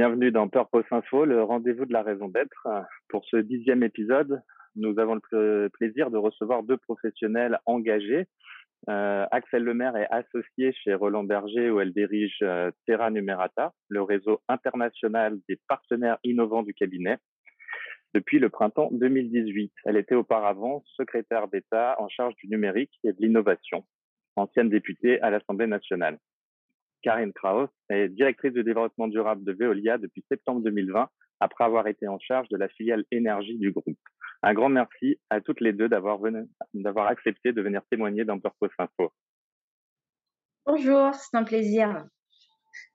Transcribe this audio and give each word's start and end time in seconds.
Bienvenue 0.00 0.32
dans 0.32 0.48
Purpose 0.48 0.86
Info, 0.92 1.26
le 1.26 1.42
rendez-vous 1.42 1.84
de 1.84 1.92
la 1.92 2.02
raison 2.02 2.28
d'être. 2.28 2.66
Pour 3.10 3.22
ce 3.26 3.36
dixième 3.36 3.82
épisode, 3.82 4.40
nous 4.74 4.98
avons 4.98 5.20
le 5.30 5.68
plaisir 5.68 6.10
de 6.10 6.16
recevoir 6.16 6.62
deux 6.62 6.78
professionnels 6.78 7.58
engagés. 7.66 8.26
Euh, 8.88 9.26
Axel 9.30 9.62
Lemaire 9.62 9.94
est 9.98 10.08
associé 10.10 10.72
chez 10.72 10.94
Roland 10.94 11.24
Berger 11.24 11.70
où 11.70 11.80
elle 11.80 11.92
dirige 11.92 12.38
euh, 12.40 12.70
Terra 12.86 13.10
Numerata, 13.10 13.74
le 13.90 14.00
réseau 14.00 14.40
international 14.48 15.38
des 15.50 15.58
partenaires 15.68 16.16
innovants 16.24 16.62
du 16.62 16.72
cabinet, 16.72 17.18
depuis 18.14 18.38
le 18.38 18.48
printemps 18.48 18.88
2018. 18.92 19.70
Elle 19.84 19.98
était 19.98 20.14
auparavant 20.14 20.82
secrétaire 20.96 21.48
d'État 21.48 21.96
en 21.98 22.08
charge 22.08 22.34
du 22.36 22.48
numérique 22.48 22.98
et 23.04 23.12
de 23.12 23.18
l'innovation, 23.20 23.84
ancienne 24.36 24.70
députée 24.70 25.20
à 25.20 25.28
l'Assemblée 25.28 25.66
nationale. 25.66 26.16
Karine 27.02 27.32
Kraus 27.32 27.68
est 27.88 28.08
directrice 28.08 28.52
de 28.52 28.62
développement 28.62 29.08
durable 29.08 29.44
de 29.44 29.52
Veolia 29.52 29.98
depuis 29.98 30.24
septembre 30.28 30.62
2020, 30.62 31.08
après 31.40 31.64
avoir 31.64 31.86
été 31.86 32.06
en 32.06 32.18
charge 32.18 32.48
de 32.48 32.56
la 32.56 32.68
filiale 32.68 33.04
énergie 33.10 33.58
du 33.58 33.72
groupe. 33.72 33.98
Un 34.42 34.54
grand 34.54 34.68
merci 34.68 35.18
à 35.28 35.40
toutes 35.40 35.60
les 35.60 35.72
deux 35.72 35.88
d'avoir 35.88 36.18
d'avoir 36.74 37.08
accepté 37.08 37.52
de 37.52 37.60
venir 37.60 37.82
témoigner 37.90 38.24
dans 38.24 38.38
Purpose 38.38 38.70
Info. 38.78 39.12
Bonjour, 40.66 41.14
c'est 41.14 41.36
un 41.36 41.44
plaisir. 41.44 42.06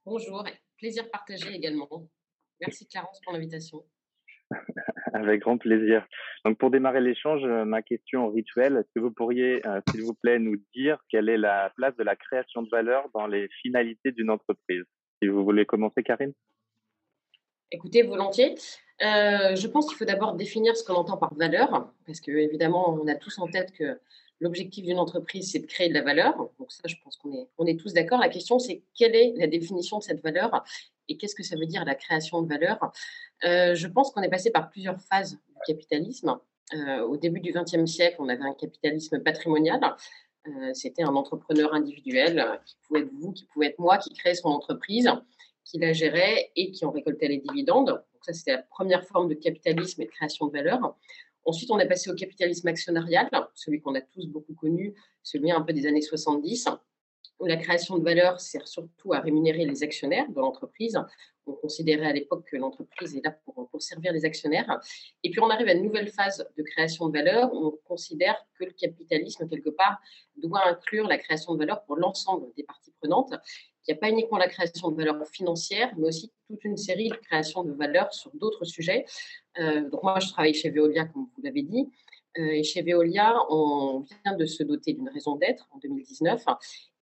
Bonjour, 0.05 0.43
plaisir 0.77 1.09
partagé 1.11 1.53
également. 1.53 2.07
Merci 2.61 2.87
Clarence 2.87 3.19
pour 3.23 3.33
l'invitation. 3.33 3.83
Avec 5.13 5.41
grand 5.41 5.57
plaisir. 5.57 6.05
Donc 6.43 6.57
pour 6.57 6.71
démarrer 6.71 7.01
l'échange, 7.01 7.41
euh, 7.43 7.65
ma 7.65 7.81
question 7.81 8.29
rituelle, 8.29 8.77
est-ce 8.77 8.91
que 8.93 8.99
vous 8.99 9.11
pourriez, 9.11 9.65
euh, 9.65 9.81
s'il 9.89 10.03
vous 10.03 10.13
plaît, 10.13 10.39
nous 10.39 10.57
dire 10.75 10.99
quelle 11.09 11.29
est 11.29 11.37
la 11.37 11.71
place 11.75 11.95
de 11.95 12.03
la 12.03 12.15
création 12.15 12.61
de 12.61 12.69
valeur 12.69 13.09
dans 13.13 13.27
les 13.27 13.47
finalités 13.61 14.11
d'une 14.11 14.29
entreprise? 14.29 14.83
Si 15.21 15.27
vous 15.27 15.43
voulez 15.43 15.65
commencer, 15.65 16.03
Karine? 16.03 16.33
Écoutez, 17.71 18.03
volontiers. 18.03 18.55
Euh, 19.01 19.55
je 19.55 19.67
pense 19.67 19.87
qu'il 19.87 19.97
faut 19.97 20.05
d'abord 20.05 20.35
définir 20.35 20.77
ce 20.77 20.83
qu'on 20.83 20.93
entend 20.93 21.17
par 21.17 21.33
valeur, 21.33 21.91
parce 22.05 22.21
que 22.21 22.31
évidemment, 22.31 22.93
on 22.93 23.07
a 23.07 23.15
tous 23.15 23.37
en 23.39 23.47
tête 23.47 23.71
que 23.73 23.99
l'objectif 24.39 24.85
d'une 24.85 24.99
entreprise, 24.99 25.51
c'est 25.51 25.59
de 25.59 25.65
créer 25.65 25.89
de 25.89 25.93
la 25.93 26.01
valeur. 26.01 26.37
Donc 26.59 26.71
ça, 26.71 26.83
je 26.87 26.95
pense 27.03 27.17
qu'on 27.17 27.33
est, 27.33 27.47
on 27.57 27.65
est 27.65 27.79
tous 27.79 27.93
d'accord. 27.93 28.19
La 28.19 28.29
question, 28.29 28.59
c'est 28.59 28.83
quelle 28.93 29.15
est 29.15 29.33
la 29.37 29.47
définition 29.47 29.97
de 29.97 30.03
cette 30.03 30.21
valeur? 30.21 30.63
Et 31.07 31.17
qu'est-ce 31.17 31.35
que 31.35 31.43
ça 31.43 31.55
veut 31.55 31.65
dire 31.65 31.85
la 31.85 31.95
création 31.95 32.41
de 32.41 32.47
valeur? 32.47 32.79
Euh, 33.43 33.75
Je 33.75 33.87
pense 33.87 34.11
qu'on 34.11 34.21
est 34.21 34.29
passé 34.29 34.51
par 34.51 34.69
plusieurs 34.69 34.99
phases 34.99 35.33
du 35.33 35.55
capitalisme. 35.67 36.37
Euh, 36.73 37.01
au 37.01 37.17
début 37.17 37.39
du 37.39 37.51
XXe 37.51 37.85
siècle, 37.85 38.17
on 38.19 38.29
avait 38.29 38.43
un 38.43 38.53
capitalisme 38.53 39.19
patrimonial. 39.19 39.79
C'était 40.73 41.01
un 41.01 41.15
entrepreneur 41.15 41.73
individuel 41.73 42.59
qui 42.67 42.75
pouvait 42.83 42.99
être 42.99 43.11
vous, 43.13 43.31
qui 43.31 43.45
pouvait 43.45 43.65
être 43.67 43.79
moi, 43.79 43.97
qui 43.97 44.13
créait 44.13 44.35
son 44.35 44.49
entreprise 44.49 45.09
qui 45.65 45.79
la 45.79 45.91
gérait 45.91 46.51
et 46.55 46.71
qui 46.71 46.85
en 46.85 46.91
récoltait 46.91 47.27
les 47.27 47.39
dividendes. 47.39 47.87
Donc 47.87 48.21
ça, 48.21 48.31
c'était 48.31 48.53
la 48.53 48.61
première 48.61 49.03
forme 49.03 49.27
de 49.27 49.33
capitalisme 49.33 50.03
et 50.03 50.05
de 50.05 50.11
création 50.11 50.45
de 50.45 50.51
valeur. 50.51 50.95
Ensuite, 51.43 51.69
on 51.71 51.79
est 51.79 51.87
passé 51.87 52.09
au 52.09 52.15
capitalisme 52.15 52.67
actionnarial, 52.67 53.29
celui 53.53 53.81
qu'on 53.81 53.95
a 53.95 54.01
tous 54.01 54.27
beaucoup 54.27 54.53
connu, 54.53 54.95
celui 55.21 55.51
un 55.51 55.61
peu 55.61 55.73
des 55.73 55.85
années 55.85 56.01
70, 56.01 56.67
où 56.67 56.71
la 57.41 57.57
création 57.57 57.97
de 57.97 58.03
valeur 58.03 58.39
sert 58.39 58.67
surtout 58.67 59.13
à 59.13 59.19
rémunérer 59.19 59.65
les 59.65 59.83
actionnaires 59.83 60.29
de 60.29 60.39
l'entreprise. 60.39 60.97
On 61.45 61.53
considérait 61.53 62.07
à 62.07 62.13
l'époque 62.13 62.47
que 62.49 62.57
l'entreprise 62.57 63.15
est 63.15 63.23
là 63.23 63.31
pour, 63.31 63.69
servir 63.81 64.13
les 64.13 64.25
actionnaires. 64.25 64.79
Et 65.23 65.29
puis 65.29 65.39
on 65.41 65.49
arrive 65.49 65.67
à 65.67 65.73
une 65.73 65.83
nouvelle 65.83 66.07
phase 66.07 66.47
de 66.57 66.63
création 66.63 67.09
de 67.09 67.17
valeur 67.17 67.53
on 67.53 67.71
considère 67.83 68.35
que 68.57 68.65
le 68.65 68.71
capitalisme, 68.71 69.47
quelque 69.47 69.69
part, 69.69 69.99
doit 70.37 70.65
inclure 70.65 71.07
la 71.07 71.17
création 71.17 71.53
de 71.53 71.59
valeur 71.59 71.83
pour 71.83 71.97
l'ensemble 71.97 72.47
des 72.55 72.63
parties 72.63 72.93
prenantes. 72.99 73.33
Il 73.87 73.93
n'y 73.93 73.97
a 73.97 73.99
pas 73.99 74.09
uniquement 74.09 74.37
la 74.37 74.47
création 74.47 74.89
de 74.89 74.95
valeur 74.95 75.27
financière, 75.27 75.93
mais 75.97 76.07
aussi 76.07 76.31
toute 76.47 76.63
une 76.63 76.77
série 76.77 77.09
de 77.09 77.15
créations 77.15 77.63
de 77.63 77.73
valeur 77.73 78.11
sur 78.13 78.31
d'autres 78.33 78.65
sujets. 78.65 79.05
Euh, 79.59 79.87
donc 79.89 80.01
moi, 80.01 80.19
je 80.19 80.29
travaille 80.29 80.53
chez 80.53 80.69
Veolia, 80.69 81.05
comme 81.05 81.27
vous 81.35 81.43
l'avez 81.43 81.61
dit. 81.61 81.87
Euh, 82.37 82.51
et 82.51 82.63
chez 82.63 82.81
Veolia, 82.81 83.35
on 83.49 84.05
vient 84.23 84.35
de 84.35 84.45
se 84.45 84.63
doter 84.63 84.93
d'une 84.93 85.09
raison 85.09 85.35
d'être 85.35 85.67
en 85.71 85.77
2019. 85.79 86.43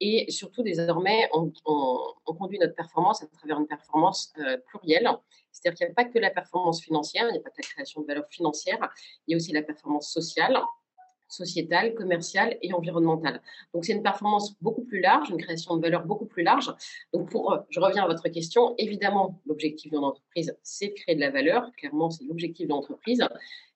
Et 0.00 0.31
surtout, 0.31 0.62
désormais, 0.62 1.28
on, 1.32 1.53
conduit 2.25 2.59
notre 2.59 2.75
performance 2.75 3.22
à 3.22 3.26
travers 3.26 3.59
une 3.60 3.66
performance 3.66 4.32
euh, 4.38 4.59
plurielle. 4.66 5.09
C'est-à-dire 5.53 5.76
qu'il 5.76 5.87
n'y 5.87 5.93
a 5.93 5.94
pas 5.94 6.04
que 6.04 6.19
la 6.19 6.31
performance 6.31 6.82
financière, 6.82 7.26
il 7.28 7.32
n'y 7.32 7.38
a 7.38 7.43
pas 7.43 7.50
que 7.50 7.62
la 7.62 7.69
création 7.69 8.00
de 8.00 8.06
valeur 8.06 8.26
financière, 8.28 8.78
il 9.26 9.32
y 9.32 9.34
a 9.34 9.37
aussi 9.37 9.53
la 9.53 9.62
performance 9.62 10.10
sociale, 10.12 10.59
sociétale, 11.32 11.94
commerciale 11.94 12.59
et 12.62 12.72
environnementale. 12.72 13.41
Donc 13.72 13.84
c'est 13.84 13.93
une 13.93 14.03
performance 14.03 14.56
beaucoup 14.60 14.84
plus 14.84 15.00
large, 15.00 15.31
une 15.31 15.38
création 15.38 15.76
de 15.76 15.82
valeur 15.82 16.04
beaucoup 16.04 16.26
plus 16.26 16.43
large. 16.43 16.72
Donc 17.12 17.31
pour, 17.31 17.53
euh, 17.53 17.59
je 17.70 17.81
reviens 17.81 18.04
à 18.04 18.06
votre 18.06 18.28
question, 18.28 18.75
évidemment 18.78 19.41
l'objectif 19.47 19.91
d'une 19.91 20.04
entreprise 20.04 20.56
c'est 20.62 20.88
de 20.88 20.94
créer 20.94 21.15
de 21.15 21.20
la 21.20 21.31
valeur, 21.31 21.70
clairement 21.76 22.10
c'est 22.10 22.25
l'objectif 22.25 22.66
de 22.66 22.72
l'entreprise. 22.72 23.25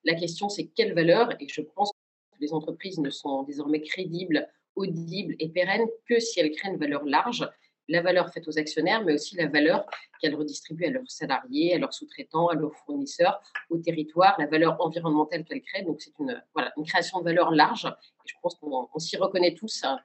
La 0.03 0.13
question 0.13 0.49
c'est 0.49 0.67
quelle 0.67 0.93
valeur? 0.93 1.31
Et 1.39 1.47
je 1.47 1.61
pense 1.61 1.91
que 1.91 2.37
les 2.39 2.53
entreprises 2.53 2.99
ne 2.99 3.09
sont 3.09 3.43
désormais 3.43 3.81
crédibles, 3.81 4.47
audibles 4.75 5.35
et 5.39 5.49
pérennes 5.49 5.87
que 6.07 6.19
si 6.19 6.39
elles 6.39 6.51
créent 6.51 6.69
une 6.69 6.77
valeur 6.77 7.03
large 7.05 7.49
la 7.87 8.01
valeur 8.01 8.31
faite 8.33 8.47
aux 8.47 8.57
actionnaires, 8.57 9.03
mais 9.03 9.13
aussi 9.13 9.35
la 9.35 9.47
valeur 9.47 9.85
qu'elles 10.19 10.35
redistribuent 10.35 10.85
à 10.85 10.91
leurs 10.91 11.09
salariés, 11.09 11.73
à 11.73 11.77
leurs 11.77 11.93
sous-traitants, 11.93 12.47
à 12.47 12.55
leurs 12.55 12.75
fournisseurs, 12.85 13.41
au 13.69 13.77
territoire, 13.77 14.35
la 14.39 14.47
valeur 14.47 14.77
environnementale 14.79 15.43
qu'elles 15.45 15.61
créent. 15.61 15.83
Donc, 15.83 16.01
c'est 16.01 16.17
une, 16.19 16.41
voilà, 16.53 16.73
une 16.77 16.85
création 16.85 17.19
de 17.19 17.25
valeur 17.25 17.51
large. 17.51 17.85
Et 17.85 18.29
je 18.29 18.35
pense 18.41 18.55
qu'on 18.55 18.99
s'y 18.99 19.17
reconnaît 19.17 19.53
tous 19.53 19.83
hein, 19.83 19.99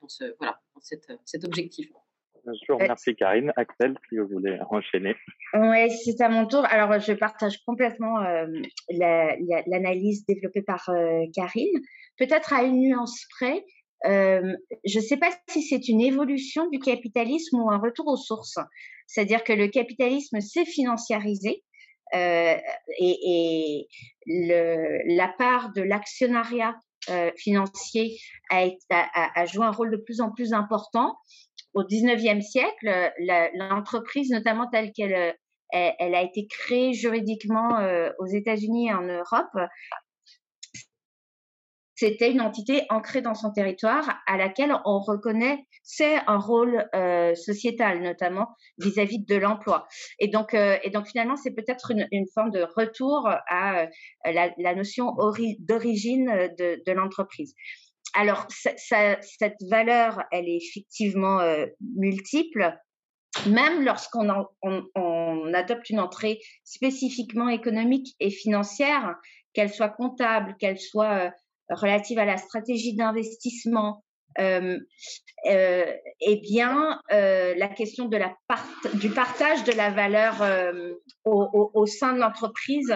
dans, 0.00 0.08
ce, 0.08 0.34
voilà, 0.38 0.60
dans 0.74 0.80
cette, 0.80 1.12
cet 1.24 1.44
objectif. 1.44 1.88
Je 2.46 2.72
vous 2.72 2.78
remercie, 2.78 3.14
Karine. 3.14 3.52
Axel, 3.56 3.98
si 4.08 4.16
vous 4.16 4.28
voulez 4.28 4.58
enchaîner. 4.70 5.14
Oui, 5.54 5.90
c'est 5.90 6.20
à 6.22 6.28
mon 6.28 6.46
tour. 6.46 6.64
Alors, 6.70 6.98
je 6.98 7.12
partage 7.12 7.58
complètement 7.64 8.20
euh, 8.20 8.46
l'analyse 8.90 10.24
développée 10.26 10.62
par 10.62 10.88
euh, 10.88 11.24
Karine. 11.34 11.80
Peut-être 12.16 12.52
à 12.52 12.62
une 12.62 12.80
nuance 12.80 13.26
près, 13.38 13.64
euh, 14.06 14.56
je 14.84 14.98
ne 14.98 15.04
sais 15.04 15.16
pas 15.16 15.30
si 15.48 15.62
c'est 15.62 15.88
une 15.88 16.00
évolution 16.00 16.68
du 16.70 16.78
capitalisme 16.78 17.60
ou 17.60 17.70
un 17.70 17.78
retour 17.78 18.06
aux 18.06 18.16
sources. 18.16 18.58
C'est-à-dire 19.06 19.42
que 19.42 19.52
le 19.52 19.68
capitalisme 19.68 20.40
s'est 20.40 20.64
financiarisé 20.64 21.64
euh, 22.14 22.56
et, 22.98 23.88
la 24.26 25.28
part 25.38 25.72
de 25.72 25.82
l'actionnariat 25.82 26.74
euh, 27.10 27.30
financier 27.36 28.18
a, 28.50 29.46
joué 29.46 29.64
un 29.64 29.70
rôle 29.70 29.90
de 29.90 29.96
plus 29.96 30.20
en 30.20 30.30
plus 30.30 30.52
important. 30.52 31.16
Au 31.74 31.82
19e 31.82 32.40
siècle, 32.40 33.12
l'entreprise, 33.54 34.30
notamment 34.30 34.68
telle 34.70 34.92
qu'elle 34.92 35.36
elle, 35.70 35.94
elle, 35.98 36.14
a 36.14 36.22
été 36.22 36.46
créée 36.46 36.94
juridiquement 36.94 37.78
aux 38.18 38.26
États-Unis 38.26 38.88
et 38.88 38.92
en 38.94 39.02
Europe, 39.02 39.68
c'était 41.98 42.30
une 42.30 42.40
entité 42.40 42.82
ancrée 42.90 43.22
dans 43.22 43.34
son 43.34 43.50
territoire 43.50 44.20
à 44.28 44.36
laquelle 44.36 44.72
on 44.84 45.00
reconnaît 45.00 45.66
c'est 45.82 46.16
un 46.28 46.38
rôle 46.38 46.86
euh, 46.94 47.34
sociétal, 47.34 48.02
notamment 48.02 48.46
vis-à-vis 48.78 49.24
de 49.24 49.34
l'emploi. 49.34 49.88
Et 50.20 50.28
donc, 50.28 50.54
euh, 50.54 50.76
et 50.84 50.90
donc 50.90 51.08
finalement, 51.08 51.34
c'est 51.34 51.50
peut-être 51.50 51.90
une, 51.90 52.06
une, 52.12 52.26
forme 52.32 52.52
de 52.52 52.64
retour 52.76 53.28
à 53.48 53.80
euh, 53.80 53.86
la, 54.26 54.52
la, 54.58 54.74
notion 54.76 55.16
d'origine 55.58 56.26
de, 56.56 56.80
de 56.86 56.92
l'entreprise. 56.92 57.54
Alors, 58.14 58.46
ça, 58.48 59.16
cette 59.20 59.58
valeur, 59.68 60.22
elle 60.30 60.48
est 60.48 60.58
effectivement 60.58 61.40
euh, 61.40 61.66
multiple. 61.96 62.78
Même 63.46 63.84
lorsqu'on 63.84 64.28
on, 64.62 64.84
on 64.94 65.52
adopte 65.52 65.90
une 65.90 66.00
entrée 66.00 66.38
spécifiquement 66.62 67.48
économique 67.48 68.14
et 68.20 68.30
financière, 68.30 69.16
qu'elle 69.52 69.72
soit 69.72 69.88
comptable, 69.88 70.54
qu'elle 70.60 70.78
soit 70.78 71.32
relative 71.70 72.18
à 72.18 72.24
la 72.24 72.36
stratégie 72.36 72.94
d'investissement, 72.94 74.02
euh, 74.38 74.78
euh, 75.46 75.92
eh 76.20 76.36
bien, 76.36 77.00
euh, 77.12 77.54
la 77.56 77.68
question 77.68 78.08
du 78.94 79.10
partage 79.10 79.64
de 79.64 79.72
la 79.72 79.90
valeur 79.90 80.36
au, 81.24 81.70
au, 81.74 81.86
sein 81.86 82.12
de 82.12 82.18
l'entreprise 82.18 82.94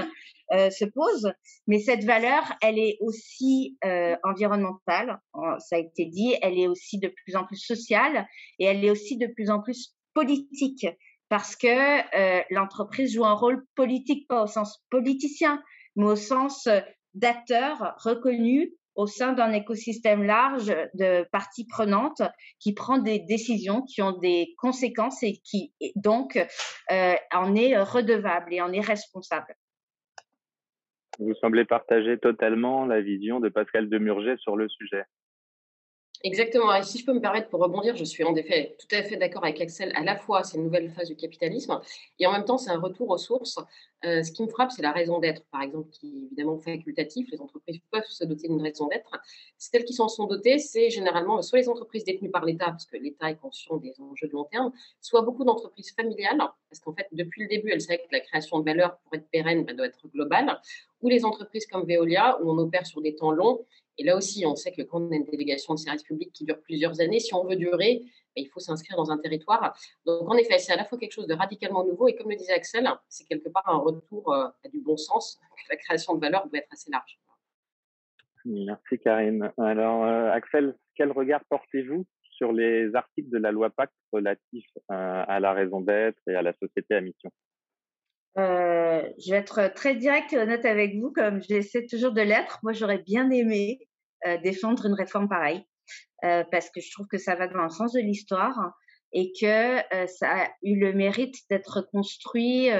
se 0.51 0.85
pose. 0.85 1.33
Mais 1.67 1.79
cette 1.79 2.05
valeur, 2.05 2.43
elle 2.61 2.79
est 2.79 2.99
aussi 3.01 3.79
environnementale, 4.23 5.19
ça 5.59 5.77
a 5.77 5.79
été 5.79 6.07
dit, 6.07 6.37
elle 6.43 6.59
est 6.59 6.69
aussi 6.69 6.99
de 6.99 7.09
plus 7.09 7.37
en 7.37 7.45
plus 7.45 7.57
sociale 7.57 8.27
et 8.59 8.67
elle 8.67 8.85
est 8.85 8.91
aussi 8.91 9.17
de 9.17 9.27
plus 9.27 9.51
en 9.51 9.61
plus 9.61 9.95
politique 10.15 10.87
parce 11.29 11.57
que 11.57 12.53
l'entreprise 12.53 13.15
joue 13.15 13.25
un 13.25 13.33
rôle 13.33 13.65
politique, 13.75 14.29
pas 14.29 14.45
au 14.45 14.47
sens 14.47 14.85
politicien, 14.91 15.63
mais 15.97 16.05
au 16.05 16.17
sens 16.17 16.69
d'acteurs 17.15 17.95
reconnus 17.99 18.71
au 18.95 19.07
sein 19.07 19.33
d'un 19.33 19.53
écosystème 19.53 20.23
large 20.23 20.75
de 20.95 21.27
parties 21.33 21.67
prenantes 21.67 22.23
qui 22.59 22.75
prend 22.75 22.99
des 22.99 23.21
décisions 23.21 23.83
qui 23.83 24.03
ont 24.03 24.19
des 24.19 24.55
conséquences 24.59 25.23
et 25.23 25.41
qui 25.45 25.73
donc 25.97 26.37
euh, 26.37 27.15
en 27.33 27.55
est 27.55 27.79
redevable 27.79 28.53
et 28.53 28.61
en 28.61 28.73
est 28.73 28.81
responsable. 28.81 29.55
Vous 31.19 31.35
semblez 31.35 31.65
partager 31.65 32.19
totalement 32.19 32.87
la 32.87 33.01
vision 33.01 33.41
de 33.41 33.49
Pascal 33.49 33.89
Demurger 33.89 34.37
sur 34.39 34.57
le 34.57 34.69
sujet. 34.69 35.05
Exactement. 36.25 36.73
Et 36.75 36.85
si 36.85 36.99
je 36.99 37.05
peux 37.05 37.13
me 37.13 37.21
permettre 37.21 37.49
pour 37.49 37.61
rebondir, 37.61 37.97
je 37.97 38.05
suis 38.05 38.23
en 38.23 38.35
effet 38.37 38.77
tout 38.79 38.95
à 38.95 39.03
fait 39.03 39.17
d'accord 39.17 39.43
avec 39.45 39.61
Axel. 39.61 39.93
À 39.97 40.05
la 40.05 40.15
fois, 40.15 40.45
c'est 40.45 40.57
une 40.57 40.63
nouvelle 40.65 40.89
phase 40.91 41.09
du 41.09 41.17
capitalisme 41.17 41.81
et 42.21 42.27
en 42.27 42.33
même 42.33 42.45
temps, 42.45 42.59
c'est 42.59 42.71
un 42.71 42.79
retour 42.79 43.11
aux 43.11 43.19
sources. 43.19 43.59
Euh, 44.05 44.23
ce 44.23 44.31
qui 44.31 44.43
me 44.43 44.49
frappe, 44.49 44.71
c'est 44.71 44.83
la 44.83 44.93
raison 44.93 45.19
d'être, 45.19 45.45
par 45.51 45.63
exemple, 45.63 45.89
qui 45.91 46.07
est 46.07 46.27
évidemment 46.27 46.59
facultatif. 46.59 47.29
Les 47.33 47.41
entreprises 47.41 47.81
peuvent 47.91 48.07
se 48.07 48.25
doter 48.25 48.47
d'une 48.47 48.63
raison 48.63 48.87
d'être. 48.87 49.11
Celles 49.59 49.85
qui 49.85 49.95
s'en 49.95 50.09
sont 50.09 50.27
dotées, 50.27 50.59
c'est 50.59 50.91
généralement 50.91 51.43
soit 51.43 51.59
les 51.59 51.69
entreprises 51.69 52.05
détenues 52.05 52.31
par 52.31 52.45
l'État, 52.45 52.67
parce 52.67 52.87
que 52.87 52.97
l'État 52.97 53.31
est 53.31 53.37
conscient 53.37 53.77
des 53.79 53.95
enjeux 54.01 54.29
de 54.29 54.33
long 54.33 54.45
terme, 54.45 54.73
soit 55.01 55.23
beaucoup 55.23 55.45
d'entreprises 55.45 55.93
familiales, 55.93 56.41
parce 56.73 56.81
qu'en 56.81 56.95
fait, 56.95 57.07
depuis 57.13 57.43
le 57.43 57.49
début, 57.49 57.71
elles 57.71 57.83
savaient 57.83 57.99
que 57.99 58.13
la 58.13 58.21
création 58.21 58.59
de 58.61 58.65
valeur, 58.65 58.99
pour 59.05 59.15
être 59.15 59.29
pérenne, 59.31 59.65
bah, 59.65 59.75
doit 59.75 59.87
être 59.87 60.09
globale, 60.09 60.59
ou 61.03 61.09
les 61.09 61.25
entreprises 61.25 61.67
comme 61.67 61.87
Veolia, 61.87 62.41
où 62.43 62.51
on 62.51 62.57
opère 62.57 62.87
sur 62.87 63.03
des 63.03 63.15
temps 63.15 63.31
longs 63.31 63.67
et 63.99 64.05
là 64.05 64.17
aussi, 64.17 64.45
on 64.47 64.57
sait 64.57 64.73
que 64.73 64.83
quand 64.83 65.01
on 65.03 65.13
a 65.13 65.17
une 65.17 65.25
délégation 65.25 65.75
de 65.75 65.79
service 65.79 66.03
public 66.03 66.33
qui 66.33 66.45
dure 66.45 66.61
plusieurs 66.63 67.01
années, 67.01 67.21
si 67.21 67.35
on 67.35 67.45
veut 67.45 67.57
durer, 67.57 68.01
ben, 68.35 68.43
il 68.43 68.49
faut 68.49 68.61
s'inscrire 68.61 68.97
dans 68.97 69.11
un 69.11 69.19
territoire. 69.19 69.77
Donc, 70.07 70.29
en 70.31 70.37
effet, 70.37 70.59
c'est 70.59 70.73
à 70.73 70.77
la 70.77 70.85
fois 70.85 70.99
quelque 70.99 71.13
chose 71.13 71.27
de 71.27 71.35
radicalement 71.35 71.85
nouveau 71.85 72.09
et 72.09 72.17
comme 72.17 72.31
le 72.31 72.37
disait 72.37 72.55
Axel, 72.55 72.89
c'est 73.09 73.27
quelque 73.27 73.49
part 73.51 73.69
un 73.69 73.77
retour 73.77 74.33
euh, 74.33 74.49
à 74.65 74.69
du 74.69 74.81
bon 74.81 74.97
sens. 74.97 75.39
La 75.71 75.77
création 75.77 76.15
de 76.15 76.21
valeur 76.21 76.49
doit 76.49 76.59
être 76.59 76.73
assez 76.73 76.91
large. 76.91 77.19
Merci 78.45 78.99
Karine. 78.99 79.53
Alors, 79.59 80.05
euh, 80.05 80.31
Axel, 80.33 80.75
quel 80.95 81.13
regard 81.13 81.45
portez-vous 81.49 82.05
sur 82.43 82.53
les 82.53 82.93
articles 82.95 83.31
de 83.31 83.39
la 83.39 83.53
loi 83.53 83.71
Pacte 83.71 83.95
relatifs 84.13 84.67
euh, 84.91 85.25
à 85.29 85.39
la 85.39 85.53
raison 85.53 85.81
d'être 85.81 86.19
et 86.27 86.35
à 86.35 86.43
la 86.43 86.53
société 86.53 86.95
à 86.97 87.01
mission 87.01 87.31
je 89.19 89.31
vais 89.31 89.37
être 89.37 89.73
très 89.75 89.95
direct 89.95 90.33
et 90.33 90.39
honnête 90.39 90.65
avec 90.65 90.95
vous, 90.97 91.13
comme 91.13 91.43
j'essaie 91.43 91.87
toujours 91.87 92.13
de 92.13 92.23
l'être. 92.23 92.59
Moi, 92.63 92.73
j'aurais 92.73 92.99
bien 92.99 93.31
aimé 93.31 93.81
euh, 94.27 94.39
défendre 94.39 94.87
une 94.87 94.95
réforme 94.95 95.29
pareille, 95.29 95.65
euh, 96.25 96.45
parce 96.51 96.71
que 96.71 96.81
je 96.81 96.91
trouve 96.93 97.07
que 97.07 97.19
ça 97.19 97.35
va 97.35 97.49
dans 97.49 97.63
le 97.63 97.71
sens 97.71 97.93
de 97.93 98.01
l'histoire 98.01 98.57
et 99.13 99.33
que 99.39 99.95
euh, 99.95 100.07
ça 100.07 100.45
a 100.45 100.49
eu 100.63 100.79
le 100.79 100.93
mérite 100.93 101.35
d'être 101.51 101.87
construit 101.93 102.71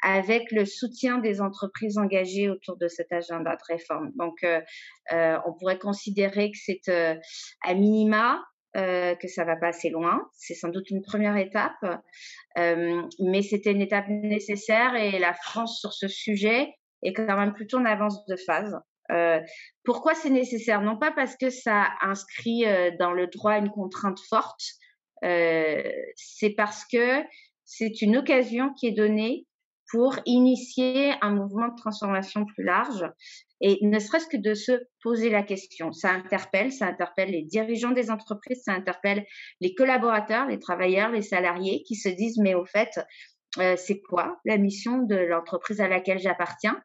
avec 0.00 0.52
le 0.52 0.64
soutien 0.64 1.18
des 1.18 1.40
entreprises 1.40 1.98
engagées 1.98 2.48
autour 2.48 2.76
de 2.76 2.86
cet 2.86 3.12
agenda 3.12 3.56
de 3.56 3.62
réforme. 3.66 4.12
Donc, 4.14 4.46
on 5.10 5.52
pourrait 5.58 5.78
considérer 5.78 6.52
que 6.52 6.58
c'est 6.60 6.88
à 7.62 7.74
minima 7.74 8.40
que 8.74 9.28
ça 9.28 9.44
va 9.44 9.56
pas 9.56 9.68
assez 9.68 9.90
loin. 9.90 10.28
C'est 10.34 10.54
sans 10.54 10.68
doute 10.68 10.90
une 10.90 11.02
première 11.02 11.36
étape, 11.36 11.84
mais 12.56 13.42
c'était 13.42 13.72
une 13.72 13.80
étape 13.80 14.08
nécessaire 14.08 14.94
et 14.94 15.18
la 15.18 15.34
France 15.34 15.80
sur 15.80 15.92
ce 15.92 16.08
sujet 16.08 16.74
est 17.02 17.12
quand 17.12 17.36
même 17.36 17.54
plutôt 17.54 17.78
en 17.78 17.84
avance 17.84 18.24
de 18.26 18.36
phase. 18.36 18.78
Euh, 19.10 19.40
pourquoi 19.84 20.14
c'est 20.14 20.30
nécessaire? 20.30 20.82
Non 20.82 20.98
pas 20.98 21.10
parce 21.12 21.36
que 21.36 21.50
ça 21.50 21.88
inscrit 22.02 22.66
euh, 22.66 22.90
dans 22.98 23.12
le 23.12 23.26
droit 23.26 23.58
une 23.58 23.70
contrainte 23.70 24.20
forte, 24.28 24.62
euh, 25.24 25.82
c'est 26.16 26.50
parce 26.50 26.84
que 26.84 27.22
c'est 27.64 28.02
une 28.02 28.16
occasion 28.16 28.72
qui 28.74 28.86
est 28.86 28.92
donnée 28.92 29.46
pour 29.90 30.16
initier 30.26 31.14
un 31.22 31.30
mouvement 31.30 31.68
de 31.68 31.76
transformation 31.76 32.44
plus 32.44 32.64
large 32.64 33.04
et 33.60 33.78
ne 33.82 33.98
serait-ce 33.98 34.26
que 34.26 34.36
de 34.36 34.54
se 34.54 34.72
poser 35.02 35.30
la 35.30 35.42
question. 35.42 35.92
Ça 35.92 36.10
interpelle, 36.10 36.72
ça 36.72 36.86
interpelle 36.86 37.30
les 37.30 37.42
dirigeants 37.42 37.90
des 37.90 38.10
entreprises, 38.10 38.62
ça 38.64 38.72
interpelle 38.72 39.24
les 39.60 39.74
collaborateurs, 39.74 40.46
les 40.46 40.58
travailleurs, 40.58 41.10
les 41.10 41.22
salariés 41.22 41.82
qui 41.84 41.96
se 41.96 42.08
disent 42.08 42.38
mais 42.38 42.54
au 42.54 42.64
fait, 42.64 43.00
c'est 43.76 44.00
quoi 44.02 44.38
la 44.44 44.58
mission 44.58 44.98
de 45.02 45.16
l'entreprise 45.16 45.80
à 45.80 45.88
laquelle 45.88 46.18
j'appartiens? 46.18 46.80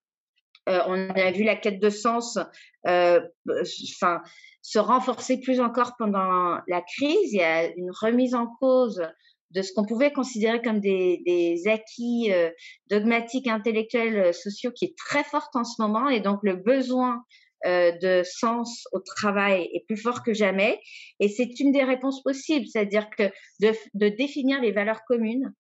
Euh, 0.70 0.80
on 0.88 1.10
a 1.10 1.32
vu 1.32 1.44
la 1.44 1.56
quête 1.56 1.82
de 1.82 1.90
sens 1.90 2.40
euh, 2.88 3.20
se 3.66 4.80
renforcer 4.80 5.42
plus 5.42 5.60
encore 5.60 5.96
pendant 5.98 6.60
la 6.68 6.82
crise. 6.82 7.34
Il 7.34 7.38
y 7.38 7.44
a 7.44 7.68
une 7.76 7.92
remise 7.92 8.34
en 8.34 8.48
cause 8.60 9.06
de 9.54 9.62
ce 9.62 9.72
qu'on 9.74 9.86
pouvait 9.86 10.12
considérer 10.12 10.62
comme 10.62 10.80
des, 10.80 11.64
acquis 11.68 12.32
euh, 12.32 12.50
dogmatiques, 12.90 13.48
intellectuels, 13.48 14.34
sociaux 14.34 14.72
qui 14.72 14.86
est 14.86 14.98
très 14.98 15.24
forte 15.24 15.56
en 15.56 15.64
ce 15.64 15.82
moment. 15.82 16.10
Et 16.10 16.20
donc 16.20 16.40
le 16.44 16.56
besoin 16.56 17.24
de 17.66 18.24
sens 18.26 18.84
au 18.92 19.00
travail 19.00 19.70
est 19.74 19.86
plus 19.88 19.96
fort 19.96 20.22
que 20.22 20.34
jamais. 20.34 20.82
Et 21.22 21.30
c'est 21.30 21.62
une 21.62 21.72
des 21.72 21.84
réponses 21.84 22.22
possibles, 22.22 22.68
c'est-à-dire 22.68 23.10
que 23.18 23.32
de, 23.62 24.10
définir 24.10 24.60
les 24.60 24.74
valeurs 24.74 25.06
communes 25.08 25.54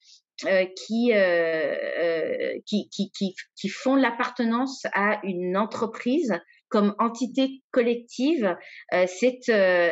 euh, 0.45 0.65
euh, 0.91 1.75
euh, 1.99 2.59
qui, 2.65 2.89
qui, 2.89 3.11
qui, 3.11 3.69
font 3.69 3.95
l'appartenance 3.95 4.85
à 4.93 5.21
une 5.23 5.55
entreprise 5.55 6.33
comme 6.73 6.95
entité 6.97 7.61
collective, 7.69 8.57
c'est 8.91 9.39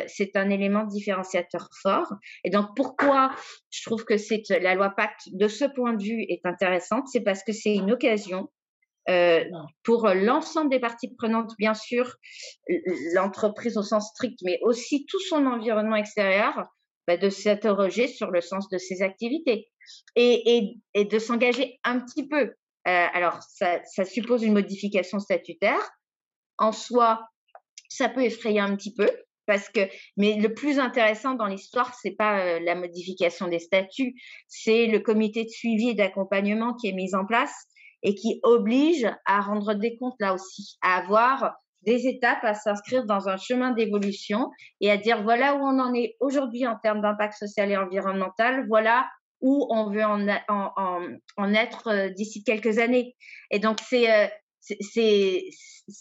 c'est 0.08 0.34
un 0.34 0.50
élément 0.50 0.84
différenciateur 0.84 1.68
fort. 1.80 2.12
Et 2.42 2.50
donc 2.50 2.66
pourquoi 2.74 3.30
je 3.70 3.84
trouve 3.84 4.04
que 4.04 4.16
c'est 4.16 4.42
la 4.50 4.74
loi 4.74 4.90
PAC 4.90 5.12
de 5.32 5.46
ce 5.46 5.64
point 5.64 5.92
de 5.92 6.02
vue 6.02 6.26
est 6.28 6.44
intéressante, 6.44 7.04
c'est 7.06 7.20
parce 7.20 7.44
que 7.44 7.52
c'est 7.52 7.74
une 7.74 7.92
occasion 7.92 8.48
euh, 9.08 9.44
pour 9.84 10.08
l'ensemble 10.08 10.70
des 10.70 10.80
parties 10.80 11.14
prenantes, 11.16 11.52
bien 11.58 11.74
sûr, 11.74 12.16
l'entreprise 13.14 13.76
au 13.76 13.82
sens 13.82 14.10
strict, 14.10 14.38
mais 14.44 14.58
aussi 14.62 15.06
tout 15.06 15.20
son 15.20 15.46
environnement 15.46 15.96
extérieur, 15.96 16.64
bah, 17.08 17.16
de 17.16 17.28
s'interroger 17.28 18.06
sur 18.06 18.30
le 18.30 18.40
sens 18.40 18.68
de 18.68 18.78
ses 18.78 19.02
activités 19.02 19.68
et, 20.14 20.76
et, 20.94 21.04
de 21.04 21.18
s'engager 21.18 21.80
un 21.84 22.00
petit 22.00 22.28
peu. 22.28 22.54
Euh, 22.88 23.06
alors, 23.12 23.38
ça, 23.42 23.80
ça, 23.84 24.04
suppose 24.04 24.42
une 24.42 24.52
modification 24.52 25.18
statutaire. 25.18 25.80
En 26.62 26.70
soi, 26.70 27.26
ça 27.88 28.08
peut 28.08 28.22
effrayer 28.22 28.60
un 28.60 28.76
petit 28.76 28.94
peu. 28.94 29.10
Parce 29.46 29.68
que, 29.68 29.80
mais 30.16 30.36
le 30.36 30.54
plus 30.54 30.78
intéressant 30.78 31.34
dans 31.34 31.46
l'histoire, 31.46 31.92
c'est 32.00 32.12
pas 32.12 32.38
euh, 32.38 32.60
la 32.60 32.76
modification 32.76 33.48
des 33.48 33.58
statuts, 33.58 34.14
c'est 34.46 34.86
le 34.86 35.00
comité 35.00 35.42
de 35.42 35.48
suivi 35.48 35.88
et 35.88 35.94
d'accompagnement 35.94 36.74
qui 36.74 36.88
est 36.88 36.92
mis 36.92 37.14
en 37.16 37.26
place 37.26 37.52
et 38.04 38.14
qui 38.14 38.38
oblige 38.44 39.10
à 39.26 39.40
rendre 39.40 39.74
des 39.74 39.96
comptes 39.96 40.20
là 40.20 40.34
aussi, 40.34 40.78
à 40.80 40.98
avoir 40.98 41.56
des 41.82 42.06
étapes, 42.06 42.44
à 42.44 42.54
s'inscrire 42.54 43.04
dans 43.04 43.28
un 43.28 43.36
chemin 43.36 43.72
d'évolution 43.72 44.48
et 44.80 44.88
à 44.88 44.96
dire 44.96 45.24
voilà 45.24 45.56
où 45.56 45.58
on 45.58 45.80
en 45.80 45.92
est 45.92 46.16
aujourd'hui 46.20 46.64
en 46.64 46.76
termes 46.76 47.00
d'impact 47.00 47.34
social 47.34 47.72
et 47.72 47.76
environnemental, 47.76 48.66
voilà 48.68 49.08
où 49.42 49.66
on 49.70 49.90
veut 49.90 50.04
en, 50.04 50.24
en, 50.48 51.54
être 51.54 51.88
euh, 51.88 52.08
d'ici 52.10 52.44
quelques 52.44 52.78
années. 52.78 53.16
Et 53.50 53.58
donc, 53.58 53.78
euh, 53.80 53.84
c'est, 53.88 54.30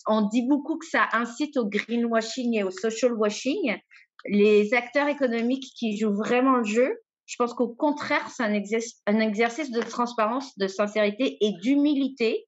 on 0.08 0.28
dit 0.28 0.48
beaucoup 0.48 0.78
que 0.78 0.86
ça 0.86 1.08
incite 1.14 1.58
au 1.58 1.66
greenwashing 1.66 2.56
et 2.56 2.64
au 2.64 2.72
social 2.72 3.14
washing. 3.14 3.78
Les 4.26 4.74
acteurs 4.74 5.08
économiques 5.08 5.74
qui 5.78 5.98
jouent 5.98 6.16
vraiment 6.16 6.58
le 6.58 6.64
jeu, 6.64 7.02
je 7.26 7.36
pense 7.38 7.54
qu'au 7.54 7.70
contraire, 7.70 8.28
c'est 8.30 8.44
un, 8.44 9.20
exercice 9.20 9.72
de 9.72 9.82
transparence, 9.82 10.58
de 10.58 10.68
sincérité 10.68 11.38
et 11.40 11.54
d'humilité 11.62 12.46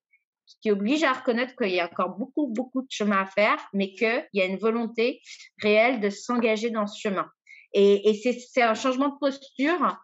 qui 0.61 0.71
oblige 0.71 1.03
à 1.03 1.13
reconnaître 1.13 1.55
qu'il 1.55 1.71
y 1.71 1.79
a 1.79 1.85
encore 1.85 2.17
beaucoup, 2.17 2.47
beaucoup 2.47 2.81
de 2.81 2.89
chemin 2.89 3.21
à 3.21 3.25
faire, 3.25 3.57
mais 3.73 3.93
qu'il 3.93 4.27
y 4.33 4.41
a 4.41 4.45
une 4.45 4.57
volonté 4.57 5.21
réelle 5.61 6.01
de 6.01 6.09
s'engager 6.09 6.69
dans 6.69 6.85
ce 6.85 6.99
chemin. 6.99 7.25
Et, 7.73 8.21
c'est 8.53 8.61
un 8.61 8.75
changement 8.75 9.09
de 9.09 9.17
posture 9.19 9.97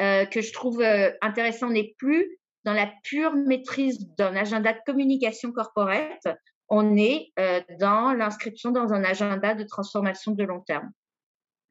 euh, 0.00 0.24
que 0.24 0.40
je 0.40 0.52
trouve 0.52 0.80
euh, 0.80 1.10
intéressant 1.20 1.68
n'est 1.68 1.94
plus 1.98 2.38
dans 2.64 2.72
la 2.72 2.90
pure 3.04 3.34
maîtrise 3.34 4.14
d'un 4.16 4.36
agenda 4.36 4.72
de 4.72 4.78
communication 4.86 5.52
corporate, 5.52 6.26
on 6.68 6.96
est 6.96 7.28
euh, 7.38 7.60
dans 7.80 8.12
l'inscription 8.12 8.70
dans 8.70 8.92
un 8.92 9.04
agenda 9.04 9.54
de 9.54 9.64
transformation 9.64 10.32
de 10.32 10.44
long 10.44 10.60
terme. 10.60 10.90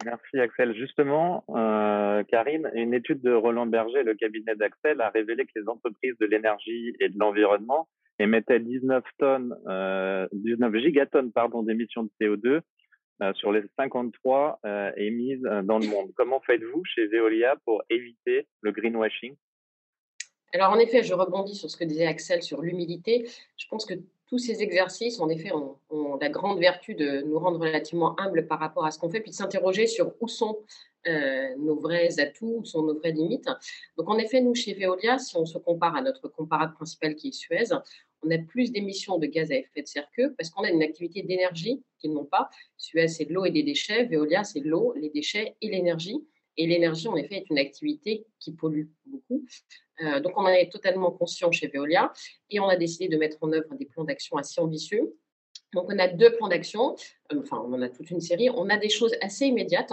Merci 0.05 0.39
Axel. 0.39 0.75
Justement, 0.75 1.43
euh, 1.50 2.24
Karine, 2.24 2.69
une 2.74 2.93
étude 2.93 3.21
de 3.21 3.31
Roland 3.31 3.67
Berger, 3.67 4.03
le 4.03 4.15
cabinet 4.15 4.55
d'Axel, 4.55 5.00
a 5.00 5.10
révélé 5.10 5.45
que 5.45 5.51
les 5.60 5.67
entreprises 5.67 6.15
de 6.19 6.25
l'énergie 6.25 6.95
et 7.00 7.10
de 7.10 7.17
l'environnement 7.19 7.88
émettaient 8.19 8.60
19 8.60 9.03
tonnes, 9.19 9.55
euh, 9.67 10.27
19 10.33 10.75
gigatonnes 10.77 11.31
pardon 11.31 11.63
d'émissions 11.63 12.03
de 12.03 12.12
CO2 12.19 12.62
euh, 13.21 13.33
sur 13.36 13.51
les 13.51 13.62
53 13.77 14.60
euh, 14.65 14.91
émises 14.98 15.45
euh, 15.45 15.62
dans 15.62 15.77
le 15.77 15.86
monde. 15.86 16.10
Comment 16.15 16.39
faites-vous 16.39 16.83
chez 16.86 17.05
Veolia 17.05 17.55
pour 17.65 17.83
éviter 17.91 18.48
le 18.62 18.71
greenwashing? 18.71 19.36
Alors 20.53 20.72
en 20.72 20.79
effet, 20.79 21.03
je 21.03 21.13
rebondis 21.13 21.55
sur 21.55 21.70
ce 21.70 21.77
que 21.77 21.84
disait 21.84 22.05
Axel 22.05 22.43
sur 22.43 22.62
l'humilité. 22.62 23.29
Je 23.58 23.67
pense 23.67 23.86
que 23.86 23.93
tous 24.27 24.38
ces 24.38 24.62
exercices, 24.62 25.20
en 25.20 25.29
effet, 25.29 25.51
ont, 25.51 25.77
la 26.20 26.29
grande 26.29 26.60
vertu 26.60 26.96
de 26.96 27.22
nous 27.22 27.38
rendre 27.38 27.60
relativement 27.60 28.20
humbles 28.20 28.48
par 28.48 28.60
rapport 28.60 28.86
à 28.86 28.91
ce 28.91 29.00
qu'on 29.00 29.10
fait, 29.10 29.20
puis 29.20 29.31
de 29.31 29.36
s'interroger 29.36 29.88
sur 29.88 30.13
où 30.22 30.27
sont 30.27 30.60
nos 31.58 31.75
vrais 31.75 32.20
atouts, 32.20 32.60
où 32.60 32.65
sont 32.65 32.84
nos 32.84 32.93
vraies 32.93 33.12
limites. 33.12 33.50
Donc, 33.98 34.10
en 34.10 34.17
effet, 34.17 34.39
nous, 34.39 34.55
chez 34.55 34.74
Veolia, 34.74 35.17
si 35.20 35.36
on 35.36 35.46
se 35.46 35.58
compare 35.58 35.96
à 35.96 36.01
notre 36.01 36.29
comparable 36.29 36.74
principal 36.75 37.15
qui 37.15 37.29
est 37.29 37.31
Suez, 37.34 37.74
on 38.24 38.31
a 38.31 38.38
plus 38.38 38.72
d'émissions 38.72 39.17
de 39.17 39.25
gaz 39.25 39.51
à 39.51 39.55
effet 39.55 39.81
de 39.81 39.88
serre 39.88 40.08
qu'eux 40.15 40.34
parce 40.38 40.50
qu'on 40.50 40.63
a 40.63 40.70
une 40.70 40.84
activité 40.84 41.24
d'énergie 41.24 41.81
qu'ils 42.00 42.13
n'ont 42.13 42.25
pas. 42.25 42.50
Suez, 42.77 43.08
c'est 43.08 43.25
de 43.25 43.34
l'eau 43.34 43.46
et 43.46 43.51
des 43.51 43.63
déchets. 43.63 44.05
Veolia, 44.05 44.43
c'est 44.43 44.62
de 44.62 44.70
l'eau, 44.70 44.93
les 44.96 45.10
déchets 45.10 45.55
et 45.62 45.70
l'énergie. 45.70 46.24
Et 46.62 46.68
l'énergie, 46.68 47.08
en 47.08 47.15
effet, 47.15 47.38
est 47.38 47.50
une 47.50 47.58
activité 47.58 48.24
qui 48.39 48.51
pollue 48.51 48.86
beaucoup. 49.08 49.44
Euh, 50.01 50.20
donc, 50.20 50.34
on 50.38 50.41
en 50.41 50.50
est 50.50 50.72
totalement 50.72 51.10
conscient 51.10 51.51
chez 51.51 51.68
Veolia 51.68 52.13
et 52.51 52.60
on 52.60 52.68
a 52.68 52.75
décidé 52.75 53.08
de 53.08 53.18
mettre 53.18 53.38
en 53.41 53.51
œuvre 53.51 53.74
des 53.74 53.86
plans 53.86 54.03
d'action 54.03 54.38
assez 54.38 54.62
ambitieux. 54.62 55.12
Donc, 55.74 55.86
on 55.89 55.98
a 55.98 56.08
deux 56.08 56.36
plans 56.36 56.50
d'action, 56.50 56.96
euh, 57.34 57.41
enfin, 57.41 57.60
on 57.65 57.74
en 57.74 57.82
a 57.82 57.89
toute 57.89 58.12
une 58.12 58.22
série. 58.22 58.51
On 58.51 58.70
a 58.70 58.77
des 58.77 58.89
choses 58.89 59.15
assez 59.22 59.48
immédiates. 59.48 59.91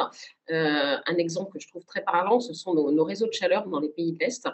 Euh, 0.51 0.99
un 1.07 1.17
exemple 1.17 1.53
que 1.53 1.59
je 1.59 1.69
trouve 1.69 1.87
très 1.87 2.05
parlant, 2.05 2.39
ce 2.39 2.53
sont 2.53 2.75
nos, 2.75 3.05
réseaux 3.05 3.29
de 3.29 3.33
chaleur 3.33 3.67
dans 3.67 3.81
les 3.81 3.89
pays 3.89 4.13
de 4.13 4.19
l'Est, 4.19 4.47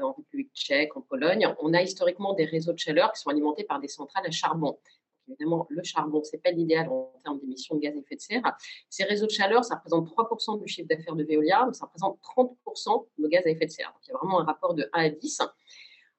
en 0.00 0.12
République 0.12 0.52
tchèque, 0.54 0.96
en 0.96 1.00
Pologne. 1.00 1.52
On 1.60 1.74
a 1.74 1.82
historiquement 1.82 2.34
des 2.34 2.44
réseaux 2.44 2.72
de 2.72 2.78
chaleur 2.78 3.12
qui 3.12 3.20
sont 3.20 3.30
alimentés 3.30 3.64
par 3.64 3.80
des 3.80 3.88
centrales 3.88 4.26
à 4.26 4.30
charbon 4.30 4.78
évidemment, 5.28 5.66
le 5.70 5.82
charbon, 5.82 6.22
ce 6.24 6.34
n'est 6.34 6.40
pas 6.40 6.50
l'idéal 6.50 6.88
en 6.88 7.12
termes 7.22 7.38
d'émissions 7.38 7.76
de 7.76 7.80
gaz 7.80 7.94
à 7.94 7.98
effet 7.98 8.16
de 8.16 8.20
serre. 8.20 8.42
Ces 8.88 9.04
réseaux 9.04 9.26
de 9.26 9.30
chaleur, 9.30 9.64
ça 9.64 9.76
représente 9.76 10.08
3% 10.08 10.60
du 10.60 10.68
chiffre 10.68 10.88
d'affaires 10.88 11.16
de 11.16 11.24
Veolia, 11.24 11.64
mais 11.66 11.74
ça 11.74 11.86
représente 11.86 12.18
30% 12.22 13.06
de 13.18 13.28
gaz 13.28 13.42
à 13.46 13.50
effet 13.50 13.66
de 13.66 13.70
serre. 13.70 13.92
Donc, 13.92 14.02
il 14.06 14.08
y 14.08 14.14
a 14.14 14.18
vraiment 14.18 14.40
un 14.40 14.44
rapport 14.44 14.74
de 14.74 14.88
1 14.92 15.04
à 15.04 15.08
10. 15.10 15.42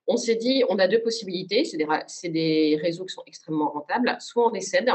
On 0.07 0.17
s'est 0.17 0.35
dit, 0.35 0.63
on 0.69 0.79
a 0.79 0.87
deux 0.87 1.01
possibilités. 1.01 1.65
C'est 1.65 1.77
des, 1.77 1.85
des, 2.29 2.79
réseaux 2.81 3.05
qui 3.05 3.13
sont 3.13 3.23
extrêmement 3.27 3.69
rentables. 3.69 4.17
Soit 4.19 4.47
on 4.47 4.51
les 4.51 4.61
cède, 4.61 4.89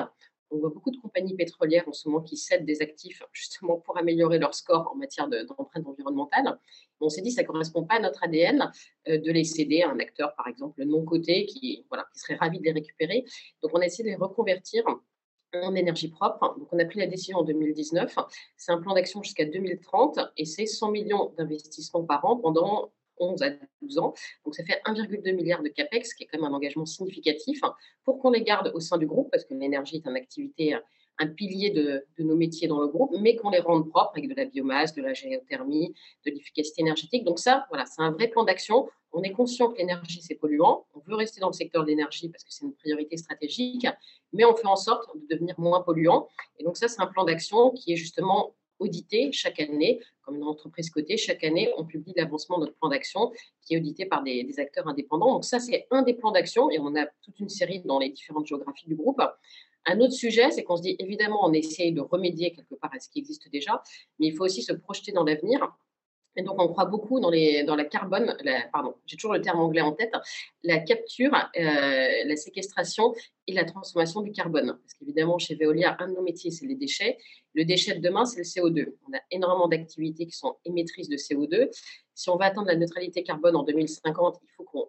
on 0.51 0.59
voit 0.59 0.71
beaucoup 0.71 0.91
de 0.91 0.99
compagnies 0.99 1.35
pétrolières 1.35 1.89
en 1.89 1.93
ce 1.93 2.09
moment 2.09 2.23
qui 2.23 2.37
cèdent 2.37 2.65
des 2.65 2.83
actifs 2.83 3.23
justement 3.33 3.79
pour 3.79 3.99
améliorer 3.99 4.39
leur 4.39 4.55
score 4.55 4.91
en 4.93 4.97
matière 4.97 5.29
d'empreinte 5.29 5.87
environnementale. 5.87 6.59
On 7.01 7.09
s'est 7.09 7.23
dit 7.23 7.33
ça 7.33 7.43
ne 7.43 7.47
correspond 7.47 7.85
pas 7.85 7.97
à 7.97 8.01
notre 8.01 8.23
ADN 8.25 8.71
euh, 9.09 9.19
de 9.19 9.33
les 9.33 9.45
céder 9.45 9.83
à 9.83 9.91
un 9.91 9.99
acteur, 9.99 10.35
par 10.37 10.49
exemple, 10.49 10.83
non 10.85 11.05
coté, 11.05 11.47
qui, 11.47 11.85
voilà, 11.89 12.07
qui 12.13 12.21
serait 12.21 12.37
ravi 12.37 12.59
de 12.59 12.65
les 12.65 12.73
récupérer. 12.73 13.25
Donc 13.63 13.73
on 13.75 13.81
a 13.81 13.87
essayé 13.87 14.05
de 14.05 14.09
les 14.09 14.17
reconvertir 14.23 14.85
en 15.63 15.75
énergie 15.75 16.09
propre. 16.09 16.57
Donc, 16.59 16.69
on 16.73 16.79
a 16.79 16.85
pris 16.85 16.99
la 16.99 17.07
décision 17.07 17.39
en 17.39 17.45
2019. 17.45 18.17
C'est 18.57 18.73
un 18.73 18.81
plan 18.81 18.95
d'action 18.95 19.23
jusqu'à 19.23 19.45
2030 19.45 20.19
et 20.37 20.45
c'est 20.45 20.67
100 20.67 20.91
millions 20.91 21.33
d'investissements 21.37 22.05
par 22.05 22.25
an 22.25 22.37
pendant 22.37 22.93
11 23.18 23.42
à 23.42 23.50
12 23.83 23.99
ans. 23.99 24.14
Donc 24.44 24.54
ça 24.54 24.64
fait 24.64 24.80
1,2 24.87 25.35
milliard 25.35 25.62
de 25.62 25.68
CAPEX, 25.68 26.14
qui 26.14 26.25
est 26.25 26.26
quand 26.26 26.38
même 26.38 26.50
un 26.50 26.54
engagement 26.54 26.87
significatif, 26.87 27.62
hein, 27.62 27.75
pour 28.04 28.18
qu'on 28.18 28.30
les 28.30 28.42
garde 28.42 28.71
au 28.75 28.80
sein 28.80 28.99
du 28.99 29.06
groupe, 29.06 29.30
parce 29.30 29.44
que 29.44 29.54
l'énergie 29.54 29.97
est 29.97 30.06
une 30.06 30.16
activité, 30.16 30.76
un 31.18 31.26
pilier 31.28 31.71
de, 31.71 32.06
nos 32.18 32.37
métiers 32.37 32.68
dans 32.68 32.80
le 32.80 32.88
groupe, 32.88 33.14
mais 33.21 33.37
qu'on 33.37 33.50
les 33.50 33.61
rende 33.61 33.88
propres 33.88 34.12
avec 34.16 34.28
de 34.28 34.35
la 34.35 34.44
biomasse, 34.44 34.94
de 34.94 35.02
la 35.02 35.14
géothermie, 35.14 35.94
de 36.26 36.30
l'efficacité 36.30 36.83
énergétique. 36.83 37.25
Donc 37.25 37.38
ça, 37.38 37.66
voilà, 37.68 37.87
c'est 37.87 38.02
un 38.02 38.11
vrai 38.11 38.28
plan 38.28 38.44
d'action. 38.44 38.88
On 39.12 39.23
est 39.23 39.33
conscient 39.33 39.71
que 39.71 39.78
l'énergie, 39.78 40.21
c'est 40.23 40.35
polluant. 40.35 40.87
On 40.94 41.00
veut 41.00 41.14
rester 41.14 41.40
dans 41.40 41.49
le 41.49 41.52
secteur 41.52 41.85
de 41.85 41.88
l'énergie 41.88 42.28
parce 42.30 42.42
que 42.42 42.52
c'est 42.52 42.64
une 42.64 42.75
priorité 42.75 43.16
stratégique, 43.16 43.87
mais 44.33 44.44
on 44.44 44.56
fait 44.56 44.66
en 44.66 44.76
sorte 44.76 45.09
de 45.14 45.35
devenir 45.35 45.54
moins 45.59 45.83
polluant. 45.83 46.28
Et 46.59 46.64
donc 46.64 46.76
ça, 46.76 46.88
c'est 46.88 47.00
un 47.00 47.06
plan 47.06 47.25
d'action 47.25 47.71
qui 47.71 47.92
est 47.92 47.97
justement 47.97 48.56
audité 48.78 49.31
chaque 49.33 49.61
année, 49.61 50.00
comme 50.23 50.37
une 50.37 50.45
entreprise 50.45 50.90
cotée. 50.90 51.16
Chaque 51.16 51.45
année, 51.45 51.71
on 51.76 51.85
publie 51.85 52.12
l'avancement 52.16 52.59
de 52.59 52.66
notre 52.66 52.76
plan 52.76 52.88
d'action 52.88 53.33
qui 53.62 53.75
est 53.75 53.78
audité 53.78 54.07
par 54.07 54.23
des, 54.23 54.59
acteurs 54.59 54.87
indépendants. 54.88 55.33
Donc 55.33 55.45
ça, 55.45 55.59
c'est 55.59 55.87
un 55.90 56.02
des 56.02 56.14
plans 56.14 56.33
d'action 56.33 56.71
et 56.71 56.78
on 56.78 56.95
a 56.97 57.07
toute 57.23 57.38
une 57.40 57.49
série 57.49 57.81
dans 57.81 57.99
les 57.99 58.11
différentes 58.11 58.47
géographies 58.47 58.87
du 58.87 58.95
groupe. 58.95 59.21
Un 59.87 60.00
autre 60.00 60.14
sujet, 60.14 60.50
c'est 60.50 60.64
qu'on 60.64 60.76
se 60.76 60.83
dit, 60.83 60.97
évidemment, 60.99 61.45
on 61.45 61.52
essaye 61.52 61.93
de 61.93 62.00
remédier 62.00 62.52
quelque 62.52 62.75
part 62.75 62.90
à 62.95 63.00
ce 63.00 63.09
qui 63.09 63.19
existe 63.19 63.50
déjà, 63.50 63.83
mais 64.19 64.28
il 64.28 64.35
faut 64.35 64.45
aussi 64.45 64.62
se 64.62 64.73
projeter 64.73 65.12
dans 65.12 65.25
l'avenir. 65.25 65.76
Et 66.37 66.43
donc, 66.43 66.61
on 66.61 66.69
croit 66.69 66.87
beaucoup 66.87 67.21
dans, 67.21 67.31
les, 67.31 67.64
dans 67.64 67.76
la 67.76 67.85
carbone, 67.85 68.37
pardon, 68.73 68.95
j'ai 69.07 69.17
toujours 69.17 69.35
le 69.35 69.41
terme 69.41 69.61
anglais 69.61 69.81
en 69.81 69.93
tête, 69.93 70.12
la 70.62 70.79
capture, 70.79 71.33
euh, 71.35 72.09
la 72.25 72.37
séquestration 72.37 73.14
et 73.47 73.53
la 73.53 73.64
transformation 73.64 74.21
du 74.21 74.33
carbone. 74.33 74.79
Parce 74.81 74.95
qu'évidemment, 74.95 75.38
chez 75.38 75.55
Veolia, 75.55 75.97
un 76.00 76.09
de 76.09 76.14
nos 76.14 76.23
métiers, 76.23 76.50
c'est 76.50 76.67
les 76.67 76.75
déchets. 76.75 77.19
Le 77.55 77.64
déchet 77.64 77.95
de 77.95 78.00
demain, 78.00 78.25
c'est 78.25 78.38
le 78.38 78.45
CO2. 78.45 78.95
On 79.09 79.17
a 79.17 79.21
énormément 79.31 79.69
d'activités 79.69 80.26
qui 80.26 80.37
sont 80.37 80.57
émettrices 80.64 81.09
de 81.09 81.17
CO2. 81.17 81.69
Si 82.14 82.29
on 82.31 82.37
va 82.37 82.47
atteindre 82.47 82.69
la 82.69 82.76
neutralité 82.76 83.23
carbone 83.23 83.57
en 83.57 83.62
2050, 83.62 84.41
il 84.43 84.49
faut 84.57 84.64
qu'on 84.64 84.88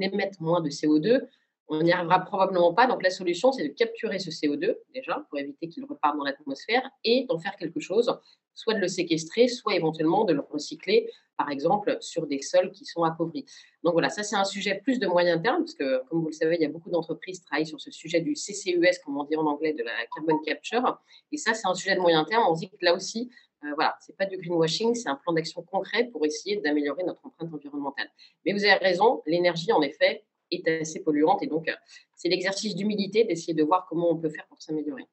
émette 0.00 0.40
moins 0.40 0.60
de 0.60 0.70
CO2 0.70 1.26
on 1.68 1.82
n'y 1.82 1.92
arrivera 1.92 2.20
probablement 2.20 2.72
pas. 2.74 2.86
Donc 2.86 3.02
la 3.02 3.10
solution, 3.10 3.52
c'est 3.52 3.66
de 3.66 3.72
capturer 3.72 4.18
ce 4.18 4.30
CO2 4.30 4.76
déjà 4.94 5.24
pour 5.28 5.38
éviter 5.38 5.68
qu'il 5.68 5.84
reparte 5.84 6.16
dans 6.16 6.24
l'atmosphère 6.24 6.88
et 7.04 7.26
d'en 7.28 7.38
faire 7.38 7.56
quelque 7.56 7.80
chose, 7.80 8.18
soit 8.54 8.74
de 8.74 8.80
le 8.80 8.88
séquestrer, 8.88 9.48
soit 9.48 9.74
éventuellement 9.74 10.24
de 10.24 10.32
le 10.32 10.40
recycler, 10.40 11.10
par 11.36 11.50
exemple 11.50 11.98
sur 12.00 12.26
des 12.26 12.40
sols 12.40 12.70
qui 12.70 12.84
sont 12.84 13.02
appauvris. 13.02 13.44
Donc 13.82 13.92
voilà, 13.92 14.08
ça 14.08 14.22
c'est 14.22 14.36
un 14.36 14.44
sujet 14.44 14.80
plus 14.82 14.98
de 14.98 15.06
moyen 15.06 15.38
terme, 15.38 15.58
parce 15.58 15.74
que 15.74 16.02
comme 16.08 16.20
vous 16.20 16.28
le 16.28 16.32
savez, 16.32 16.56
il 16.56 16.62
y 16.62 16.64
a 16.64 16.70
beaucoup 16.70 16.90
d'entreprises 16.90 17.40
qui 17.40 17.44
travaillent 17.44 17.66
sur 17.66 17.80
ce 17.80 17.90
sujet 17.90 18.20
du 18.20 18.34
CCUS, 18.34 18.98
comme 19.04 19.18
on 19.18 19.24
dit 19.24 19.36
en 19.36 19.46
anglais, 19.46 19.72
de 19.72 19.82
la 19.82 19.92
carbon 20.14 20.38
capture. 20.38 20.98
Et 21.32 21.36
ça, 21.36 21.52
c'est 21.52 21.66
un 21.66 21.74
sujet 21.74 21.94
de 21.94 22.00
moyen 22.00 22.24
terme. 22.24 22.44
On 22.48 22.54
dit 22.54 22.70
que 22.70 22.76
là 22.80 22.94
aussi, 22.94 23.30
euh, 23.64 23.72
voilà, 23.74 23.96
c'est 24.00 24.16
pas 24.16 24.26
du 24.26 24.36
greenwashing, 24.36 24.94
c'est 24.94 25.08
un 25.08 25.16
plan 25.16 25.32
d'action 25.32 25.62
concret 25.62 26.04
pour 26.04 26.24
essayer 26.24 26.56
d'améliorer 26.58 27.04
notre 27.04 27.24
empreinte 27.26 27.52
environnementale. 27.52 28.08
Mais 28.44 28.52
vous 28.52 28.64
avez 28.64 28.74
raison, 28.74 29.22
l'énergie, 29.26 29.72
en 29.72 29.82
effet, 29.82 30.24
est 30.50 30.68
assez 30.68 31.02
polluante. 31.02 31.42
Et 31.42 31.46
donc, 31.46 31.68
euh, 31.68 31.74
c'est 32.14 32.28
l'exercice 32.28 32.74
d'humilité 32.74 33.24
d'essayer 33.24 33.54
de 33.54 33.62
voir 33.62 33.86
comment 33.88 34.10
on 34.10 34.16
peut 34.16 34.30
faire 34.30 34.46
pour 34.48 34.60
s'améliorer. 34.60 35.04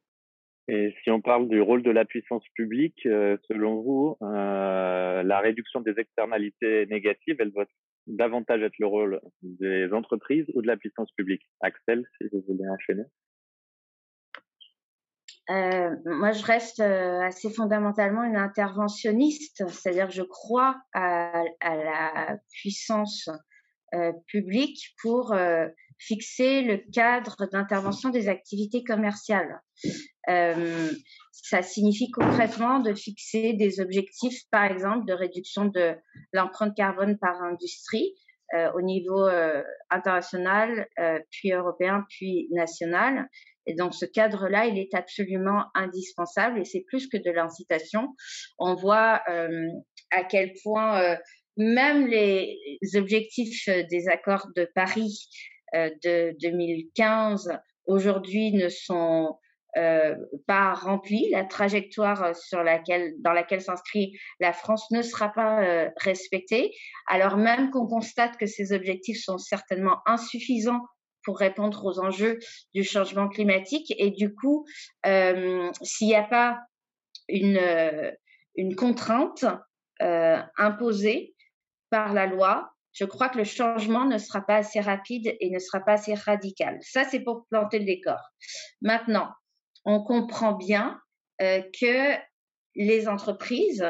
Et 0.69 0.95
si 1.03 1.11
on 1.11 1.21
parle 1.21 1.49
du 1.49 1.59
rôle 1.59 1.83
de 1.83 1.91
la 1.91 2.05
puissance 2.05 2.43
publique, 2.55 3.05
euh, 3.05 3.37
selon 3.49 3.81
vous, 3.81 4.17
euh, 4.21 5.23
la 5.23 5.39
réduction 5.39 5.81
des 5.81 5.93
externalités 5.97 6.85
négatives, 6.85 7.35
elle 7.39 7.51
doit 7.51 7.65
davantage 8.07 8.61
être 8.61 8.77
le 8.79 8.87
rôle 8.87 9.21
des 9.41 9.91
entreprises 9.91 10.45
ou 10.53 10.61
de 10.61 10.67
la 10.67 10.77
puissance 10.77 11.11
publique? 11.11 11.41
Axel, 11.61 12.05
si 12.17 12.27
vous 12.31 12.43
voulez 12.47 12.67
enchaîner. 12.69 13.03
moi, 16.05 16.31
je 16.31 16.45
reste 16.45 16.79
assez 16.79 17.49
fondamentalement 17.49 18.23
une 18.23 18.37
interventionniste, 18.37 19.67
c'est-à-dire 19.67 20.07
que 20.07 20.13
je 20.13 20.23
crois 20.23 20.81
à, 20.93 21.43
à 21.59 21.75
la 21.75 22.37
puissance 22.51 23.29
euh, 23.29 23.33
public 24.27 24.77
pour 25.01 25.33
euh, 25.33 25.67
fixer 25.99 26.61
le 26.61 26.77
cadre 26.91 27.47
d'intervention 27.51 28.09
des 28.09 28.27
activités 28.27 28.83
commerciales. 28.83 29.61
Euh, 30.29 30.91
ça 31.31 31.61
signifie 31.61 32.09
concrètement 32.11 32.79
de 32.79 32.93
fixer 32.93 33.53
des 33.53 33.79
objectifs, 33.79 34.41
par 34.51 34.63
exemple, 34.63 35.05
de 35.05 35.13
réduction 35.13 35.65
de 35.65 35.95
l'empreinte 36.31 36.75
carbone 36.75 37.17
par 37.19 37.41
industrie 37.41 38.13
au 38.75 38.81
niveau 38.81 39.27
international, 39.89 40.87
puis 41.31 41.51
européen, 41.51 42.05
puis 42.07 42.47
national. 42.51 43.27
Et 43.65 43.73
donc, 43.73 43.95
ce 43.95 44.05
cadre-là, 44.05 44.67
il 44.67 44.77
est 44.77 44.93
absolument 44.93 45.63
indispensable 45.73 46.59
et 46.59 46.63
c'est 46.63 46.85
plus 46.87 47.07
que 47.07 47.17
de 47.17 47.31
l'incitation. 47.31 48.15
On 48.59 48.75
voit 48.75 49.23
à 50.11 50.23
quel 50.29 50.53
point 50.63 51.17
même 51.57 52.07
les 52.07 52.57
objectifs 52.95 53.67
euh, 53.67 53.83
des 53.89 54.07
accords 54.07 54.47
de 54.55 54.67
Paris 54.75 55.29
euh, 55.75 55.89
de 56.03 56.35
2015 56.41 57.59
aujourd'hui 57.85 58.51
ne 58.51 58.69
sont 58.69 59.37
euh, 59.77 60.15
pas 60.47 60.73
remplis. 60.73 61.29
La 61.31 61.45
trajectoire 61.45 62.35
sur 62.35 62.63
laquelle, 62.63 63.13
dans 63.19 63.33
laquelle 63.33 63.61
s'inscrit 63.61 64.17
la 64.39 64.53
France 64.53 64.89
ne 64.91 65.01
sera 65.01 65.29
pas 65.29 65.89
respectée, 65.97 66.71
alors 67.07 67.37
même 67.37 67.71
qu'on 67.71 67.87
constate 67.87 68.37
que 68.37 68.45
ces 68.45 68.71
objectifs 68.71 69.21
sont 69.23 69.37
certainement 69.37 69.97
insuffisants 70.05 70.81
pour 71.25 71.39
répondre 71.39 71.85
aux 71.85 71.99
enjeux 71.99 72.37
du 72.73 72.83
changement 72.83 73.27
climatique. 73.27 73.93
Et 73.97 74.11
du 74.11 74.33
coup, 74.33 74.65
s'il 75.81 76.07
n'y 76.07 76.15
a 76.15 76.23
pas 76.23 76.59
une, 77.27 77.59
une 78.55 78.75
contrainte 78.75 79.45
imposée, 79.99 81.33
par 81.93 82.11
la 82.11 82.25
loi, 82.25 82.73
je 82.91 83.05
crois 83.05 83.29
que 83.29 83.37
le 83.37 83.43
changement 83.43 84.05
ne 84.05 84.17
sera 84.17 84.41
pas 84.41 84.55
assez 84.55 84.79
rapide 84.79 85.37
et 85.39 85.51
ne 85.51 85.59
sera 85.59 85.79
pas 85.79 85.93
assez 85.93 86.15
radical. 86.15 86.79
Ça, 86.81 87.03
c'est 87.03 87.19
pour 87.19 87.45
planter 87.51 87.77
le 87.77 87.85
décor. 87.85 88.17
Maintenant, 88.81 89.29
on 89.85 90.01
comprend 90.01 90.53
bien 90.53 90.99
euh, 91.43 91.61
que 91.79 92.15
les 92.75 93.07
entreprises, 93.07 93.85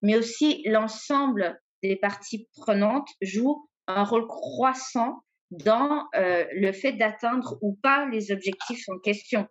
mais 0.00 0.16
aussi 0.16 0.62
l'ensemble 0.64 1.60
des 1.82 1.96
parties 1.96 2.48
prenantes 2.56 3.10
jouent 3.20 3.68
un 3.86 4.04
rôle 4.04 4.26
croissant 4.26 5.20
dans 5.50 6.06
euh, 6.14 6.46
le 6.52 6.72
fait 6.72 6.92
d'atteindre 6.92 7.58
ou 7.60 7.78
pas 7.82 8.08
les 8.08 8.32
objectifs 8.32 8.88
en 8.88 8.98
question. 8.98 9.46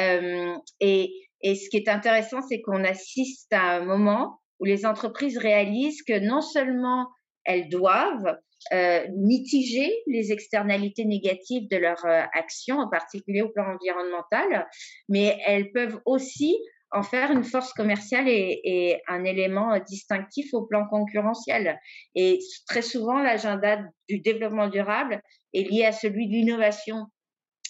Euh, 0.00 0.56
et, 0.80 1.12
et 1.42 1.54
ce 1.56 1.68
qui 1.68 1.76
est 1.76 1.90
intéressant, 1.90 2.40
c'est 2.40 2.62
qu'on 2.62 2.84
assiste 2.84 3.52
à 3.52 3.76
un 3.76 3.84
moment 3.84 4.40
où 4.60 4.64
les 4.64 4.86
entreprises 4.86 5.36
réalisent 5.36 6.02
que 6.02 6.18
non 6.18 6.40
seulement 6.40 7.10
elles 7.44 7.68
doivent 7.68 8.38
euh, 8.72 9.06
mitiger 9.14 9.92
les 10.06 10.32
externalités 10.32 11.04
négatives 11.04 11.68
de 11.68 11.76
leur 11.76 12.04
euh, 12.06 12.22
action, 12.32 12.78
en 12.78 12.88
particulier 12.88 13.42
au 13.42 13.50
plan 13.50 13.74
environnemental, 13.74 14.66
mais 15.08 15.38
elles 15.46 15.70
peuvent 15.72 16.00
aussi 16.06 16.56
en 16.90 17.02
faire 17.02 17.32
une 17.32 17.44
force 17.44 17.72
commerciale 17.72 18.28
et, 18.28 19.02
un 19.08 19.24
élément 19.24 19.78
distinctif 19.80 20.54
au 20.54 20.62
plan 20.62 20.86
concurrentiel. 20.86 21.78
Et 22.14 22.38
très 22.68 22.82
souvent, 22.82 23.20
l'agenda 23.20 23.80
du 24.08 24.20
développement 24.20 24.68
durable 24.68 25.20
est 25.52 25.68
lié 25.68 25.84
à 25.84 25.92
celui 25.92 26.28
de 26.28 26.32
l'innovation 26.32 27.06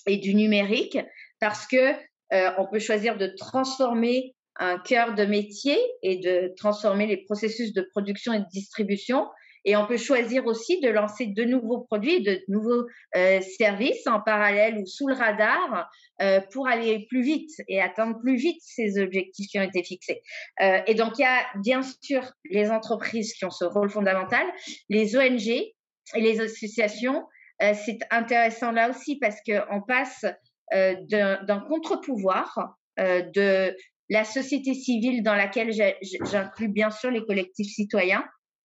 et 0.06 0.18
du 0.18 0.34
numérique 0.34 0.98
parce 1.40 1.66
que 1.66 1.94
euh, 2.32 2.50
on 2.58 2.66
peut 2.66 2.78
choisir 2.78 3.16
de 3.16 3.28
transformer 3.38 4.34
un 4.56 4.78
cœur 4.78 5.14
de 5.14 5.24
métier 5.24 5.78
et 6.02 6.18
de 6.18 6.52
transformer 6.56 7.06
les 7.06 7.24
processus 7.24 7.72
de 7.72 7.82
production 7.92 8.32
et 8.32 8.40
de 8.40 8.48
distribution. 8.52 9.26
Et 9.64 9.76
on 9.76 9.86
peut 9.86 9.96
choisir 9.96 10.46
aussi 10.46 10.80
de 10.80 10.88
lancer 10.88 11.26
de 11.26 11.44
nouveaux 11.44 11.80
produits, 11.80 12.22
de 12.22 12.42
nouveaux 12.48 12.86
euh, 13.16 13.40
services 13.40 14.06
en 14.06 14.20
parallèle 14.20 14.78
ou 14.78 14.86
sous 14.86 15.08
le 15.08 15.14
radar 15.14 15.88
euh, 16.20 16.40
pour 16.52 16.68
aller 16.68 17.06
plus 17.08 17.22
vite 17.22 17.50
et 17.68 17.80
atteindre 17.80 18.18
plus 18.20 18.36
vite 18.36 18.60
ces 18.60 19.00
objectifs 19.00 19.48
qui 19.48 19.58
ont 19.58 19.62
été 19.62 19.82
fixés. 19.82 20.20
Euh, 20.60 20.80
et 20.86 20.94
donc, 20.94 21.18
il 21.18 21.22
y 21.22 21.24
a 21.24 21.46
bien 21.62 21.80
sûr 21.82 22.30
les 22.50 22.70
entreprises 22.70 23.32
qui 23.34 23.44
ont 23.44 23.50
ce 23.50 23.64
rôle 23.64 23.90
fondamental, 23.90 24.46
les 24.90 25.16
ONG 25.16 25.48
et 25.48 25.74
les 26.16 26.40
associations. 26.40 27.24
C'est 27.60 28.00
intéressant 28.10 28.72
là 28.72 28.90
aussi 28.90 29.16
parce 29.18 29.36
qu'on 29.46 29.80
passe 29.80 30.26
d'un 30.72 31.64
contre-pouvoir 31.68 32.76
de 32.98 33.74
la 34.10 34.24
société 34.24 34.74
civile 34.74 35.22
dans 35.22 35.36
laquelle 35.36 35.70
j'inclus 35.72 36.68
bien 36.68 36.90
sûr 36.90 37.10
les 37.10 37.24
collectifs 37.24 37.72
citoyens 37.72 38.24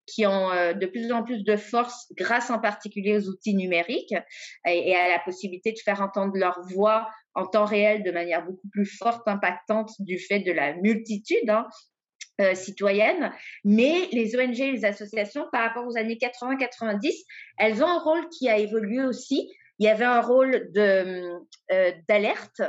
qui 0.10 0.26
ont 0.26 0.52
euh, 0.52 0.74
de 0.74 0.86
plus 0.86 1.12
en 1.12 1.24
plus 1.24 1.44
de 1.44 1.56
force 1.56 2.12
grâce 2.18 2.50
en 2.50 2.60
particulier 2.60 3.18
aux 3.18 3.30
outils 3.30 3.56
numériques 3.56 4.14
et, 4.66 4.96
à 4.96 5.10
la 5.10 5.20
possibilité 5.20 5.72
de 5.72 5.80
faire 5.80 6.02
entendre 6.02 6.34
leur 6.36 6.60
voix 6.70 7.08
en 7.36 7.46
temps 7.46 7.66
réel 7.66 8.04
de 8.04 8.12
manière 8.12 8.46
beaucoup 8.46 8.68
plus 8.72 8.86
forte, 8.86 9.28
impactante 9.28 9.92
du 10.00 10.18
fait 10.18 10.40
de 10.40 10.52
la 10.52 10.74
multitude 10.76 11.50
hein, 11.50 11.68
euh, 12.42 12.56
citoyenne. 12.56 13.32
Mais 13.64 14.08
les 14.12 14.36
ONG 14.36 14.60
et 14.60 14.72
les 14.72 14.86
associations, 14.86 15.46
par 15.52 15.62
rapport 15.62 15.86
aux 15.86 15.98
années 15.98 16.18
80-90, 16.18 17.12
elles 17.58 17.84
ont 17.84 17.88
un 17.88 18.00
rôle 18.00 18.28
qui 18.30 18.50
a 18.50 18.58
évolué 18.58 19.04
aussi. 19.04 19.52
Il 19.78 19.86
y 19.86 19.90
avait 19.90 20.06
un 20.06 20.22
rôle 20.22 20.72
de 20.74 21.34
euh, 21.72 21.92
d'alerte 22.08 22.62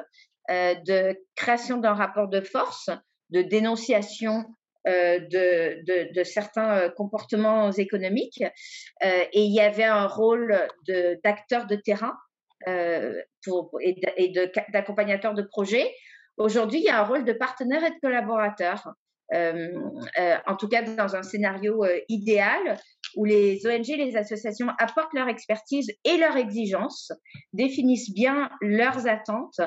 euh, 0.50 0.75
de 0.75 1.16
création 1.37 1.78
d'un 1.78 1.94
rapport 1.94 2.28
de 2.28 2.40
force, 2.40 2.90
de 3.30 3.42
dénonciation 3.42 4.44
de, 4.87 6.12
de, 6.12 6.25
certains 6.25 6.78
euh, 6.78 6.88
comportements 6.90 7.70
économiques. 7.72 8.42
et 9.02 9.28
il 9.40 9.52
y 9.52 9.60
avait 9.60 9.84
un 9.84 10.06
rôle 10.06 10.68
d'acteur 11.25 11.66
de, 11.66 11.76
terrain 11.76 12.14
et 12.66 14.32
d'accompagnateur 14.72 15.34
de, 15.34 15.42
projets. 15.42 15.92
Aujourd'hui, 16.37 16.80
il 16.80 16.84
y 16.84 16.88
a 16.88 17.00
un 17.00 17.04
rôle 17.04 17.25
de 17.25 17.32
partenaire 17.32 17.84
et 17.84 17.90
de 17.90 18.00
collaborateur. 18.00 18.94
Euh, 19.32 19.68
euh, 20.18 20.37
en 20.46 20.56
tout 20.56 20.66
cas 20.66 20.82
dans 20.82 21.14
un 21.14 21.22
scénario 21.22 21.84
euh, 21.84 22.00
idéal 22.08 22.76
où 23.14 23.25
les 23.25 23.64
ONG, 23.64 23.87
les 23.87 24.16
associations 24.16 24.66
apportent 24.78 25.14
leur 25.14 25.28
expertise 25.28 25.92
et 26.04 26.16
leurs 26.16 26.37
exigences, 26.37 27.12
définissent 27.52 28.12
bien 28.12 28.50
leurs 28.60 29.06
attentes, 29.06 29.60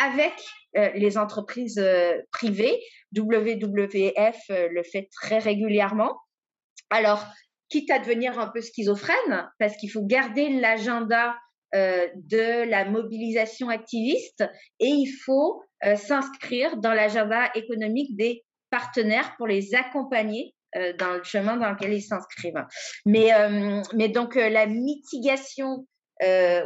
avec 0.00 0.32
euh, 0.76 0.90
les 0.94 1.18
entreprises 1.18 1.78
euh, 1.78 2.18
privées. 2.32 2.80
WWF 3.16 4.38
euh, 4.50 4.68
le 4.70 4.82
fait 4.84 5.08
très 5.20 5.38
régulièrement. 5.38 6.16
Alors, 6.90 7.24
quitte 7.68 7.90
à 7.90 7.98
devenir 7.98 8.38
un 8.38 8.48
peu 8.48 8.60
schizophrène, 8.60 9.48
parce 9.58 9.76
qu'il 9.76 9.90
faut 9.90 10.04
garder 10.04 10.48
l'agenda 10.48 11.36
de 11.72 12.68
la 12.68 12.84
mobilisation 12.84 13.68
activiste 13.68 14.42
et 14.80 14.88
il 14.88 15.06
faut 15.24 15.62
s'inscrire 15.94 16.78
dans 16.78 16.92
l'agenda 16.92 17.48
économique 17.54 18.16
des 18.16 18.42
partenaires 18.70 19.36
pour 19.36 19.46
les 19.46 19.72
accompagner 19.76 20.52
dans 20.98 21.12
le 21.12 21.22
chemin 21.22 21.56
dans 21.58 21.70
lequel 21.70 21.92
ils 21.92 22.02
s'inscrivent. 22.02 22.66
Mais, 23.06 23.30
mais 23.94 24.08
donc 24.08 24.34
la 24.34 24.66
mitigation 24.66 25.86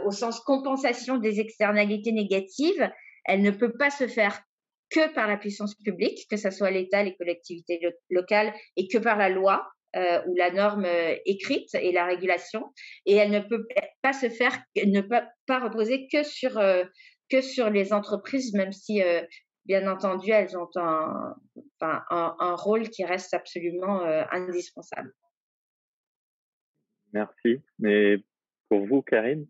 au 0.06 0.10
sens 0.10 0.40
compensation 0.40 1.18
des 1.18 1.38
externalités 1.38 2.12
négatives, 2.12 2.90
elle 3.24 3.42
ne 3.42 3.50
peut 3.50 3.72
pas 3.72 3.90
se 3.90 4.06
faire 4.06 4.40
que 4.90 5.12
par 5.14 5.26
la 5.26 5.36
puissance 5.36 5.74
publique, 5.74 6.26
que 6.30 6.36
ce 6.36 6.50
soit 6.50 6.70
l'État, 6.70 7.02
les 7.02 7.16
collectivités 7.16 7.80
locales, 8.10 8.54
et 8.76 8.86
que 8.88 8.98
par 8.98 9.16
la 9.16 9.28
loi 9.28 9.66
euh, 9.96 10.20
ou 10.26 10.34
la 10.34 10.50
norme 10.50 10.84
euh, 10.84 11.14
écrite 11.24 11.74
et 11.74 11.92
la 11.92 12.04
régulation. 12.04 12.72
Et 13.06 13.14
elle 13.14 13.30
ne 13.30 13.40
peut 13.40 13.66
pas 14.02 14.12
se 14.12 14.28
faire, 14.28 14.56
ne 14.76 15.00
peut 15.00 15.22
pas 15.46 15.60
reposer 15.60 16.08
que 16.12 16.22
sur 16.22 16.58
euh, 16.58 16.84
que 17.30 17.40
sur 17.40 17.70
les 17.70 17.92
entreprises, 17.92 18.52
même 18.54 18.72
si 18.72 19.02
bien 19.64 19.90
entendu 19.90 20.30
elles 20.30 20.58
ont 20.58 20.68
un, 20.76 21.34
un, 21.80 22.37
un 22.38 22.54
rôle 22.54 22.90
qui 22.90 23.02
reste 23.02 23.32
absolument 23.32 24.02
indispensable. 24.30 25.10
Merci. 27.14 27.62
Mais 27.78 28.18
pour 28.68 28.87
vous, 28.87 29.00
Karine 29.00 29.46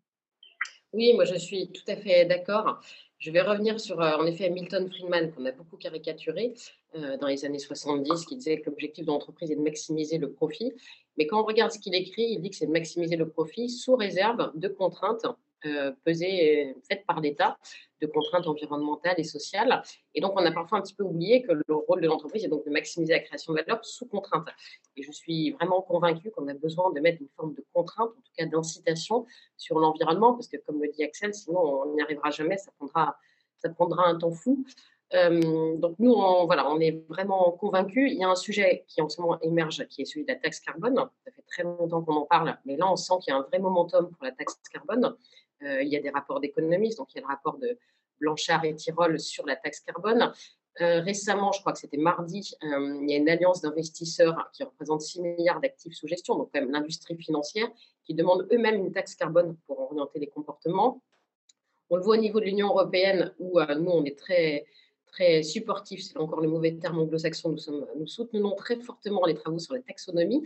Oui, 0.95 1.13
moi 1.15 1.25
je 1.25 1.35
suis 1.35 1.73
tout 1.73 1.83
à 1.89 1.97
fait 1.97 2.25
d'accord. 2.25 2.81
Je 3.19 3.31
vais 3.33 3.41
revenir 3.41 3.81
sur, 3.81 4.01
euh, 4.01 4.13
en 4.17 4.27
effet, 4.27 4.49
Milton 4.49 4.89
Friedman, 4.89 5.33
qu'on 5.33 5.45
a 5.45 5.51
beaucoup 5.51 5.77
caricaturé 5.77 6.55
euh, 6.95 7.17
dans 7.17 7.27
les 7.27 7.45
années 7.45 7.59
70, 7.59 8.27
qui 8.27 8.37
disait 8.37 8.61
que 8.61 8.71
l'objectif 8.71 9.05
de 9.05 9.11
l'entreprise 9.11 9.51
est 9.51 9.57
de 9.57 9.61
maximiser 9.61 10.19
le 10.19 10.31
profit. 10.31 10.73
Mais 11.17 11.27
quand 11.27 11.41
on 11.41 11.45
regarde 11.45 11.73
ce 11.73 11.81
qu'il 11.81 11.95
écrit, 11.97 12.27
il 12.31 12.41
dit 12.41 12.51
que 12.51 12.57
c'est 12.57 12.67
de 12.67 12.73
maximiser 12.73 13.17
le 13.17 13.29
profit 13.29 13.69
sous 13.71 13.97
réserve 13.97 14.53
de 14.55 14.69
contraintes 14.69 15.27
euh, 15.67 15.93
pesées, 16.05 16.75
faites 16.89 17.05
par 17.07 17.21
l'État, 17.21 17.59
de 18.01 18.07
contraintes 18.07 18.47
environnementales 18.47 19.15
et 19.19 19.25
sociales. 19.25 19.83
Et 20.15 20.21
donc, 20.21 20.33
on 20.37 20.45
a 20.45 20.53
parfois 20.53 20.79
un 20.79 20.83
petit 20.83 20.95
peu 20.95 21.05
oublié 21.05 21.43
que 21.43 21.53
le 21.53 21.75
rôle 21.75 22.01
de 22.01 22.07
l'entreprise 22.07 22.45
est 22.45 22.49
donc 22.49 22.65
de 22.65 22.71
maximiser 22.71 23.13
la 23.13 23.21
création 23.21 23.53
de 23.53 23.61
valeur 23.61 23.85
sous 23.85 24.07
contrainte. 24.07 24.49
Et 24.97 25.03
je 25.03 25.13
suis 25.13 25.53
vraiment 25.53 25.83
convaincue 25.83 26.31
qu'on 26.31 26.49
a 26.49 26.55
besoin 26.55 26.93
de 26.93 27.01
mettre 27.01 27.23
une 27.23 27.29
forme 27.37 27.55
de 27.55 27.65
contrainte, 27.73 28.11
en 28.11 28.21
tout 28.21 28.33
cas 28.37 28.47
d'incitation 28.47 29.27
sur 29.57 29.79
l'environnement, 29.79 30.35
parce 30.35 30.49
que 30.49 30.57
comme 30.59 30.83
le 30.83 30.91
dit 30.91 31.05
Axel, 31.05 31.35
sinon 31.35 31.61
on 31.61 31.95
n'y 31.95 32.03
arrivera 32.03 32.31
jamais, 32.31 32.59
ça 32.59 32.71
prendra, 32.79 33.17
ça 33.59 33.69
prendra 33.71 34.07
un 34.07 34.17
temps 34.17 34.33
fou. 34.33 34.65
Euh, 35.13 35.77
donc 35.77 35.97
nous, 35.99 36.15
voilà, 36.47 36.69
on 36.69 36.81
est 36.81 37.05
vraiment 37.09 37.53
convaincus. 37.53 38.11
Il 38.11 38.19
y 38.19 38.25
a 38.25 38.29
un 38.29 38.35
sujet 38.35 38.85
qui 38.89 39.01
en 39.01 39.09
ce 39.09 39.21
moment 39.21 39.39
émerge, 39.41 39.87
qui 39.89 40.03
est 40.03 40.05
celui 40.05 40.25
de 40.25 40.33
la 40.33 40.39
taxe 40.39 40.61
carbone. 40.61 40.97
Ça 41.25 41.31
fait 41.31 41.45
très 41.47 41.63
longtemps 41.63 42.03
qu'on 42.03 42.17
en 42.17 42.27
parle, 42.27 42.59
mais 42.65 42.77
là, 42.77 42.91
on 42.91 42.97
sent 42.97 43.15
qu'il 43.21 43.33
y 43.33 43.35
a 43.35 43.39
un 43.39 43.43
vrai 43.43 43.59
momentum 43.59 44.11
pour 44.11 44.25
la 44.25 44.33
taxe 44.33 44.57
carbone. 44.73 45.17
Euh, 45.65 45.83
il 45.83 45.89
y 45.89 45.97
a 45.97 46.01
des 46.01 46.11
rapports 46.11 46.41
d'économistes, 46.41 46.99
donc 46.99 47.09
il 47.15 47.17
y 47.17 47.19
a 47.19 47.23
le 47.23 47.29
rapport 47.29 47.59
de 47.59 47.79
Blanchard 48.21 48.65
et 48.65 48.75
Tirol 48.75 49.19
sur 49.19 49.47
la 49.47 49.57
taxe 49.57 49.81
carbone. 49.81 50.33
Euh, 50.81 51.01
récemment, 51.01 51.53
je 51.53 51.61
crois 51.61 51.73
que 51.73 51.79
c'était 51.79 51.97
mardi, 51.97 52.53
euh, 52.65 52.99
il 53.03 53.11
y 53.11 53.15
a 53.15 53.17
une 53.17 53.29
alliance 53.29 53.61
d'investisseurs 53.61 54.51
qui 54.53 54.65
représente 54.65 55.03
6 55.03 55.21
milliards 55.21 55.61
d'actifs 55.61 55.95
sous 55.95 56.09
gestion, 56.09 56.37
donc 56.37 56.51
quand 56.53 56.61
même 56.61 56.73
l'industrie 56.73 57.17
financière, 57.17 57.69
qui 58.05 58.15
demande 58.15 58.49
eux-mêmes 58.53 58.77
une 58.77 58.93
taxe 58.93 59.15
carbone 59.15 59.57
pour 59.67 59.79
orienter 59.81 60.19
les 60.19 60.27
comportements. 60.27 61.01
On 61.91 61.97
le 61.97 62.03
voit 62.03 62.17
au 62.17 62.21
niveau 62.21 62.41
de 62.41 62.47
l'Union 62.47 62.69
européenne, 62.69 63.33
où 63.39 63.61
nous, 63.61 63.91
on 63.91 64.05
est 64.05 64.19
très, 64.19 64.67
très 65.07 65.45
supportifs, 65.45 66.03
c'est 66.03 66.17
encore 66.17 66.41
le 66.41 66.49
mauvais 66.49 66.73
terme 66.73 66.99
anglo-saxon, 66.99 67.55
nous 67.97 68.07
soutenons 68.09 68.57
très 68.57 68.81
fortement 68.81 69.25
les 69.27 69.35
travaux 69.35 69.61
sur 69.61 69.75
la 69.75 69.81
taxonomie. 69.81 70.41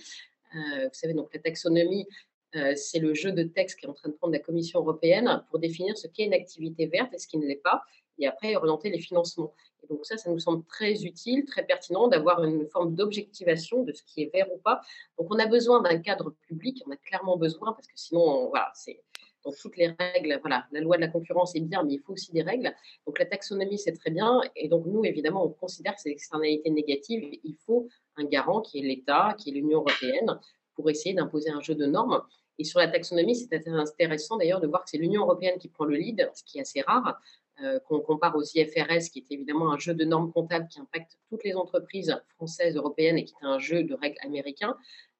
vous 0.52 0.88
savez, 0.92 1.14
donc 1.14 1.32
la 1.32 1.40
taxonomie, 1.40 2.06
euh, 2.56 2.74
c'est 2.76 2.98
le 2.98 3.14
jeu 3.14 3.32
de 3.32 3.42
texte 3.42 3.78
qui 3.78 3.86
est 3.86 3.88
en 3.88 3.94
train 3.94 4.08
de 4.08 4.14
prendre 4.14 4.32
la 4.32 4.38
Commission 4.38 4.80
européenne 4.80 5.44
pour 5.50 5.58
définir 5.58 5.96
ce 5.98 6.06
qu'est 6.06 6.24
une 6.24 6.34
activité 6.34 6.86
verte 6.86 7.12
et 7.12 7.18
ce 7.18 7.26
qui 7.26 7.38
ne 7.38 7.46
l'est 7.46 7.56
pas, 7.56 7.82
et 8.18 8.26
après 8.26 8.56
orienter 8.56 8.90
les 8.90 8.98
financements. 8.98 9.54
Et 9.82 9.86
donc 9.86 10.04
ça, 10.04 10.16
ça 10.16 10.30
nous 10.30 10.38
semble 10.38 10.64
très 10.64 11.04
utile, 11.04 11.44
très 11.44 11.64
pertinent 11.64 12.08
d'avoir 12.08 12.42
une 12.44 12.66
forme 12.68 12.94
d'objectivation 12.94 13.82
de 13.82 13.92
ce 13.92 14.02
qui 14.02 14.22
est 14.22 14.32
vert 14.32 14.50
ou 14.52 14.58
pas. 14.58 14.80
Donc 15.18 15.28
on 15.30 15.38
a 15.38 15.46
besoin 15.46 15.82
d'un 15.82 15.98
cadre 15.98 16.34
public, 16.46 16.82
on 16.86 16.90
a 16.90 16.96
clairement 16.96 17.36
besoin, 17.36 17.72
parce 17.72 17.86
que 17.86 17.92
sinon, 17.96 18.48
voilà, 18.48 18.70
c'est 18.74 19.02
dans 19.44 19.52
toutes 19.52 19.76
les 19.76 19.88
règles, 19.98 20.38
voilà, 20.40 20.66
la 20.72 20.80
loi 20.80 20.96
de 20.96 21.02
la 21.02 21.08
concurrence 21.08 21.54
est 21.54 21.60
bien, 21.60 21.82
mais 21.84 21.94
il 21.94 22.00
faut 22.00 22.12
aussi 22.12 22.32
des 22.32 22.42
règles. 22.42 22.74
Donc 23.06 23.18
la 23.18 23.26
taxonomie, 23.26 23.78
c'est 23.78 23.92
très 23.92 24.10
bien. 24.10 24.40
Et 24.56 24.68
donc 24.68 24.86
nous, 24.86 25.04
évidemment, 25.04 25.44
on 25.44 25.50
considère 25.50 25.94
que 25.94 26.00
c'est 26.00 26.10
externalité 26.10 26.70
négative. 26.70 27.38
Il 27.44 27.54
faut 27.54 27.88
un 28.16 28.24
garant 28.24 28.60
qui 28.60 28.78
est 28.80 28.82
l'État, 28.82 29.34
qui 29.38 29.50
est 29.50 29.52
l'Union 29.52 29.78
européenne, 29.78 30.38
pour 30.78 30.88
essayer 30.90 31.12
d'imposer 31.12 31.50
un 31.50 31.60
jeu 31.60 31.74
de 31.74 31.86
normes. 31.86 32.22
Et 32.56 32.64
sur 32.64 32.78
la 32.78 32.86
taxonomie, 32.86 33.34
c'est 33.34 33.52
intéressant 33.52 34.36
d'ailleurs 34.36 34.60
de 34.60 34.68
voir 34.68 34.84
que 34.84 34.90
c'est 34.90 34.98
l'Union 34.98 35.22
européenne 35.22 35.58
qui 35.58 35.66
prend 35.66 35.84
le 35.84 35.96
lead, 35.96 36.30
ce 36.34 36.44
qui 36.44 36.58
est 36.58 36.60
assez 36.60 36.82
rare, 36.82 37.20
euh, 37.64 37.80
qu'on 37.80 37.98
compare 37.98 38.36
aux 38.36 38.44
IFRS, 38.44 39.10
qui 39.12 39.18
est 39.18 39.34
évidemment 39.34 39.72
un 39.72 39.78
jeu 39.78 39.92
de 39.92 40.04
normes 40.04 40.32
comptables 40.32 40.68
qui 40.68 40.78
impacte 40.78 41.18
toutes 41.28 41.42
les 41.42 41.54
entreprises 41.54 42.16
françaises, 42.36 42.76
européennes, 42.76 43.18
et 43.18 43.24
qui 43.24 43.34
est 43.42 43.46
un 43.46 43.58
jeu 43.58 43.82
de 43.82 43.94
règles 43.94 44.18
américains. 44.22 44.76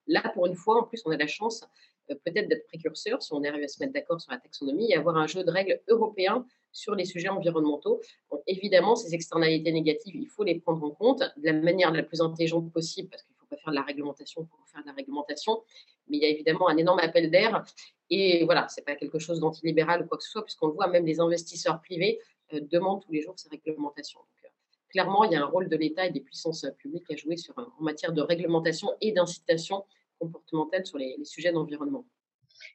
Là, 0.07 0.23
pour 0.33 0.47
une 0.47 0.55
fois, 0.55 0.81
en 0.81 0.85
plus, 0.85 1.03
on 1.05 1.11
a 1.11 1.16
la 1.16 1.27
chance 1.27 1.64
euh, 2.12 2.14
peut-être 2.25 2.49
d'être 2.49 2.66
précurseur, 2.68 3.21
si 3.21 3.33
on 3.33 3.42
arrive 3.42 3.64
à 3.64 3.68
se 3.68 3.81
mettre 3.81 3.94
d'accord 3.94 4.21
sur 4.21 4.31
la 4.31 4.38
taxonomie, 4.38 4.92
et 4.92 4.97
avoir 4.97 5.16
un 5.16 5.27
jeu 5.27 5.42
de 5.42 5.51
règles 5.51 5.81
européen 5.88 6.47
sur 6.71 6.94
les 6.94 7.05
sujets 7.05 7.29
environnementaux. 7.29 8.01
Évidemment, 8.47 8.94
ces 8.94 9.12
externalités 9.12 9.73
négatives, 9.73 10.14
il 10.14 10.29
faut 10.29 10.44
les 10.44 10.61
prendre 10.61 10.85
en 10.85 10.90
compte 10.90 11.25
de 11.37 11.47
la 11.47 11.53
manière 11.53 11.90
la 11.90 12.05
plus 12.05 12.21
intelligente 12.21 12.73
possible, 12.73 13.09
parce 13.09 13.25
qu'il 13.25 13.35
pas 13.49 13.57
faire 13.57 13.71
de 13.71 13.77
la 13.77 13.83
réglementation 13.83 14.45
pour 14.45 14.59
faire 14.69 14.83
de 14.83 14.87
la 14.87 14.93
réglementation, 14.93 15.63
mais 16.09 16.19
il 16.19 16.23
y 16.23 16.27
a 16.27 16.29
évidemment 16.29 16.69
un 16.69 16.77
énorme 16.77 17.01
appel 17.01 17.31
d'air. 17.31 17.65
Et 18.11 18.45
voilà, 18.45 18.69
ce 18.69 18.81
n'est 18.81 18.85
pas 18.85 18.97
quelque 18.97 19.19
chose 19.19 19.41
d'antilibéral 19.41 20.03
ou 20.03 20.07
quoi 20.07 20.19
que 20.19 20.25
ce 20.25 20.31
soit, 20.31 20.45
puisqu'on 20.45 20.69
le 20.69 20.75
voit, 20.75 20.87
même 20.89 21.07
les 21.07 21.21
investisseurs 21.21 21.81
privés 21.81 22.21
euh, 22.53 22.61
demandent 22.61 23.03
tous 23.05 23.13
les 23.13 23.23
jours 23.23 23.35
ces 23.37 23.49
réglementations. 23.49 24.21
Donc, 24.21 24.29
euh, 24.45 24.49
clairement, 24.89 25.25
il 25.25 25.33
y 25.33 25.37
a 25.37 25.43
un 25.43 25.47
rôle 25.47 25.69
de 25.69 25.77
l'État 25.77 26.07
et 26.07 26.11
des 26.11 26.21
puissances 26.21 26.67
publiques 26.79 27.11
à 27.11 27.17
jouer 27.17 27.37
en 27.57 27.83
matière 27.83 28.13
de 28.13 28.23
réglementation 28.23 28.89
et 29.01 29.13
d'incitation 29.13 29.85
comportementale 30.19 30.87
sur 30.87 30.99
les, 30.99 31.17
sujets 31.25 31.53
d'environnement. 31.53 32.07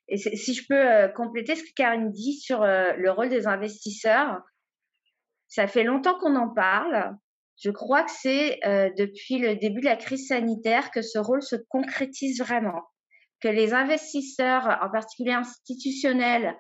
Et 0.08 0.18
si 0.18 0.54
je 0.54 0.66
peux 0.66 1.14
compléter 1.14 1.56
ce 1.56 1.64
que 1.64 1.74
Karine 1.76 2.10
dit 2.10 2.36
sur 2.36 2.62
le 2.62 3.10
rôle 3.10 3.28
des 3.28 3.48
investisseurs, 3.48 4.42
ça 5.50 5.68
fait 5.68 5.84
longtemps 5.84 6.18
qu'on 6.18 6.36
en 6.36 6.48
parle. 6.48 7.18
Je 7.63 7.71
crois 7.71 8.04
que 8.04 8.12
c'est 8.12 8.60
depuis 8.97 9.38
le 9.38 9.56
début 9.56 9.80
de 9.80 9.86
la 9.86 9.95
crise 9.95 10.28
sanitaire 10.28 10.91
que 10.91 11.02
ce 11.02 11.17
rôle 11.17 11.41
se 11.41 11.56
concrétise 11.69 12.39
vraiment, 12.41 12.82
que 13.39 13.47
les 13.47 13.73
investisseurs, 13.73 14.67
en 14.82 14.89
particulier 14.89 15.32
institutionnels, 15.32 16.56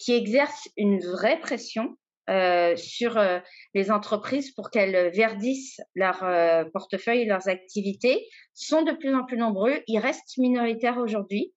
qui 0.00 0.12
exercent 0.12 0.68
une 0.76 0.98
vraie 0.98 1.38
pression 1.38 1.96
euh, 2.30 2.76
sur 2.76 3.18
euh, 3.18 3.40
les 3.74 3.90
entreprises 3.90 4.52
pour 4.52 4.70
qu'elles 4.70 5.10
verdissent 5.12 5.80
leur 5.96 6.22
euh, 6.22 6.64
portefeuille 6.72 7.22
et 7.22 7.24
leurs 7.24 7.48
activités 7.48 8.24
sont 8.54 8.82
de 8.82 8.92
plus 8.92 9.14
en 9.14 9.24
plus 9.24 9.36
nombreux. 9.36 9.80
Ils 9.88 9.98
restent 9.98 10.38
minoritaires 10.38 10.98
aujourd'hui, 10.98 11.52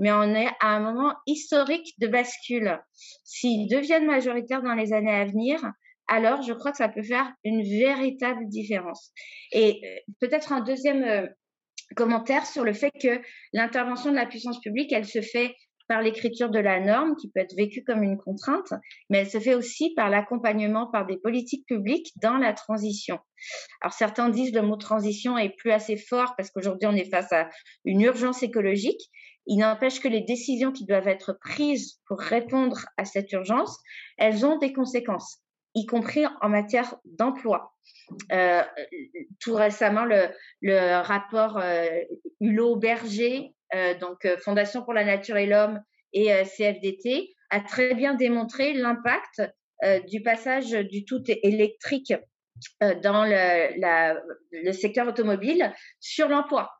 mais 0.00 0.10
on 0.10 0.34
est 0.34 0.48
à 0.60 0.74
un 0.74 0.80
moment 0.80 1.14
historique 1.26 1.94
de 1.98 2.08
bascule. 2.08 2.80
S'ils 3.24 3.68
deviennent 3.68 4.06
majoritaires 4.06 4.62
dans 4.62 4.74
les 4.74 4.92
années 4.92 5.14
à 5.14 5.24
venir, 5.24 5.60
alors 6.08 6.42
je 6.42 6.52
crois 6.52 6.70
que 6.70 6.78
ça 6.78 6.88
peut 6.88 7.02
faire 7.02 7.32
une 7.44 7.62
véritable 7.62 8.48
différence. 8.48 9.12
Et 9.52 9.80
peut-être 10.20 10.52
un 10.52 10.60
deuxième 10.60 11.28
commentaire 11.94 12.46
sur 12.46 12.64
le 12.64 12.72
fait 12.72 12.92
que 13.00 13.20
l'intervention 13.52 14.10
de 14.10 14.16
la 14.16 14.26
puissance 14.26 14.60
publique, 14.60 14.92
elle 14.92 15.06
se 15.06 15.20
fait 15.20 15.54
par 15.88 16.02
l'écriture 16.02 16.50
de 16.50 16.58
la 16.58 16.80
norme 16.80 17.14
qui 17.16 17.30
peut 17.30 17.40
être 17.40 17.54
vécue 17.56 17.84
comme 17.84 18.02
une 18.02 18.18
contrainte, 18.18 18.72
mais 19.08 19.18
elle 19.18 19.30
se 19.30 19.38
fait 19.38 19.54
aussi 19.54 19.94
par 19.94 20.10
l'accompagnement 20.10 20.88
par 20.90 21.06
des 21.06 21.16
politiques 21.16 21.64
publiques 21.66 22.12
dans 22.20 22.38
la 22.38 22.52
transition. 22.52 23.18
Alors 23.80 23.92
certains 23.92 24.28
disent 24.28 24.52
le 24.52 24.62
mot 24.62 24.76
transition 24.76 25.38
est 25.38 25.54
plus 25.56 25.70
assez 25.70 25.96
fort 25.96 26.34
parce 26.36 26.50
qu'aujourd'hui 26.50 26.88
on 26.88 26.94
est 26.94 27.08
face 27.08 27.32
à 27.32 27.48
une 27.84 28.00
urgence 28.00 28.42
écologique. 28.42 29.00
Il 29.46 29.58
n'empêche 29.58 30.00
que 30.00 30.08
les 30.08 30.22
décisions 30.22 30.72
qui 30.72 30.86
doivent 30.86 31.06
être 31.06 31.38
prises 31.40 32.00
pour 32.08 32.18
répondre 32.18 32.84
à 32.96 33.04
cette 33.04 33.30
urgence, 33.30 33.78
elles 34.18 34.44
ont 34.44 34.58
des 34.58 34.72
conséquences, 34.72 35.40
y 35.76 35.84
compris 35.86 36.24
en 36.40 36.48
matière 36.48 36.96
d'emploi. 37.04 37.76
Euh, 38.32 38.62
tout 39.40 39.54
récemment, 39.54 40.04
le, 40.04 41.00
rapport 41.02 41.58
euh, 41.58 41.86
Hulot-Berger 42.40 43.54
euh, 43.74 43.94
donc 43.98 44.26
Fondation 44.38 44.82
pour 44.82 44.94
la 44.94 45.04
Nature 45.04 45.36
et 45.36 45.46
l'Homme 45.46 45.80
et 46.12 46.30
CFDT, 46.44 47.34
a 47.50 47.60
très 47.60 47.94
bien 47.94 48.14
démontré 48.14 48.72
l'impact 48.72 49.42
du 50.08 50.22
passage 50.22 50.70
du 50.70 51.04
tout 51.04 51.22
électrique 51.42 52.14
dans 52.80 53.24
le, 53.26 54.72
secteur 54.72 55.06
automobile 55.06 55.74
sur 56.00 56.28
l'emploi. 56.28 56.70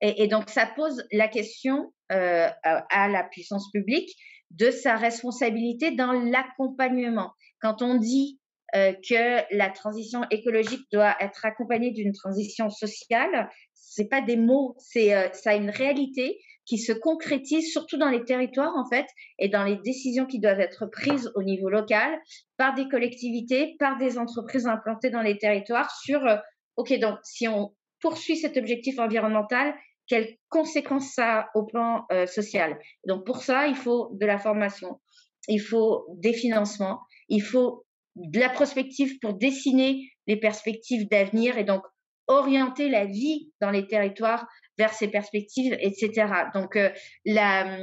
Et, 0.00 0.28
donc, 0.28 0.48
ça 0.48 0.64
pose 0.64 1.04
la 1.12 1.28
question 1.28 1.92
à, 2.08 3.08
la 3.08 3.24
puissance 3.24 3.70
publique 3.70 4.16
de 4.52 4.70
sa 4.70 4.96
responsabilité 4.96 5.90
dans 5.90 6.12
l'accompagnement. 6.12 7.32
Quand 7.60 7.82
on 7.82 7.96
dit 7.96 8.40
que 8.74 9.56
la 9.56 9.70
transition 9.70 10.22
écologique 10.30 10.86
doit 10.92 11.16
être 11.20 11.44
accompagnée 11.46 11.92
d'une 11.92 12.12
transition 12.12 12.68
sociale, 12.68 13.48
c'est 13.96 14.08
pas 14.08 14.20
des 14.20 14.36
mots, 14.36 14.74
c'est 14.78 15.14
euh, 15.14 15.28
ça 15.32 15.50
a 15.52 15.54
une 15.54 15.70
réalité 15.70 16.38
qui 16.66 16.76
se 16.76 16.92
concrétise 16.92 17.72
surtout 17.72 17.96
dans 17.96 18.10
les 18.10 18.24
territoires 18.24 18.74
en 18.76 18.86
fait 18.86 19.06
et 19.38 19.48
dans 19.48 19.64
les 19.64 19.76
décisions 19.76 20.26
qui 20.26 20.38
doivent 20.38 20.60
être 20.60 20.84
prises 20.86 21.30
au 21.34 21.42
niveau 21.42 21.70
local 21.70 22.20
par 22.58 22.74
des 22.74 22.88
collectivités, 22.88 23.76
par 23.78 23.96
des 23.96 24.18
entreprises 24.18 24.66
implantées 24.66 25.08
dans 25.08 25.22
les 25.22 25.38
territoires 25.38 25.90
sur 26.04 26.22
euh, 26.26 26.36
OK 26.76 26.92
donc 26.98 27.18
si 27.22 27.48
on 27.48 27.74
poursuit 28.02 28.36
cet 28.36 28.58
objectif 28.58 28.98
environnemental, 28.98 29.74
quelles 30.06 30.36
conséquences 30.50 31.14
ça 31.14 31.38
a 31.38 31.50
au 31.54 31.64
plan 31.64 32.04
euh, 32.12 32.26
social? 32.26 32.78
Donc 33.06 33.24
pour 33.24 33.42
ça, 33.42 33.66
il 33.66 33.76
faut 33.76 34.10
de 34.12 34.26
la 34.26 34.38
formation, 34.38 35.00
il 35.48 35.60
faut 35.60 36.04
des 36.18 36.34
financements, 36.34 37.00
il 37.30 37.42
faut 37.42 37.85
de 38.16 38.40
la 38.40 38.48
prospective 38.48 39.18
pour 39.20 39.34
dessiner 39.34 40.10
les 40.26 40.36
perspectives 40.36 41.08
d'avenir 41.08 41.58
et 41.58 41.64
donc 41.64 41.82
orienter 42.26 42.88
la 42.88 43.04
vie 43.04 43.52
dans 43.60 43.70
les 43.70 43.86
territoires 43.86 44.46
vers 44.78 44.92
ces 44.92 45.08
perspectives, 45.08 45.76
etc. 45.80 46.26
Donc, 46.54 46.76
euh, 46.76 46.90
la, 47.24 47.78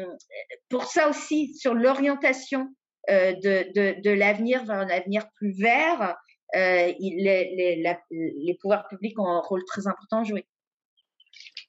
pour 0.69 0.85
ça 0.85 1.09
aussi, 1.09 1.53
sur 1.55 1.73
l'orientation 1.73 2.67
euh, 3.09 3.33
de, 3.33 3.71
de, 3.73 4.01
de 4.01 4.09
l'avenir 4.11 4.63
vers 4.65 4.77
un 4.77 4.89
avenir 4.89 5.25
plus 5.35 5.51
vert, 5.51 6.15
euh, 6.55 6.93
les, 6.99 7.55
les, 7.55 7.97
les, 8.11 8.57
pouvoirs 8.61 8.87
publics 8.87 9.17
ont 9.19 9.27
un 9.27 9.39
rôle 9.39 9.63
très 9.65 9.87
important 9.87 10.19
à 10.19 10.23
jouer. 10.23 10.45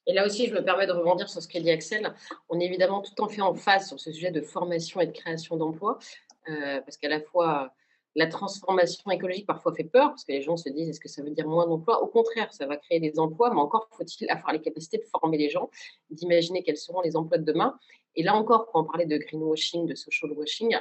Et 0.05 0.13
là 0.13 0.25
aussi, 0.25 0.45
je 0.45 0.53
me 0.53 0.63
permets 0.63 0.85
de 0.85 0.91
rebondir 0.91 1.27
sur 1.27 1.41
ce 1.41 1.47
qu'a 1.47 1.59
dit 1.59 1.71
Axel. 1.71 2.13
On 2.49 2.59
est 2.59 2.65
évidemment 2.65 3.01
tout 3.01 3.19
en 3.19 3.27
fait 3.27 3.41
en 3.41 3.55
face 3.55 3.87
sur 3.87 3.99
ce 3.99 4.11
sujet 4.11 4.29
de 4.29 4.41
formation 4.41 5.01
et 5.01 5.07
de 5.07 5.11
création 5.11 5.57
d'emplois, 5.57 5.97
parce 6.45 6.97
qu'à 6.97 7.09
la 7.09 7.19
fois, 7.19 7.73
la 8.15 8.27
transformation 8.27 9.11
écologique 9.11 9.45
parfois 9.45 9.73
fait 9.73 9.83
peur 9.83 10.09
parce 10.09 10.23
que 10.23 10.31
les 10.31 10.41
gens 10.41 10.55
se 10.55 10.69
disent 10.69 10.89
est-ce 10.89 11.01
que 11.01 11.09
ça 11.09 11.21
veut 11.21 11.31
dire 11.31 11.47
moins 11.47 11.67
d'emplois? 11.67 12.01
Au 12.01 12.07
contraire, 12.07 12.51
ça 12.53 12.65
va 12.65 12.77
créer 12.77 12.99
des 12.99 13.19
emplois, 13.19 13.53
mais 13.53 13.59
encore 13.59 13.89
faut-il 13.91 14.29
avoir 14.29 14.53
les 14.53 14.61
capacités 14.61 14.97
de 14.97 15.03
former 15.03 15.37
les 15.37 15.49
gens, 15.49 15.69
d'imaginer 16.09 16.63
quels 16.63 16.77
seront 16.77 17.01
les 17.01 17.15
emplois 17.15 17.37
de 17.37 17.43
demain. 17.43 17.77
Et 18.15 18.23
là 18.23 18.33
encore, 18.33 18.71
quand 18.71 18.81
on 18.81 18.85
parlait 18.85 19.05
de 19.05 19.17
greenwashing, 19.17 19.85
de 19.85 19.95
social 19.95 20.31
washing, 20.31 20.77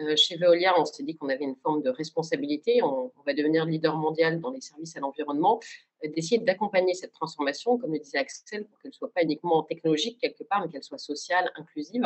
euh, 0.00 0.14
chez 0.14 0.36
Veolia, 0.36 0.78
on 0.78 0.84
s'est 0.84 1.02
dit 1.02 1.16
qu'on 1.16 1.28
avait 1.28 1.44
une 1.44 1.56
forme 1.56 1.82
de 1.82 1.90
responsabilité. 1.90 2.82
On, 2.82 3.10
va 3.26 3.34
devenir 3.34 3.64
leader 3.64 3.96
mondial 3.96 4.40
dans 4.40 4.50
les 4.50 4.60
services 4.60 4.96
à 4.96 5.00
l'environnement, 5.00 5.58
euh, 6.04 6.08
d'essayer 6.14 6.38
d'accompagner 6.38 6.94
cette 6.94 7.12
transformation, 7.12 7.78
comme 7.78 7.92
le 7.92 7.98
disait 7.98 8.18
Axel, 8.18 8.66
pour 8.66 8.78
qu'elle 8.78 8.90
ne 8.90 8.94
soit 8.94 9.10
pas 9.12 9.22
uniquement 9.22 9.64
technologique 9.64 10.18
quelque 10.20 10.44
part, 10.44 10.60
mais 10.60 10.70
qu'elle 10.70 10.84
soit 10.84 10.98
sociale, 10.98 11.50
inclusive. 11.56 12.04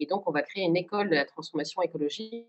Et 0.00 0.06
donc, 0.06 0.28
on 0.28 0.32
va 0.32 0.42
créer 0.42 0.64
une 0.64 0.76
école 0.76 1.10
de 1.10 1.14
la 1.14 1.26
transformation 1.26 1.82
écologique 1.82 2.46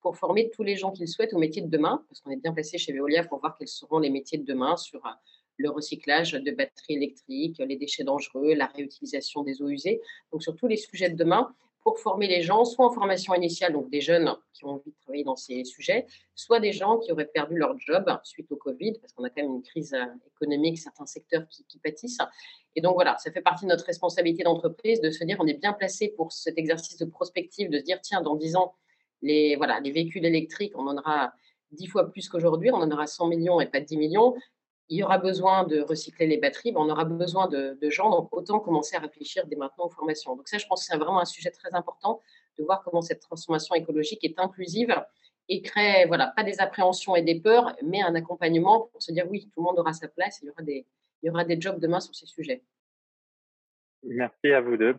pour 0.00 0.16
former 0.16 0.48
tous 0.50 0.62
les 0.62 0.76
gens 0.76 0.92
qu'ils 0.92 1.08
souhaitent 1.08 1.34
au 1.34 1.38
métier 1.38 1.60
de 1.60 1.68
demain, 1.68 2.04
parce 2.08 2.20
qu'on 2.20 2.30
est 2.30 2.36
bien 2.36 2.52
placé 2.52 2.78
chez 2.78 2.92
Veolia 2.92 3.24
pour 3.24 3.40
voir 3.40 3.56
quels 3.58 3.68
seront 3.68 3.98
les 3.98 4.10
métiers 4.10 4.38
de 4.38 4.44
demain 4.44 4.76
sur 4.76 5.04
euh, 5.04 5.10
le 5.56 5.70
recyclage 5.70 6.32
de 6.32 6.50
batteries 6.52 6.94
électriques, 6.94 7.58
les 7.58 7.76
déchets 7.76 8.04
dangereux, 8.04 8.54
la 8.54 8.66
réutilisation 8.66 9.42
des 9.42 9.60
eaux 9.60 9.68
usées. 9.68 10.00
Donc, 10.32 10.42
sur 10.42 10.54
tous 10.54 10.68
les 10.68 10.76
sujets 10.76 11.10
de 11.10 11.16
demain, 11.16 11.54
pour 11.84 11.98
former 11.98 12.26
les 12.26 12.40
gens, 12.40 12.64
soit 12.64 12.86
en 12.86 12.90
formation 12.90 13.34
initiale, 13.34 13.74
donc 13.74 13.90
des 13.90 14.00
jeunes 14.00 14.34
qui 14.54 14.64
ont 14.64 14.70
envie 14.70 14.90
de 14.90 14.96
travailler 15.02 15.22
dans 15.22 15.36
ces 15.36 15.64
sujets, 15.64 16.06
soit 16.34 16.58
des 16.58 16.72
gens 16.72 16.98
qui 16.98 17.12
auraient 17.12 17.26
perdu 17.26 17.56
leur 17.56 17.78
job 17.78 18.10
suite 18.24 18.50
au 18.50 18.56
Covid, 18.56 18.94
parce 19.00 19.12
qu'on 19.12 19.22
a 19.24 19.28
quand 19.28 19.42
même 19.42 19.56
une 19.56 19.62
crise 19.62 19.92
euh, 19.92 20.06
économique, 20.26 20.78
certains 20.78 21.04
secteurs 21.04 21.46
qui, 21.48 21.78
pâtissent. 21.78 22.18
Et 22.74 22.80
donc 22.80 22.94
voilà, 22.94 23.18
ça 23.18 23.30
fait 23.30 23.42
partie 23.42 23.66
de 23.66 23.70
notre 23.70 23.84
responsabilité 23.84 24.42
d'entreprise 24.42 25.02
de 25.02 25.10
se 25.10 25.22
dire 25.24 25.36
on 25.40 25.46
est 25.46 25.60
bien 25.60 25.74
placé 25.74 26.08
pour 26.08 26.32
cet 26.32 26.56
exercice 26.56 26.96
de 26.96 27.04
prospective, 27.04 27.68
de 27.68 27.78
se 27.78 27.84
dire 27.84 28.00
tiens, 28.00 28.22
dans 28.22 28.34
10 28.34 28.56
ans, 28.56 28.74
les, 29.20 29.54
voilà, 29.56 29.78
les 29.80 29.92
véhicules 29.92 30.24
électriques, 30.24 30.72
on 30.76 30.86
en 30.86 30.96
aura 30.96 31.34
10 31.72 31.86
fois 31.88 32.10
plus 32.10 32.30
qu'aujourd'hui, 32.30 32.70
on 32.70 32.76
en 32.76 32.90
aura 32.90 33.06
100 33.06 33.28
millions 33.28 33.60
et 33.60 33.66
pas 33.66 33.80
10 33.80 33.98
millions 33.98 34.34
il 34.88 34.98
y 34.98 35.02
aura 35.02 35.18
besoin 35.18 35.64
de 35.64 35.80
recycler 35.80 36.26
les 36.26 36.36
batteries, 36.36 36.72
mais 36.72 36.78
on 36.78 36.90
aura 36.90 37.04
besoin 37.04 37.48
de, 37.48 37.76
gens, 37.90 38.10
donc 38.10 38.28
autant 38.32 38.60
commencer 38.60 38.96
à 38.96 39.00
réfléchir 39.00 39.46
dès 39.46 39.56
maintenant 39.56 39.86
aux 39.86 39.90
formations. 39.90 40.36
Donc 40.36 40.48
ça, 40.48 40.58
je 40.58 40.66
pense 40.66 40.80
que 40.80 40.92
c'est 40.92 40.98
vraiment 40.98 41.20
un 41.20 41.24
sujet 41.24 41.50
très 41.50 41.74
important 41.74 42.20
de 42.58 42.64
voir 42.64 42.82
comment 42.82 43.00
cette 43.00 43.20
transformation 43.20 43.74
écologique 43.74 44.22
est 44.24 44.38
inclusive 44.38 44.94
et 45.48 45.62
crée, 45.62 46.06
voilà, 46.06 46.32
pas 46.36 46.42
des 46.42 46.60
appréhensions 46.60 47.16
et 47.16 47.22
des 47.22 47.40
peurs, 47.40 47.74
mais 47.82 48.02
un 48.02 48.14
accompagnement 48.14 48.88
pour 48.92 49.02
se 49.02 49.12
dire 49.12 49.26
oui, 49.30 49.50
tout 49.52 49.60
le 49.60 49.64
monde 49.64 49.78
aura 49.78 49.92
sa 49.92 50.08
place, 50.08 50.40
il 50.42 50.46
y 50.46 50.50
aura 50.50 50.62
des, 50.62 50.86
il 51.22 51.26
y 51.26 51.30
aura 51.30 51.44
des 51.44 51.60
jobs 51.60 51.80
demain 51.80 52.00
sur 52.00 52.14
ces 52.14 52.26
sujets. 52.26 52.62
Merci 54.02 54.52
à 54.52 54.60
vous 54.60 54.76
deux. 54.76 54.96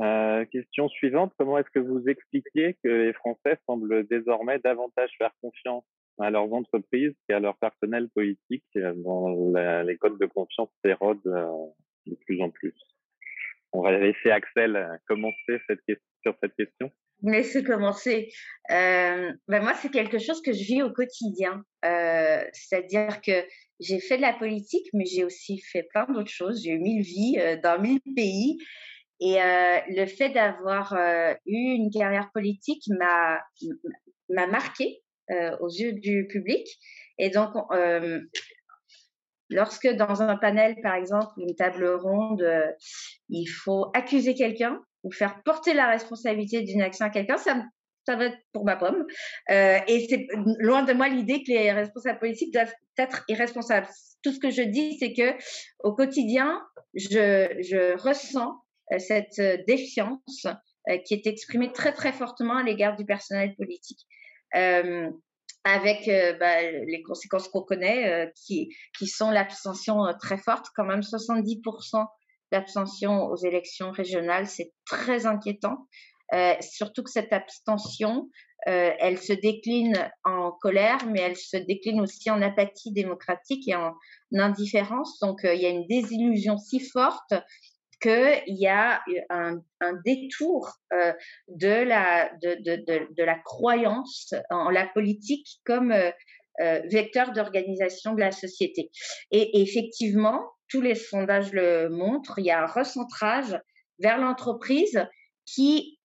Euh, 0.00 0.44
question 0.46 0.88
suivante, 0.88 1.32
comment 1.38 1.58
est-ce 1.58 1.70
que 1.70 1.78
vous 1.78 2.08
expliquiez 2.08 2.76
que 2.82 2.88
les 2.88 3.12
Français 3.12 3.58
semblent 3.66 4.06
désormais 4.06 4.58
davantage 4.60 5.10
faire 5.18 5.32
confiance 5.42 5.84
à 6.18 6.30
leurs 6.30 6.52
entreprises 6.52 7.14
et 7.28 7.32
à 7.32 7.40
leur 7.40 7.56
personnel 7.56 8.08
politique 8.14 8.64
euh, 8.76 8.92
dont 8.96 9.52
les 9.82 9.96
codes 9.96 10.18
de 10.18 10.26
confiance 10.26 10.68
s'érodent 10.84 11.20
euh, 11.26 11.48
de 12.06 12.14
plus 12.14 12.40
en 12.40 12.50
plus. 12.50 12.74
On 13.72 13.82
va 13.82 13.96
laisser 13.98 14.30
Axel 14.30 14.76
euh, 14.76 14.96
commencer 15.08 15.58
sur 16.22 16.34
cette 16.40 16.54
question. 16.56 16.90
Laissez 17.22 17.64
commencer. 17.64 18.30
Euh, 18.70 19.32
ben 19.48 19.62
moi, 19.62 19.74
c'est 19.74 19.90
quelque 19.90 20.18
chose 20.18 20.42
que 20.42 20.52
je 20.52 20.62
vis 20.62 20.82
au 20.82 20.92
quotidien. 20.92 21.64
C'est-à-dire 21.82 23.20
que 23.22 23.32
j'ai 23.80 23.98
fait 24.00 24.16
de 24.16 24.22
la 24.22 24.34
politique, 24.34 24.86
mais 24.92 25.06
j'ai 25.06 25.24
aussi 25.24 25.58
fait 25.60 25.84
plein 25.84 26.06
d'autres 26.06 26.30
choses. 26.30 26.62
J'ai 26.62 26.72
eu 26.72 26.78
mille 26.78 27.02
vies 27.02 27.38
dans 27.62 27.80
mille 27.80 28.00
pays. 28.14 28.58
Et 29.20 29.36
le 29.36 30.06
fait 30.06 30.30
d'avoir 30.30 30.94
eu 31.46 31.56
une 31.56 31.90
carrière 31.90 32.30
politique 32.34 32.82
m'a 32.88 33.40
m'a 34.28 34.46
marqué 34.46 35.03
aux 35.60 35.68
yeux 35.68 35.92
du 35.92 36.26
public. 36.26 36.66
Et 37.18 37.30
donc, 37.30 37.50
euh, 37.72 38.20
lorsque 39.50 39.88
dans 39.88 40.22
un 40.22 40.36
panel, 40.36 40.76
par 40.82 40.94
exemple, 40.94 41.32
une 41.38 41.54
table 41.54 41.86
ronde, 41.86 42.42
euh, 42.42 42.70
il 43.28 43.46
faut 43.46 43.90
accuser 43.94 44.34
quelqu'un 44.34 44.80
ou 45.02 45.12
faire 45.12 45.42
porter 45.44 45.74
la 45.74 45.86
responsabilité 45.88 46.62
d'une 46.62 46.82
action 46.82 47.06
à 47.06 47.10
quelqu'un, 47.10 47.36
ça 47.36 47.62
ça 48.06 48.16
va 48.16 48.26
être 48.26 48.38
pour 48.52 48.64
ma 48.64 48.76
pomme. 48.76 49.06
Euh, 49.50 49.78
et 49.88 50.06
c'est 50.08 50.26
loin 50.58 50.82
de 50.82 50.92
moi 50.92 51.08
l'idée 51.08 51.42
que 51.42 51.50
les 51.50 51.72
responsables 51.72 52.18
politiques 52.18 52.52
doivent 52.52 52.74
être 52.98 53.24
irresponsables. 53.28 53.88
Tout 54.22 54.32
ce 54.32 54.38
que 54.38 54.50
je 54.50 54.60
dis, 54.60 54.98
c'est 54.98 55.14
que 55.14 55.34
au 55.82 55.94
quotidien, 55.94 56.60
je, 56.94 57.48
je 57.60 57.96
ressens 57.98 58.54
euh, 58.92 58.98
cette 58.98 59.38
euh, 59.38 59.56
défiance 59.66 60.46
qui 61.06 61.14
est 61.14 61.26
exprimée 61.26 61.72
très 61.72 61.94
très 61.94 62.12
fortement 62.12 62.58
à 62.58 62.62
l'égard 62.62 62.94
du 62.94 63.06
personnel 63.06 63.54
politique. 63.56 64.00
Euh, 64.56 65.10
avec 65.66 66.10
bah, 66.38 66.60
les 66.60 67.02
conséquences 67.02 67.48
qu'on 67.48 67.62
connaît, 67.62 68.30
qui, 68.36 68.68
qui 68.98 69.06
sont 69.06 69.30
l'abstention 69.30 69.96
très 70.20 70.36
forte, 70.36 70.66
quand 70.76 70.84
même 70.84 71.00
70% 71.00 72.06
d'abstention 72.52 73.24
aux 73.28 73.36
élections 73.36 73.90
régionales, 73.90 74.46
c'est 74.46 74.74
très 74.84 75.24
inquiétant. 75.24 75.88
Euh, 76.32 76.54
surtout 76.60 77.02
que 77.02 77.10
cette 77.10 77.32
abstention, 77.32 78.28
euh, 78.66 78.92
elle 78.98 79.18
se 79.18 79.32
décline 79.32 80.10
en 80.24 80.52
colère, 80.52 80.98
mais 81.06 81.20
elle 81.20 81.36
se 81.36 81.56
décline 81.56 82.00
aussi 82.00 82.30
en 82.30 82.40
apathie 82.40 82.92
démocratique 82.92 83.68
et 83.68 83.74
en 83.74 83.94
indifférence. 84.32 85.18
Donc, 85.20 85.44
euh, 85.44 85.54
il 85.54 85.60
y 85.60 85.66
a 85.66 85.70
une 85.70 85.86
désillusion 85.86 86.56
si 86.56 86.80
forte 86.80 87.34
qu'il 88.04 88.56
y 88.58 88.66
a 88.66 89.02
un, 89.30 89.60
détour 90.04 90.70
de, 91.48 91.82
la, 91.82 92.30
de, 92.42 93.22
la 93.22 93.38
croyance 93.38 94.34
en 94.50 94.70
la 94.70 94.86
politique 94.86 95.48
comme 95.64 95.94
vecteur 96.58 97.32
d'organisation 97.32 98.14
de 98.14 98.20
la 98.20 98.30
société. 98.30 98.90
et, 99.30 99.62
effectivement, 99.62 100.40
tous 100.68 100.80
les 100.80 100.94
sondages 100.94 101.52
le 101.52 101.88
montrent, 101.88 102.38
il 102.38 102.46
y 102.46 102.50
a 102.50 102.62
un 102.62 102.66
recentrage 102.66 103.58
vers 103.98 104.18
l'entreprise 104.18 105.06
qui 105.46 105.98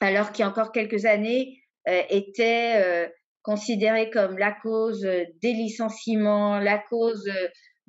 alors 0.00 0.32
qu'il 0.32 0.44
y 0.44 0.46
a 0.46 0.50
encore 0.50 0.72
quelques 0.72 1.04
années 1.06 1.58
euh, 1.88 2.02
était 2.08 2.74
euh, 2.76 3.08
considéré 3.42 4.10
comme 4.10 4.38
la 4.38 4.52
cause 4.52 5.04
euh, 5.04 5.24
des 5.42 5.52
licenciements, 5.52 6.58
la 6.58 6.78
cause 6.78 7.30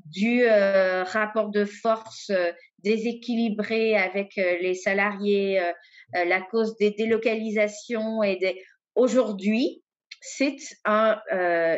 du 0.05 0.45
rapport 0.47 1.49
de 1.49 1.65
force 1.65 2.31
déséquilibré 2.79 3.95
avec 3.95 4.35
les 4.35 4.75
salariés, 4.75 5.61
la 6.13 6.41
cause 6.41 6.75
des 6.77 6.91
délocalisations 6.91 8.21
et 8.21 8.35
des... 8.35 8.61
Aujourd'hui, 8.95 9.83
c'est 10.21 10.57
un, 10.85 11.19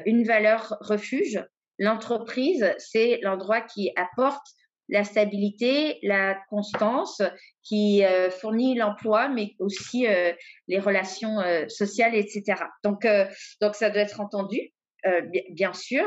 une 0.06 0.24
valeur 0.24 0.78
refuge. 0.82 1.44
L'entreprise, 1.80 2.74
c'est 2.80 3.20
l'endroit 3.22 3.62
qui 3.62 3.92
apporte 3.96 4.46
la 4.90 5.04
stabilité, 5.04 6.00
la 6.04 6.38
constance, 6.50 7.22
qui 7.64 8.04
euh, 8.04 8.30
fournit 8.30 8.76
l'emploi, 8.76 9.28
mais 9.28 9.56
aussi 9.60 10.08
euh, 10.08 10.32
les 10.68 10.80
relations 10.80 11.40
euh, 11.40 11.68
sociales, 11.68 12.16
etc. 12.16 12.64
Donc, 12.84 13.06
donc 13.62 13.76
ça 13.76 13.90
doit 13.90 14.02
être 14.02 14.22
entendu. 14.22 14.72
Bien 15.52 15.74
sûr, 15.74 16.06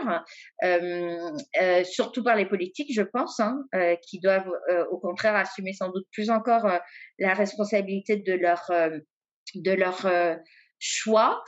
surtout 1.85 2.23
par 2.23 2.37
les 2.37 2.47
politiques, 2.47 2.93
je 2.95 3.03
pense, 3.03 3.41
hein, 3.41 3.65
qui 4.09 4.21
doivent 4.21 4.51
au 4.91 4.99
contraire 4.99 5.35
assumer 5.37 5.73
sans 5.73 5.91
doute 5.91 6.07
plus 6.13 6.31
encore 6.31 6.67
la 7.19 7.35
responsabilité 7.35 8.17
de 8.17 8.33
leur 8.35 8.71
de 9.55 9.73
leur 9.73 10.07
choix. 10.79 11.43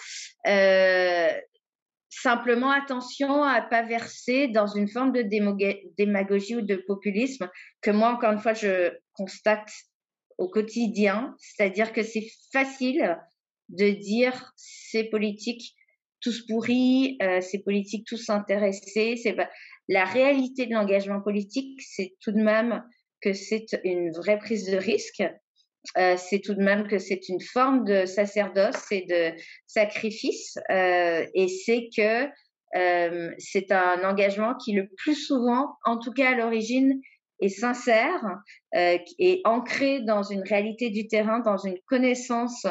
Simplement, 2.14 2.70
attention 2.70 3.42
à 3.42 3.62
ne 3.62 3.70
pas 3.70 3.82
verser 3.82 4.46
dans 4.48 4.66
une 4.66 4.88
forme 4.88 5.12
de 5.12 5.22
démagogie 5.96 6.56
ou 6.56 6.60
de 6.60 6.76
populisme 6.76 7.48
que 7.80 7.90
moi, 7.90 8.10
encore 8.10 8.32
une 8.32 8.38
fois, 8.38 8.52
je 8.52 8.92
constate 9.14 9.70
au 10.36 10.48
quotidien. 10.48 11.34
C'est-à-dire 11.38 11.92
que 11.92 12.02
c'est 12.02 12.26
facile 12.52 13.18
de 13.70 13.88
dire 13.88 14.52
ces 14.56 15.04
politiques 15.04 15.74
tous 16.22 16.46
pourris, 16.46 17.18
euh, 17.22 17.40
ces 17.40 17.62
politiques 17.62 18.06
tous 18.06 18.30
intéressés. 18.30 19.16
C'est 19.22 19.36
la 19.88 20.04
réalité 20.04 20.66
de 20.66 20.72
l'engagement 20.72 21.20
politique, 21.20 21.80
c'est 21.82 22.14
tout 22.20 22.32
de 22.32 22.42
même 22.42 22.82
que 23.20 23.32
c'est 23.32 23.66
une 23.84 24.12
vraie 24.12 24.38
prise 24.38 24.66
de 24.70 24.76
risque. 24.76 25.22
Euh, 25.98 26.16
c'est 26.16 26.40
tout 26.40 26.54
de 26.54 26.62
même 26.62 26.86
que 26.86 26.98
c'est 26.98 27.28
une 27.28 27.40
forme 27.40 27.84
de 27.84 28.06
sacerdoce 28.06 28.90
et 28.92 29.04
de 29.08 29.36
sacrifice, 29.66 30.56
euh, 30.70 31.26
et 31.34 31.48
c'est 31.48 31.88
que 31.96 32.28
euh, 32.76 33.30
c'est 33.38 33.72
un 33.72 34.08
engagement 34.08 34.54
qui 34.54 34.72
le 34.72 34.88
plus 34.96 35.16
souvent, 35.16 35.74
en 35.84 35.98
tout 35.98 36.12
cas 36.12 36.30
à 36.30 36.34
l'origine, 36.36 37.00
est 37.42 37.48
sincère 37.48 38.22
euh, 38.74 38.96
et 39.18 39.42
ancré 39.44 40.00
dans 40.00 40.22
une 40.22 40.42
réalité 40.42 40.88
du 40.88 41.06
terrain, 41.08 41.40
dans 41.40 41.58
une 41.58 41.78
connaissance 41.86 42.64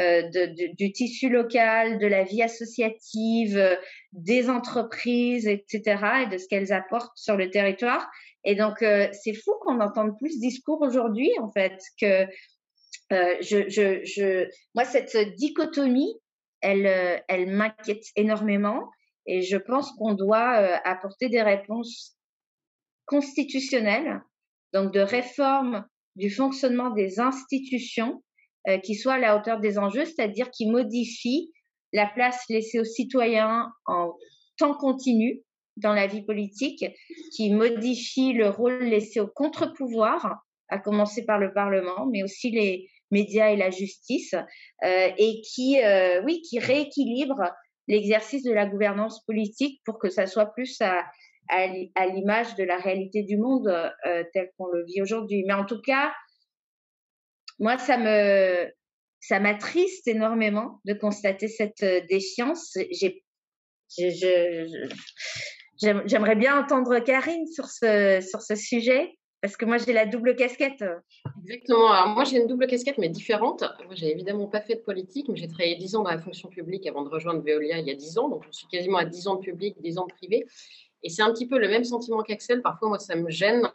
euh, 0.00 0.22
de, 0.28 0.74
du 0.74 0.92
tissu 0.92 1.30
local, 1.30 1.98
de 1.98 2.06
la 2.06 2.24
vie 2.24 2.42
associative, 2.42 3.78
des 4.12 4.50
entreprises, 4.50 5.46
etc., 5.46 6.24
et 6.24 6.26
de 6.26 6.36
ce 6.36 6.46
qu'elles 6.48 6.72
apportent 6.72 7.16
sur 7.16 7.36
le 7.36 7.50
territoire. 7.50 8.10
Et 8.44 8.54
donc, 8.54 8.82
euh, 8.82 9.08
c'est 9.12 9.34
fou 9.34 9.52
qu'on 9.60 9.80
entende 9.80 10.16
plus 10.18 10.34
ce 10.34 10.40
discours 10.40 10.80
aujourd'hui, 10.80 11.30
en 11.40 11.50
fait, 11.50 11.80
que 12.00 12.26
euh, 13.12 13.34
je, 13.40 13.68
je, 13.68 14.04
je, 14.04 14.48
moi, 14.74 14.84
cette 14.84 15.16
dichotomie, 15.36 16.14
elle, 16.60 16.86
euh, 16.86 17.18
elle 17.28 17.50
m'inquiète 17.50 18.04
énormément. 18.16 18.90
Et 19.26 19.42
je 19.42 19.58
pense 19.58 19.92
qu'on 19.92 20.14
doit 20.14 20.40
apporter 20.86 21.28
des 21.28 21.42
réponses 21.42 22.16
constitutionnelles, 23.08 24.22
donc 24.72 24.92
de 24.92 25.00
réforme 25.00 25.84
du 26.16 26.30
fonctionnement 26.30 26.90
des 26.90 27.18
institutions 27.18 28.22
qui 28.82 28.94
soient 28.94 29.14
à 29.14 29.18
la 29.18 29.36
hauteur 29.36 29.60
des 29.60 29.78
enjeux, 29.78 30.04
c'est-à-dire 30.04 30.50
qui 30.50 30.68
modifient 30.68 31.50
la 31.92 32.06
place 32.06 32.42
laissée 32.48 32.80
aux 32.80 32.84
citoyens 32.84 33.72
en 33.86 34.12
temps 34.58 34.74
continu 34.74 35.42
dans 35.76 35.94
la 35.94 36.06
vie 36.06 36.22
politique, 36.22 36.84
qui 37.34 37.50
modifie 37.50 38.32
le 38.32 38.48
rôle 38.48 38.84
laissé 38.84 39.20
au 39.20 39.28
contre-pouvoir, 39.28 40.42
à 40.68 40.78
commencer 40.78 41.24
par 41.24 41.38
le 41.38 41.52
Parlement, 41.52 42.06
mais 42.06 42.22
aussi 42.22 42.50
les 42.50 42.90
médias 43.10 43.50
et 43.50 43.56
la 43.56 43.70
justice, 43.70 44.34
euh, 44.84 45.08
et 45.16 45.40
qui, 45.40 45.82
euh, 45.82 46.22
oui, 46.24 46.42
qui 46.42 46.58
rééquilibre 46.58 47.42
l'exercice 47.86 48.42
de 48.42 48.52
la 48.52 48.66
gouvernance 48.66 49.24
politique 49.24 49.80
pour 49.84 49.98
que 49.98 50.10
ça 50.10 50.26
soit 50.26 50.52
plus 50.52 50.80
à, 50.82 51.04
à, 51.48 52.06
l'image 52.06 52.54
de 52.56 52.64
la 52.64 52.78
réalité 52.78 53.22
du 53.22 53.36
monde 53.36 53.68
euh, 53.68 54.24
tel 54.32 54.50
qu'on 54.56 54.66
le 54.66 54.84
vit 54.84 55.02
aujourd'hui. 55.02 55.44
Mais 55.46 55.54
en 55.54 55.64
tout 55.64 55.80
cas, 55.80 56.12
moi, 57.58 57.78
ça 57.78 57.98
me, 57.98 58.70
ça 59.20 59.40
m'attriste 59.40 60.06
énormément 60.06 60.80
de 60.84 60.94
constater 60.94 61.48
cette 61.48 61.84
défiance. 62.08 62.76
Je, 62.76 63.08
je, 63.98 64.88
J'aimerais 65.80 66.34
bien 66.34 66.60
entendre 66.60 66.98
Karine 66.98 67.46
sur 67.46 67.66
ce, 67.66 68.20
sur 68.20 68.42
ce 68.42 68.56
sujet, 68.56 69.16
parce 69.40 69.56
que 69.56 69.64
moi, 69.64 69.78
j'ai 69.78 69.92
la 69.92 70.06
double 70.06 70.34
casquette. 70.34 70.84
Exactement. 71.44 71.92
Alors, 71.92 72.14
moi, 72.14 72.24
j'ai 72.24 72.38
une 72.38 72.48
double 72.48 72.66
casquette, 72.66 72.98
mais 72.98 73.08
différente. 73.08 73.62
Moi, 73.84 73.94
j'ai 73.94 74.10
évidemment 74.10 74.48
pas 74.48 74.60
fait 74.60 74.74
de 74.74 74.80
politique, 74.80 75.28
mais 75.28 75.36
j'ai 75.36 75.46
travaillé 75.46 75.76
10 75.76 75.94
ans 75.94 76.02
dans 76.02 76.10
la 76.10 76.18
fonction 76.18 76.48
publique 76.48 76.86
avant 76.88 77.02
de 77.02 77.08
rejoindre 77.08 77.42
Veolia 77.44 77.78
il 77.78 77.86
y 77.86 77.92
a 77.92 77.94
10 77.94 78.18
ans. 78.18 78.28
Donc, 78.28 78.44
je 78.46 78.50
suis 78.50 78.66
quasiment 78.66 78.98
à 78.98 79.04
10 79.04 79.28
ans 79.28 79.36
de 79.36 79.40
public, 79.40 79.76
10 79.80 79.98
ans 79.98 80.06
de 80.06 80.12
privé. 80.12 80.46
Et 81.02 81.10
c'est 81.10 81.22
un 81.22 81.32
petit 81.32 81.46
peu 81.46 81.58
le 81.58 81.68
même 81.68 81.84
sentiment 81.84 82.22
qu'Axel. 82.22 82.62
Parfois, 82.62 82.88
moi, 82.88 82.98
ça 82.98 83.14
me 83.14 83.30
gêne 83.30 83.70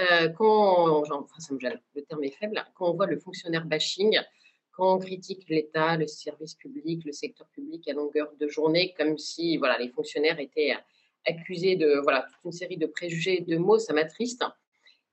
euh, 0.00 0.28
quand, 0.30 1.02
enfin, 1.02 1.38
ça 1.38 1.54
me 1.54 1.60
gêne, 1.60 1.80
le 1.94 2.02
terme 2.02 2.24
est 2.24 2.30
faible, 2.30 2.64
quand 2.74 2.90
on 2.90 2.94
voit 2.94 3.06
le 3.06 3.18
fonctionnaire 3.18 3.64
bashing, 3.64 4.18
quand 4.72 4.94
on 4.96 4.98
critique 4.98 5.44
l'État, 5.48 5.96
le 5.96 6.06
service 6.06 6.54
public, 6.54 7.04
le 7.04 7.12
secteur 7.12 7.46
public 7.48 7.86
à 7.88 7.92
longueur 7.92 8.32
de 8.40 8.48
journée, 8.48 8.92
comme 8.98 9.18
si 9.18 9.56
voilà, 9.56 9.78
les 9.78 9.88
fonctionnaires 9.88 10.40
étaient 10.40 10.74
accusé 11.26 11.76
de 11.76 12.00
voilà, 12.02 12.22
toute 12.22 12.44
une 12.44 12.52
série 12.52 12.76
de 12.76 12.86
préjugés, 12.86 13.40
de 13.40 13.56
mots, 13.56 13.78
ça 13.78 13.92
m'attriste. 13.92 14.44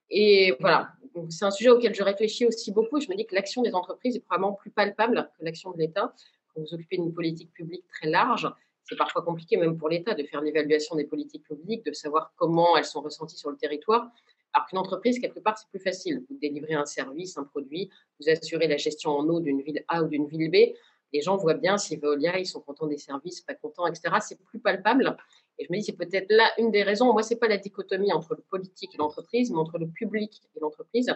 Et 0.10 0.56
voilà, 0.60 0.90
c'est 1.30 1.46
un 1.46 1.52
sujet 1.52 1.70
auquel 1.70 1.94
je 1.94 2.04
réfléchis 2.04 2.46
aussi 2.46 2.72
beaucoup. 2.72 3.00
Je 3.00 3.08
me 3.10 3.16
dis 3.16 3.26
que 3.26 3.36
l'action 3.36 3.62
des 3.62 3.74
entreprises 3.74 4.16
est 4.16 4.20
probablement 4.20 4.54
plus 4.54 4.72
palpable 4.72 5.30
que 5.38 5.46
l'action 5.46 5.72
de 5.72 5.78
l'État. 5.78 6.14
Quand 6.54 6.62
vous 6.62 6.74
occupez 6.74 6.98
d'une 6.98 7.14
politique 7.14 7.54
publique 7.54 7.88
très 7.88 8.10
large, 8.10 8.52
c'est 8.84 8.98
parfois 8.98 9.22
compliqué 9.22 9.58
même 9.58 9.78
pour 9.78 9.90
l'État 9.90 10.14
de 10.14 10.24
faire 10.24 10.42
l'évaluation 10.42 10.96
des 10.96 11.06
politiques 11.06 11.44
publiques, 11.44 11.86
de 11.86 11.94
savoir 11.94 12.34
comment 12.36 12.76
elles 12.78 12.86
sont 12.86 13.02
ressenties 13.02 13.38
sur 13.38 13.50
le 13.50 13.58
territoire. 13.58 14.10
Alors 14.54 14.68
qu'une 14.68 14.80
entreprise, 14.80 15.20
quelque 15.20 15.40
part, 15.40 15.58
c'est 15.58 15.70
plus 15.70 15.80
facile. 15.80 16.26
Vous 16.30 16.38
délivrez 16.38 16.74
un 16.74 16.86
service, 16.86 17.38
un 17.38 17.44
produit, 17.44 17.90
vous 18.20 18.30
assurez 18.30 18.68
la 18.68 18.78
gestion 18.78 19.12
en 19.12 19.28
eau 19.30 19.40
d'une 19.40 19.62
ville 19.62 19.84
A 19.88 20.04
ou 20.04 20.08
d'une 20.08 20.28
ville 20.28 20.52
B. 20.52 20.76
Les 21.14 21.22
gens 21.22 21.38
voient 21.38 21.56
bien 21.56 21.78
si 21.78 21.98
Veolia, 21.98 22.40
ils 22.40 22.46
sont 22.46 22.62
contents 22.62 22.88
des 22.88 22.98
services, 22.98 23.42
pas 23.42 23.54
contents, 23.54 23.86
etc. 23.88 24.16
C'est 24.22 24.40
plus 24.44 24.60
palpable. 24.60 25.18
Et 25.58 25.66
je 25.66 25.72
me 25.72 25.78
dis, 25.78 25.84
c'est 25.84 25.98
peut-être 25.98 26.28
là 26.30 26.50
une 26.58 26.72
des 26.72 26.84
raisons. 26.84 27.12
Moi, 27.14 27.24
c'est 27.24 27.36
pas 27.36 27.48
la 27.48 27.58
dichotomie 27.58 28.14
entre 28.14 28.36
le 28.36 28.42
politique 28.42 28.96
et 28.96 28.98
l'entreprise, 28.98 29.52
mais 29.52 29.58
entre 29.58 29.78
le 29.78 29.88
public 29.88 30.42
et 30.56 30.60
l'entreprise. 30.60 31.14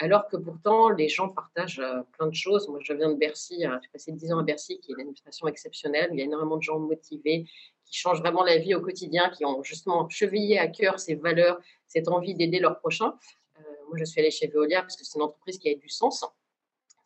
Alors 0.00 0.28
que 0.28 0.36
pourtant, 0.36 0.90
les 0.90 1.08
gens 1.08 1.28
partagent 1.28 1.80
euh, 1.80 2.02
plein 2.16 2.28
de 2.28 2.34
choses. 2.34 2.68
Moi, 2.68 2.78
je 2.82 2.92
viens 2.92 3.10
de 3.10 3.16
Bercy, 3.16 3.66
euh, 3.66 3.76
j'ai 3.82 3.88
passé 3.90 4.12
10 4.12 4.32
ans 4.32 4.38
à 4.38 4.42
Bercy, 4.44 4.78
qui 4.78 4.92
est 4.92 4.94
une 4.94 5.00
administration 5.00 5.48
exceptionnelle. 5.48 6.10
Il 6.12 6.18
y 6.18 6.22
a 6.22 6.24
énormément 6.24 6.56
de 6.56 6.62
gens 6.62 6.78
motivés, 6.78 7.46
qui 7.84 7.96
changent 7.96 8.20
vraiment 8.20 8.44
la 8.44 8.58
vie 8.58 8.74
au 8.74 8.80
quotidien, 8.80 9.28
qui 9.30 9.44
ont 9.44 9.62
justement 9.64 10.08
chevillé 10.08 10.58
à 10.58 10.68
cœur 10.68 11.00
ces 11.00 11.16
valeurs, 11.16 11.58
cette 11.88 12.06
envie 12.08 12.34
d'aider 12.34 12.60
leurs 12.60 12.78
prochains. 12.78 13.14
Euh, 13.58 13.62
moi, 13.88 13.96
je 13.96 14.04
suis 14.04 14.20
allée 14.20 14.30
chez 14.30 14.46
Veolia 14.46 14.82
parce 14.82 14.96
que 14.96 15.04
c'est 15.04 15.18
une 15.18 15.24
entreprise 15.24 15.58
qui 15.58 15.68
a 15.68 15.74
du 15.74 15.88
sens 15.88 16.24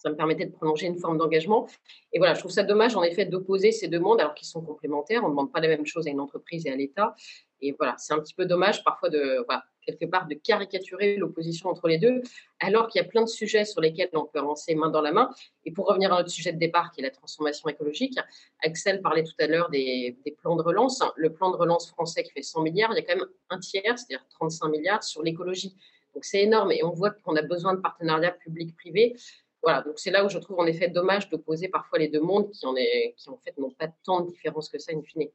ça 0.03 0.11
me 0.11 0.17
permettait 0.17 0.47
de 0.47 0.51
prolonger 0.51 0.87
une 0.89 0.99
forme 0.99 1.17
d'engagement. 1.17 1.69
Et 2.13 2.19
voilà, 2.19 2.35
je 2.35 2.41
trouve 2.41 2.51
ça 2.51 2.65
dommage 2.65 2.97
en 2.97 3.05
effet 3.05 3.25
d'opposer 3.25 3.71
ces 3.71 3.87
deux 3.87 4.01
mondes 4.01 4.21
alors 4.21 4.35
qu'ils 4.35 4.49
sont 4.49 4.61
complémentaires. 4.61 5.23
On 5.23 5.27
ne 5.27 5.31
demande 5.31 5.53
pas 5.53 5.61
la 5.61 5.69
même 5.69 5.87
chose 5.87 6.09
à 6.09 6.11
une 6.11 6.19
entreprise 6.19 6.67
et 6.67 6.73
à 6.73 6.77
l'État. 6.77 7.15
Et 7.61 7.71
voilà, 7.79 7.95
c'est 7.99 8.13
un 8.13 8.19
petit 8.19 8.35
peu 8.35 8.45
dommage 8.45 8.83
parfois 8.83 9.11
de, 9.11 9.45
quelque 9.85 10.05
part, 10.07 10.27
de 10.27 10.35
caricaturer 10.35 11.17
l'opposition 11.17 11.69
entre 11.69 11.89
les 11.89 11.99
deux, 11.99 12.23
alors 12.61 12.89
qu'il 12.89 13.01
y 13.01 13.05
a 13.05 13.09
plein 13.09 13.23
de 13.23 13.29
sujets 13.29 13.65
sur 13.65 13.81
lesquels 13.81 14.11
on 14.13 14.25
peut 14.25 14.39
avancer 14.39 14.75
main 14.75 14.91
dans 14.91 15.01
la 15.01 15.13
main. 15.13 15.31
Et 15.65 15.73
pour 15.73 15.87
revenir 15.87 16.13
à 16.13 16.19
notre 16.19 16.31
sujet 16.31 16.53
de 16.53 16.59
départ, 16.59 16.93
qui 16.93 17.01
est 17.01 17.05
la 17.05 17.11
transformation 17.11 17.69
écologique, 17.69 18.19
Axel 18.63 19.03
parlait 19.03 19.25
tout 19.25 19.35
à 19.39 19.47
l'heure 19.47 19.71
des, 19.71 20.17
plans 20.41 20.57
de 20.57 20.63
relance. 20.63 21.03
Le 21.17 21.33
plan 21.33 21.51
de 21.51 21.57
relance 21.57 21.91
français 21.91 22.23
qui 22.23 22.33
fait 22.33 22.43
100 22.43 22.63
milliards, 22.63 22.93
il 22.93 22.97
y 22.97 22.99
a 23.01 23.03
quand 23.03 23.17
même 23.17 23.29
un 23.51 23.59
tiers, 23.59 23.99
c'est-à-dire 23.99 24.25
35 24.31 24.69
milliards 24.69 25.03
sur 25.03 25.23
l'écologie. 25.23 25.77
Donc 26.15 26.25
c'est 26.25 26.43
énorme 26.43 26.73
et 26.73 26.85
on 26.85 26.91
voit 26.91 27.11
qu'on 27.11 27.37
a 27.37 27.43
besoin 27.43 27.75
de 27.75 27.81
partenariats 27.81 28.33
publics-privés. 28.33 29.17
Voilà, 29.63 29.83
donc 29.83 29.99
c'est 29.99 30.11
là 30.11 30.25
où 30.25 30.29
je 30.29 30.39
trouve 30.39 30.59
en 30.59 30.67
effet 30.67 30.89
dommage 30.89 31.29
d'opposer 31.31 31.69
parfois 31.69 31.99
les 31.99 32.09
deux 32.09 32.21
mondes 32.21 32.51
qui 32.51 32.67
en, 32.67 32.75
est, 32.77 33.15
qui 33.17 33.31
en 33.31 33.39
fait 33.39 33.57
n'ont 33.59 33.71
pas 33.71 33.89
tant 34.05 34.21
de 34.21 34.29
différence 34.29 34.69
que 34.69 34.79
ça 34.79 34.93
in 34.93 35.03
fine. 35.03 35.29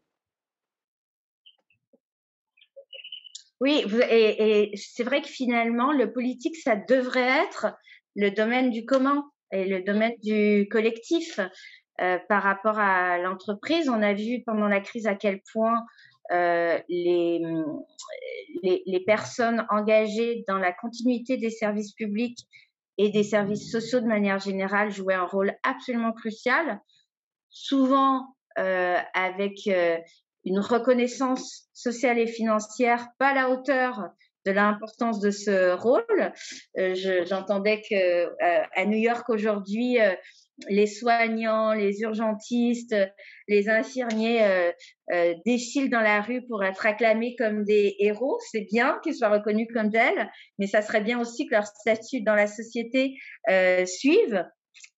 Oui, 3.59 3.83
et, 4.09 4.71
c'est 4.75 5.03
vrai 5.03 5.21
que 5.21 5.27
finalement, 5.27 5.91
le 5.91 6.11
politique, 6.11 6.55
ça 6.55 6.75
devrait 6.75 7.43
être 7.45 7.75
le 8.15 8.29
domaine 8.29 8.69
du 8.69 8.85
commun 8.85 9.23
et 9.51 9.65
le 9.65 9.81
domaine 9.81 10.13
du 10.23 10.67
collectif. 10.69 11.39
Euh, 11.99 12.19
par 12.29 12.43
rapport 12.43 12.77
à 12.77 13.17
l'entreprise, 13.17 13.89
on 13.89 14.03
a 14.03 14.13
vu 14.13 14.43
pendant 14.45 14.67
la 14.67 14.81
crise 14.81 15.07
à 15.07 15.15
quel 15.15 15.41
point 15.51 15.83
euh, 16.31 16.77
les, 16.89 17.41
les, 18.61 18.99
personnes 18.99 19.65
engagées 19.71 20.43
dans 20.47 20.59
la 20.59 20.71
continuité 20.71 21.37
des 21.37 21.49
services 21.49 21.93
publics 21.93 22.47
et 22.99 23.09
des 23.09 23.23
services 23.23 23.71
sociaux 23.71 23.99
de 23.99 24.05
manière 24.05 24.37
générale 24.37 24.91
jouaient 24.91 25.15
un 25.15 25.25
rôle 25.25 25.55
absolument 25.63 26.11
crucial, 26.11 26.79
souvent 27.49 28.35
euh, 28.59 28.97
avec 29.15 29.67
une 30.47 30.59
reconnaissance 30.59 31.67
sociale 31.73 32.19
et 32.19 32.27
financière 32.27 33.07
pas 33.19 33.29
à 33.29 33.33
la 33.33 33.49
hauteur 33.49 34.11
de 34.45 34.51
l'importance 34.51 35.19
de 35.19 35.29
ce 35.29 35.75
rôle. 35.75 36.31
Euh, 36.77 36.95
J'entendais 37.25 37.81
que 37.81 37.95
euh, 37.95 38.63
à 38.73 38.85
New 38.85 38.97
York 38.97 39.29
aujourd'hui, 39.29 39.99
euh, 39.99 40.15
les 40.69 40.87
soignants, 40.87 41.73
les 41.73 41.99
urgentistes, 41.99 42.95
les 43.47 43.69
infirmiers 43.69 44.71
défilent 45.45 45.91
dans 45.91 46.01
la 46.01 46.19
rue 46.19 46.41
pour 46.47 46.63
être 46.63 46.83
acclamés 46.87 47.35
comme 47.35 47.63
des 47.63 47.95
héros. 47.99 48.39
C'est 48.49 48.65
bien 48.71 48.97
qu'ils 49.03 49.13
soient 49.13 49.29
reconnus 49.29 49.67
comme 49.71 49.91
tels, 49.91 50.31
mais 50.57 50.65
ça 50.65 50.81
serait 50.81 51.01
bien 51.01 51.19
aussi 51.19 51.45
que 51.45 51.53
leur 51.53 51.67
statut 51.67 52.21
dans 52.21 52.33
la 52.33 52.47
société 52.47 53.13
suive 53.85 54.43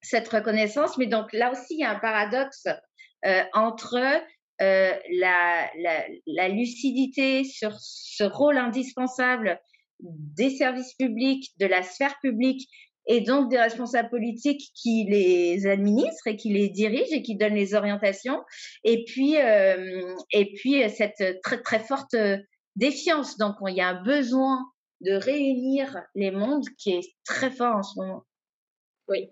cette 0.01 0.29
reconnaissance. 0.29 0.97
Mais 0.97 1.07
donc 1.07 1.33
là 1.33 1.51
aussi, 1.51 1.73
il 1.73 1.81
y 1.81 1.83
a 1.83 1.91
un 1.91 1.99
paradoxe 1.99 2.67
entre 3.51 3.97
euh, 4.61 4.91
la, 5.17 6.47
lucidité 6.49 7.43
sur 7.43 7.71
ce 7.79 8.23
rôle 8.23 8.57
indispensable 8.57 9.59
des 9.99 10.49
services 10.49 10.93
publics, 10.93 11.51
de 11.59 11.65
la 11.65 11.83
sphère 11.83 12.15
publique 12.21 12.69
et 13.07 13.21
donc 13.21 13.49
des 13.49 13.57
responsables 13.57 14.09
politiques 14.09 14.71
qui 14.75 15.05
les 15.09 15.65
administrent 15.65 16.27
et 16.27 16.35
qui 16.35 16.49
les 16.49 16.69
dirigent 16.69 17.11
et 17.11 17.21
qui 17.21 17.35
donnent 17.35 17.55
les 17.55 17.73
orientations. 17.73 18.41
Et 18.83 19.03
puis, 19.05 19.37
euh, 19.37 20.15
et 20.31 20.53
puis 20.53 20.83
cette 20.89 21.41
très 21.41 21.61
très 21.61 21.79
forte 21.79 22.15
défiance. 22.75 23.37
Donc, 23.37 23.55
il 23.67 23.75
y 23.75 23.81
a 23.81 23.89
un 23.89 24.03
besoin 24.03 24.59
de 25.01 25.13
réunir 25.13 26.03
les 26.15 26.31
mondes 26.31 26.65
qui 26.77 26.91
est 26.91 27.15
très 27.25 27.51
fort 27.51 27.77
en 27.77 27.83
ce 27.83 27.99
moment. 27.99 28.25
Oui, 29.07 29.29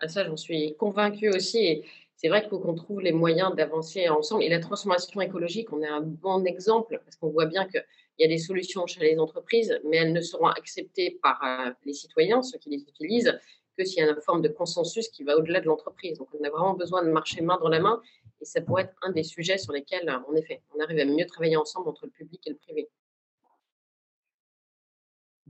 à 0.00 0.08
ça 0.08 0.24
j'en 0.24 0.36
suis 0.36 0.74
convaincue 0.76 1.28
aussi. 1.28 1.82
C'est 2.20 2.28
vrai 2.28 2.42
qu'il 2.42 2.50
faut 2.50 2.58
qu'on 2.58 2.74
trouve 2.74 3.00
les 3.00 3.12
moyens 3.12 3.56
d'avancer 3.56 4.10
ensemble. 4.10 4.42
Et 4.42 4.50
la 4.50 4.58
transformation 4.58 5.22
écologique, 5.22 5.72
on 5.72 5.80
est 5.80 5.88
un 5.88 6.02
bon 6.02 6.44
exemple 6.44 7.00
parce 7.02 7.16
qu'on 7.16 7.30
voit 7.30 7.46
bien 7.46 7.66
qu'il 7.66 7.82
y 8.18 8.24
a 8.24 8.28
des 8.28 8.36
solutions 8.36 8.86
chez 8.86 9.00
les 9.00 9.18
entreprises, 9.18 9.80
mais 9.86 9.96
elles 9.96 10.12
ne 10.12 10.20
seront 10.20 10.48
acceptées 10.48 11.18
par 11.22 11.42
euh, 11.42 11.70
les 11.86 11.94
citoyens, 11.94 12.42
ceux 12.42 12.58
qui 12.58 12.68
les 12.68 12.82
utilisent, 12.82 13.40
que 13.78 13.86
s'il 13.86 14.04
y 14.04 14.06
a 14.06 14.10
une 14.10 14.20
forme 14.20 14.42
de 14.42 14.48
consensus 14.48 15.08
qui 15.08 15.24
va 15.24 15.34
au-delà 15.38 15.62
de 15.62 15.66
l'entreprise. 15.66 16.18
Donc, 16.18 16.28
on 16.38 16.44
a 16.44 16.50
vraiment 16.50 16.74
besoin 16.74 17.02
de 17.02 17.08
marcher 17.08 17.40
main 17.40 17.58
dans 17.58 17.70
la 17.70 17.80
main 17.80 18.02
et 18.42 18.44
ça 18.44 18.60
pourrait 18.60 18.82
être 18.82 18.96
un 19.00 19.12
des 19.12 19.22
sujets 19.22 19.56
sur 19.56 19.72
lesquels, 19.72 20.10
en 20.28 20.34
effet, 20.34 20.60
on 20.76 20.80
arrive 20.80 20.98
à 20.98 21.06
mieux 21.06 21.24
travailler 21.24 21.56
ensemble 21.56 21.88
entre 21.88 22.04
le 22.04 22.10
public 22.10 22.46
et 22.46 22.50
le 22.50 22.56
privé. 22.56 22.90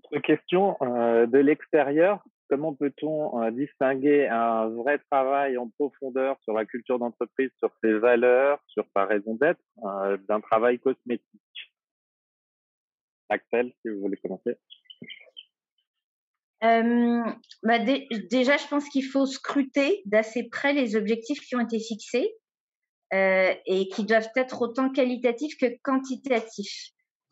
Autre 0.04 0.22
question 0.22 0.76
euh, 0.82 1.26
de 1.26 1.38
l'extérieur, 1.38 2.22
comment 2.50 2.74
peut-on 2.74 3.42
euh, 3.42 3.50
distinguer 3.52 4.26
un 4.26 4.68
vrai 4.68 4.98
travail 5.10 5.56
en 5.56 5.68
profondeur 5.68 6.36
sur 6.42 6.52
la 6.52 6.66
culture 6.66 6.98
d'entreprise, 6.98 7.50
sur 7.58 7.70
ses 7.82 7.92
valeurs, 7.92 8.60
sur 8.66 8.84
sa 8.94 9.04
raison 9.04 9.34
d'être, 9.36 9.62
euh, 9.84 10.18
d'un 10.28 10.40
travail 10.40 10.80
cosmétique? 10.80 11.72
Axel, 13.28 13.72
si 13.80 13.88
vous 13.88 14.00
voulez 14.00 14.16
commencer. 14.16 14.58
Bah 16.60 17.78
déjà, 17.78 18.56
je 18.56 18.66
pense 18.68 18.88
qu'il 18.88 19.04
faut 19.04 19.24
scruter 19.24 20.02
d'assez 20.04 20.48
près 20.50 20.72
les 20.72 20.96
objectifs 20.96 21.40
qui 21.40 21.54
ont 21.54 21.60
été 21.60 21.78
fixés 21.78 22.34
euh, 23.14 23.54
et 23.64 23.88
qui 23.88 24.04
doivent 24.04 24.28
être 24.36 24.60
autant 24.60 24.90
qualitatifs 24.90 25.56
que 25.56 25.66
quantitatifs. 25.82 26.90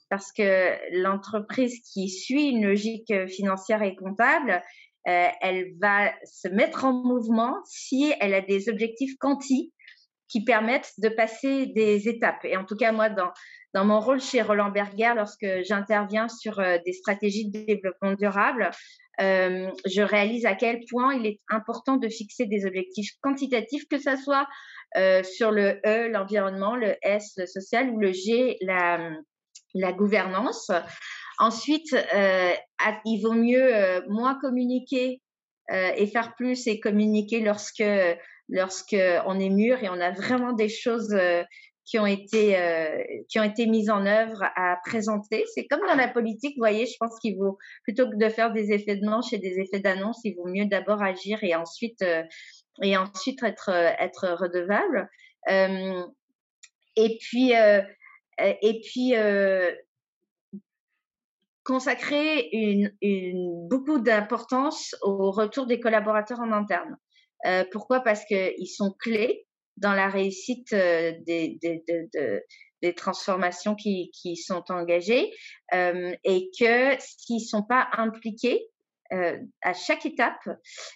Parce 0.09 0.33
que 0.33 0.79
l'entreprise 1.03 1.83
qui 1.93 2.09
suit 2.09 2.49
une 2.49 2.65
logique 2.65 3.13
financière 3.29 3.83
et 3.83 3.95
comptable, 3.95 4.63
euh, 5.09 5.29
elle 5.40 5.73
va 5.81 6.12
se 6.25 6.49
mettre 6.49 6.85
en 6.85 6.92
mouvement 6.92 7.57
si 7.64 8.12
elle 8.21 8.35
a 8.35 8.42
des 8.42 8.68
objectifs 8.68 9.16
quanti 9.18 9.73
qui 10.29 10.44
permettent 10.44 10.92
de 10.99 11.09
passer 11.09 11.66
des 11.66 12.09
étapes. 12.09 12.44
Et 12.44 12.59
en 12.59 12.64
tout 12.64 12.77
cas, 12.77 12.92
moi, 12.92 13.09
dans, 13.09 13.33
mon 13.85 14.01
rôle 14.01 14.21
chez 14.21 14.42
Roland 14.42 14.71
Berger, 14.71 15.14
lorsque 15.16 15.47
j'interviens 15.62 16.29
sur 16.29 16.61
euh, 16.61 16.77
des 16.85 16.92
stratégies 16.92 17.51
de 17.51 17.64
développement 17.64 18.12
durable, 18.12 18.71
euh, 19.21 19.71
je 19.87 20.03
réalise 20.03 20.44
à 20.44 20.55
quel 20.55 20.81
point 20.90 21.14
il 21.14 21.27
est 21.27 21.40
important 21.49 21.97
de 21.97 22.09
fixer 22.09 22.44
des 22.44 22.66
objectifs 22.66 23.12
quantitatifs, 23.23 23.85
que 23.88 23.99
ce 23.99 24.16
soit 24.16 24.47
sur 25.23 25.51
le 25.51 25.81
E, 25.87 26.09
l'environnement, 26.09 26.75
le 26.75 26.97
S, 27.03 27.33
le 27.37 27.47
social, 27.47 27.90
ou 27.90 27.99
le 27.99 28.12
G, 28.12 28.59
la 28.62 29.92
gouvernance. 29.92 30.71
Ensuite, 31.38 31.94
euh, 32.14 32.53
il 33.05 33.20
vaut 33.22 33.33
mieux 33.33 33.74
euh, 33.74 34.01
moins 34.09 34.38
communiquer 34.40 35.22
euh, 35.70 35.92
et 35.96 36.07
faire 36.09 36.35
plus 36.35 36.66
et 36.66 36.81
communiquer 36.81 37.40
lorsque 37.40 37.85
lorsque 38.48 38.96
on 39.27 39.38
est 39.38 39.51
mûr 39.51 39.83
et 39.83 39.88
on 39.88 40.01
a 40.01 40.11
vraiment 40.11 40.53
des 40.53 40.70
choses 40.70 41.14
qui 41.85 41.98
ont 41.98 42.07
été 42.07 42.57
qui 43.29 43.38
ont 43.38 43.42
été 43.42 43.66
mises 43.66 43.90
en 43.90 44.07
œuvre 44.07 44.42
à 44.57 44.79
présenter. 44.87 45.44
C'est 45.55 45.66
comme 45.66 45.87
dans 45.87 45.96
la 45.96 46.09
politique, 46.09 46.55
vous 46.57 46.62
voyez, 46.62 46.87
je 46.87 46.96
pense 46.98 47.18
qu'il 47.20 47.37
vaut 47.37 47.59
plutôt 47.85 48.09
que 48.09 48.16
de 48.16 48.29
faire 48.31 48.51
des 48.53 48.72
effets 48.72 48.96
de 48.96 49.05
manche 49.05 49.35
et 49.35 49.38
des 49.38 49.61
effets 49.61 49.81
d'annonce, 49.81 50.20
il 50.24 50.35
vaut 50.35 50.48
mieux 50.48 50.64
d'abord 50.64 51.03
agir 51.03 51.38
et 51.42 51.55
ensuite 51.55 52.03
et 52.83 52.96
ensuite 52.96 53.42
être 53.42 53.68
être 53.68 54.35
redevable. 54.40 55.11
et 55.46 57.18
puis 57.20 57.53
et 58.38 58.81
puis 58.81 59.14
consacrer 61.69 62.51
beaucoup 63.69 63.99
d'importance 63.99 64.97
au 65.03 65.31
retour 65.31 65.67
des 65.67 65.81
collaborateurs 65.81 66.41
en 66.41 66.51
interne. 66.51 66.97
Euh, 67.45 67.63
pourquoi? 67.71 68.01
Parce 68.01 68.25
qu'ils 68.25 68.71
sont 68.75 68.95
clés 68.99 69.47
dans 69.77 69.93
la 69.93 70.09
réussite 70.09 70.73
euh, 70.73 71.13
des, 71.27 72.95
transformations 72.97 73.75
qui, 73.75 74.11
sont 74.37 74.65
engagées 74.71 75.31
euh, 75.75 76.17
et 76.25 76.51
que 76.59 76.97
s'ils 77.01 77.47
sont 77.47 77.63
pas 77.63 77.87
impliqués 77.93 78.67
à 79.63 79.73
chaque 79.73 80.05
étape, 80.05 80.51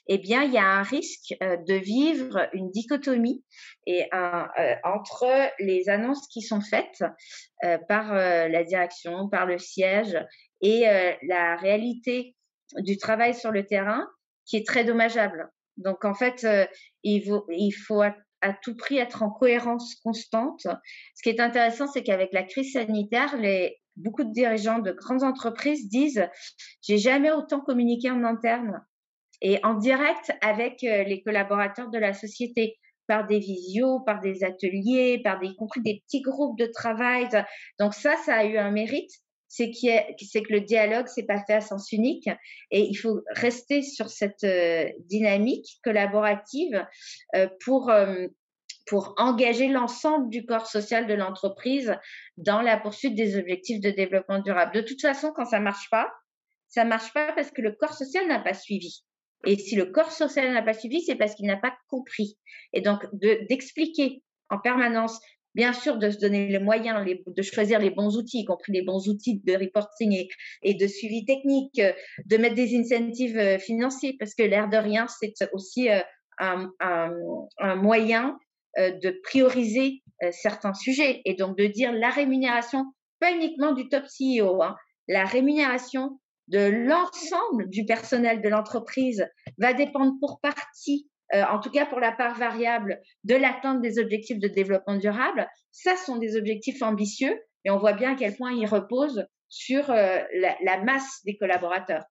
eh 0.06 0.18
bien, 0.18 0.42
il 0.42 0.52
y 0.52 0.58
a 0.58 0.66
un 0.66 0.82
risque 0.82 1.34
de 1.40 1.74
vivre 1.74 2.46
une 2.52 2.70
dichotomie 2.70 3.42
entre 4.84 5.50
les 5.58 5.88
annonces 5.88 6.28
qui 6.28 6.42
sont 6.42 6.60
faites 6.60 7.02
par 7.88 8.12
la 8.12 8.64
direction, 8.64 9.30
par 9.30 9.46
le 9.46 9.56
siège 9.56 10.18
et 10.62 10.88
euh, 10.88 11.12
la 11.22 11.56
réalité 11.56 12.36
du 12.78 12.96
travail 12.96 13.34
sur 13.34 13.50
le 13.50 13.66
terrain 13.66 14.08
qui 14.46 14.56
est 14.56 14.66
très 14.66 14.84
dommageable. 14.84 15.50
Donc 15.76 16.04
en 16.04 16.14
fait, 16.14 16.44
euh, 16.44 16.66
il, 17.02 17.72
faut, 17.72 18.02
à, 18.02 18.14
tout 18.62 18.76
prix 18.76 18.98
être 18.98 19.22
en 19.22 19.30
cohérence 19.30 19.94
constante. 19.96 20.66
Ce 21.14 21.22
qui 21.22 21.28
est 21.28 21.40
intéressant, 21.40 21.86
c'est 21.86 22.02
qu'avec 22.02 22.32
la 22.32 22.42
crise 22.42 22.72
sanitaire, 22.72 23.36
beaucoup 23.96 24.24
de 24.24 24.32
dirigeants 24.32 24.78
de 24.78 24.92
grandes 24.92 25.22
entreprises 25.22 25.88
disent 25.88 26.28
j'ai 26.82 26.98
jamais 26.98 27.30
autant 27.30 27.60
communiqué 27.60 28.10
en 28.10 28.24
interne 28.24 28.84
et 29.40 29.58
en 29.64 29.74
direct 29.74 30.32
avec 30.40 30.84
euh, 30.84 31.02
les 31.04 31.22
collaborateurs 31.22 31.90
de 31.90 31.98
la 31.98 32.12
société 32.12 32.78
par 33.08 33.26
des 33.26 33.40
visios, 33.40 34.00
par 34.00 34.20
des 34.20 34.44
ateliers, 34.44 35.20
par 35.22 35.42
y 35.42 35.54
compris 35.56 35.82
des 35.82 36.02
petits 36.04 36.22
groupes 36.22 36.58
de 36.58 36.66
travail. 36.66 37.28
Donc 37.80 37.94
ça, 37.94 38.16
ça 38.18 38.36
a 38.36 38.44
eu 38.44 38.56
un 38.56 38.70
mérite 38.70 39.10
c'est 39.52 39.70
que 39.70 40.52
le 40.52 40.60
dialogue, 40.60 41.06
c'est 41.08 41.26
pas 41.26 41.44
fait 41.44 41.52
à 41.52 41.60
sens 41.60 41.92
unique 41.92 42.28
et 42.70 42.80
il 42.80 42.94
faut 42.94 43.20
rester 43.28 43.82
sur 43.82 44.08
cette 44.08 44.44
euh, 44.44 44.88
dynamique 45.00 45.78
collaborative 45.84 46.86
euh, 47.36 47.48
pour 47.62 47.90
euh, 47.90 48.28
pour 48.86 49.14
engager 49.18 49.68
l'ensemble 49.68 50.30
du 50.30 50.46
corps 50.46 50.66
social 50.66 51.06
de 51.06 51.14
l'entreprise 51.14 51.94
dans 52.38 52.62
la 52.62 52.78
poursuite 52.78 53.14
des 53.14 53.36
objectifs 53.36 53.80
de 53.80 53.90
développement 53.90 54.40
durable. 54.40 54.74
De 54.74 54.80
toute 54.80 55.00
façon, 55.02 55.32
quand 55.36 55.44
ça 55.44 55.60
marche 55.60 55.88
pas, 55.90 56.10
ça 56.68 56.84
marche 56.84 57.12
pas 57.12 57.32
parce 57.32 57.50
que 57.50 57.60
le 57.60 57.72
corps 57.72 57.94
social 57.94 58.26
n'a 58.26 58.40
pas 58.40 58.54
suivi. 58.54 59.04
Et 59.46 59.56
si 59.56 59.76
le 59.76 59.86
corps 59.86 60.10
social 60.10 60.52
n'a 60.52 60.62
pas 60.62 60.72
suivi, 60.72 61.02
c'est 61.02 61.14
parce 61.14 61.34
qu'il 61.34 61.46
n'a 61.46 61.58
pas 61.58 61.76
compris. 61.88 62.38
Et 62.72 62.80
donc, 62.80 63.06
d'expliquer 63.48 64.22
en 64.50 64.58
permanence 64.58 65.20
bien 65.54 65.72
sûr 65.72 65.98
de 65.98 66.10
se 66.10 66.18
donner 66.18 66.48
les 66.48 66.58
moyens, 66.58 67.04
de 67.26 67.42
choisir 67.42 67.78
les 67.78 67.90
bons 67.90 68.16
outils, 68.16 68.40
y 68.40 68.44
compris 68.44 68.72
les 68.72 68.82
bons 68.82 69.08
outils 69.08 69.40
de 69.44 69.52
reporting 69.52 70.26
et, 70.62 70.74
de 70.74 70.86
suivi 70.86 71.24
technique, 71.24 71.78
euh, 71.78 71.92
de 72.26 72.36
mettre 72.36 72.54
des 72.54 72.76
incentives 72.76 73.38
euh, 73.38 73.58
financiers, 73.58 74.16
parce 74.18 74.34
que 74.34 74.42
l'air 74.42 74.68
de 74.68 74.76
rien, 74.76 75.06
c'est 75.08 75.34
aussi 75.52 75.90
euh, 75.90 76.00
un, 76.40 77.76
moyen 77.76 78.38
de 78.78 79.20
prioriser 79.22 80.02
certains 80.30 80.72
sujets 80.72 81.20
et 81.26 81.34
donc 81.34 81.58
de 81.58 81.66
dire 81.66 81.92
la 81.92 82.08
rémunération, 82.08 82.86
pas 83.20 83.30
uniquement 83.30 83.72
du 83.72 83.88
top 83.90 84.04
CEO, 84.04 84.62
hein, 84.62 84.74
la 85.08 85.26
rémunération 85.26 86.18
de 86.48 86.58
l'ensemble 86.58 87.68
du 87.68 87.84
personnel 87.84 88.40
de 88.40 88.48
l'entreprise 88.48 89.26
va 89.58 89.74
dépendre 89.74 90.14
pour 90.20 90.40
partie 90.40 91.06
euh, 91.34 91.44
en 91.44 91.60
tout 91.60 91.70
cas 91.70 91.86
pour 91.86 92.00
la 92.00 92.12
part 92.12 92.36
variable 92.36 93.00
de 93.24 93.34
l'atteinte 93.34 93.80
des 93.80 93.98
objectifs 93.98 94.38
de 94.38 94.48
développement 94.48 94.96
durable. 94.96 95.48
Ça 95.70 95.96
sont 95.96 96.16
des 96.16 96.36
objectifs 96.36 96.82
ambitieux, 96.82 97.40
et 97.64 97.70
on 97.70 97.78
voit 97.78 97.92
bien 97.92 98.12
à 98.12 98.16
quel 98.16 98.36
point 98.36 98.52
ils 98.52 98.66
reposent 98.66 99.26
sur 99.48 99.90
euh, 99.90 100.18
la, 100.62 100.82
masse 100.82 101.20
des 101.24 101.36
collaborateurs. 101.36 102.04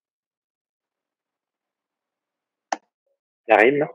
Karine 3.47 3.87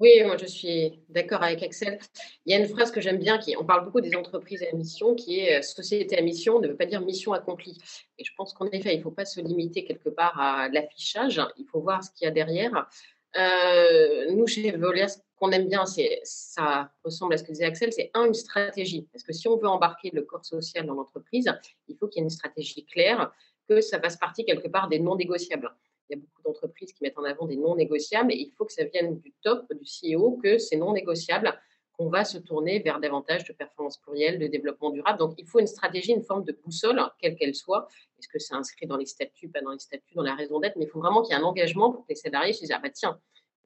oui, 0.00 0.10
moi 0.24 0.36
je 0.36 0.46
suis 0.46 1.04
d'accord 1.08 1.44
avec 1.44 1.62
Axel. 1.62 2.00
Il 2.44 2.52
y 2.52 2.56
a 2.56 2.58
une 2.58 2.68
phrase 2.68 2.90
que 2.90 3.00
j'aime 3.00 3.18
bien, 3.18 3.38
qui 3.38 3.56
on 3.56 3.64
parle 3.64 3.84
beaucoup 3.84 4.00
des 4.00 4.16
entreprises 4.16 4.64
à 4.64 4.76
mission, 4.76 5.14
qui 5.14 5.38
est 5.38 5.58
euh, 5.58 5.62
société 5.62 6.18
à 6.18 6.20
mission 6.20 6.58
ne 6.58 6.66
veut 6.66 6.76
pas 6.76 6.84
dire 6.84 7.00
mission 7.00 7.32
accomplie. 7.32 7.78
Et 8.18 8.24
je 8.24 8.32
pense 8.36 8.52
qu'en 8.54 8.66
effet, 8.66 8.94
il 8.94 8.98
ne 8.98 9.02
faut 9.04 9.12
pas 9.12 9.24
se 9.24 9.40
limiter 9.40 9.84
quelque 9.84 10.08
part 10.08 10.38
à 10.40 10.68
l'affichage, 10.68 11.40
il 11.58 11.66
faut 11.66 11.80
voir 11.80 12.02
ce 12.02 12.10
qu'il 12.10 12.24
y 12.24 12.28
a 12.28 12.32
derrière. 12.32 12.88
Euh, 13.36 14.30
nous, 14.30 14.46
chez 14.46 14.70
Veolia, 14.70 15.08
ce 15.08 15.18
qu'on 15.36 15.50
aime 15.50 15.68
bien, 15.68 15.86
c'est 15.86 16.20
ça 16.22 16.90
ressemble 17.02 17.34
à 17.34 17.38
ce 17.38 17.44
que 17.44 17.52
disait 17.52 17.64
Axel, 17.64 17.92
c'est 17.92 18.10
un, 18.14 18.26
une 18.26 18.34
stratégie. 18.34 19.08
Parce 19.12 19.24
que 19.24 19.32
si 19.32 19.48
on 19.48 19.56
veut 19.56 19.68
embarquer 19.68 20.10
le 20.12 20.22
corps 20.22 20.44
social 20.44 20.86
dans 20.86 20.94
l'entreprise, 20.94 21.50
il 21.88 21.96
faut 21.96 22.08
qu'il 22.08 22.20
y 22.20 22.22
ait 22.22 22.24
une 22.24 22.30
stratégie 22.30 22.84
claire, 22.84 23.32
que 23.68 23.80
ça 23.80 24.00
fasse 24.00 24.16
partie 24.16 24.44
quelque 24.44 24.68
part 24.68 24.88
des 24.88 24.98
non 24.98 25.16
négociables. 25.16 25.70
Il 26.08 26.16
y 26.16 26.18
a 26.18 26.22
beaucoup 26.22 26.42
d'entreprises 26.42 26.92
qui 26.92 27.02
mettent 27.02 27.18
en 27.18 27.24
avant 27.24 27.46
des 27.46 27.56
non 27.56 27.76
négociables 27.76 28.30
et 28.32 28.36
il 28.36 28.52
faut 28.52 28.66
que 28.66 28.72
ça 28.72 28.84
vienne 28.84 29.18
du 29.18 29.32
top, 29.42 29.66
du 29.72 29.84
CEO, 29.84 30.38
que 30.42 30.58
c'est 30.58 30.76
non 30.76 30.92
négociable 30.92 31.58
qu'on 31.96 32.08
va 32.08 32.24
se 32.24 32.38
tourner 32.38 32.80
vers 32.80 33.00
davantage 33.00 33.44
de 33.44 33.52
performance 33.52 33.98
plurielle, 33.98 34.38
de 34.38 34.46
développement 34.46 34.90
durable. 34.90 35.18
Donc, 35.18 35.34
il 35.38 35.46
faut 35.46 35.60
une 35.60 35.66
stratégie, 35.66 36.12
une 36.12 36.22
forme 36.22 36.44
de 36.44 36.52
boussole, 36.64 37.00
quelle 37.18 37.36
qu'elle 37.36 37.54
soit. 37.54 37.88
Est-ce 38.18 38.28
que 38.28 38.38
c'est 38.38 38.54
inscrit 38.54 38.86
dans 38.86 38.96
les 38.96 39.06
statuts, 39.06 39.48
pas 39.48 39.60
dans 39.60 39.72
les 39.72 39.78
statuts, 39.78 40.14
dans 40.14 40.22
la 40.22 40.34
raison 40.34 40.58
d'être, 40.60 40.76
mais 40.76 40.84
il 40.86 40.88
faut 40.88 41.00
vraiment 41.00 41.22
qu'il 41.22 41.34
y 41.34 41.38
ait 41.38 41.40
un 41.40 41.44
engagement 41.44 41.92
pour 41.92 42.02
que 42.02 42.10
les 42.10 42.16
salariés 42.16 42.52
se 42.52 42.60
disent, 42.60 42.72
ah 42.72 42.80
bah 42.80 42.90
tiens, 42.90 43.20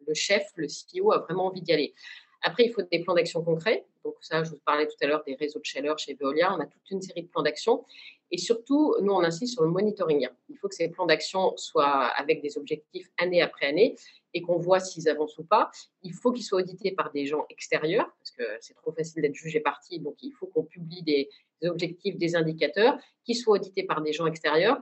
le 0.07 0.15
chef, 0.15 0.51
le 0.57 0.67
CEO 0.67 1.13
a 1.13 1.19
vraiment 1.19 1.47
envie 1.47 1.63
d'y 1.63 1.73
aller. 1.73 1.95
Après, 2.43 2.65
il 2.65 2.73
faut 2.73 2.83
des 2.83 3.01
plans 3.01 3.15
d'action 3.15 3.43
concrets. 3.43 3.85
Donc 4.05 4.15
ça, 4.21 4.45
je 4.45 4.51
vous 4.51 4.61
parlais 4.65 4.87
tout 4.87 4.97
à 5.01 5.07
l'heure 5.07 5.23
des 5.27 5.35
réseaux 5.35 5.59
de 5.59 5.65
chaleur 5.65 5.99
chez 5.99 6.15
Veolia. 6.15 6.55
On 6.55 6.61
a 6.61 6.67
toute 6.67 6.91
une 6.91 7.03
série 7.03 7.23
de 7.23 7.29
plans 7.29 7.43
d'action. 7.43 7.85
Et 8.31 8.39
surtout, 8.39 8.95
nous, 9.01 9.13
on 9.13 9.21
insiste 9.21 9.55
sur 9.55 9.63
le 9.63 9.71
monitoring. 9.71 10.29
Il 10.49 10.57
faut 10.59 10.69
que 10.69 10.75
ces 10.75 10.89
plans 10.89 11.07
d'action 11.07 11.57
soient 11.57 12.07
avec 12.07 12.43
des 12.43 12.59
objectifs 12.59 13.09
année 13.19 13.41
après 13.41 13.67
année 13.67 13.97
et 14.35 14.43
qu'on 14.43 14.59
voit 14.59 14.81
s'ils 14.81 15.09
avancent 15.09 15.39
ou 15.39 15.45
pas. 15.45 15.71
Il 16.03 16.13
faut 16.13 16.33
qu'ils 16.33 16.45
soient 16.45 16.61
audités 16.61 16.93
par 16.93 17.11
des 17.11 17.25
gens 17.25 17.47
extérieurs, 17.49 18.11
parce 18.19 18.31
que 18.31 18.43
c'est 18.61 18.75
trop 18.75 18.93
facile 18.93 19.23
d'être 19.23 19.35
jugé 19.35 19.61
parti. 19.61 19.99
Donc, 19.99 20.17
il 20.23 20.33
faut 20.33 20.47
qu'on 20.47 20.65
publie 20.65 21.03
des, 21.03 21.29
objectifs, 21.65 22.17
des 22.17 22.37
indicateurs, 22.37 22.99
qui 23.25 23.35
soient 23.35 23.55
audités 23.55 23.83
par 23.83 24.03
des 24.03 24.13
gens 24.13 24.27
extérieurs. 24.27 24.79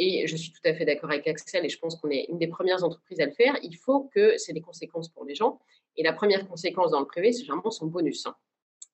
Et 0.00 0.26
je 0.26 0.36
suis 0.36 0.52
tout 0.52 0.60
à 0.64 0.74
fait 0.74 0.84
d'accord 0.84 1.10
avec 1.10 1.26
Axel, 1.26 1.64
et 1.64 1.68
je 1.68 1.78
pense 1.78 1.96
qu'on 1.96 2.10
est 2.10 2.26
une 2.28 2.38
des 2.38 2.48
premières 2.48 2.82
entreprises 2.84 3.20
à 3.20 3.26
le 3.26 3.32
faire. 3.32 3.58
Il 3.62 3.76
faut 3.76 4.10
que 4.14 4.36
c'est 4.38 4.52
des 4.52 4.60
conséquences 4.60 5.08
pour 5.08 5.24
les 5.24 5.34
gens. 5.34 5.60
Et 5.96 6.02
la 6.02 6.12
première 6.12 6.48
conséquence 6.48 6.90
dans 6.92 7.00
le 7.00 7.06
privé, 7.06 7.32
c'est 7.32 7.42
généralement 7.42 7.70
son 7.70 7.86
bonus. 7.86 8.26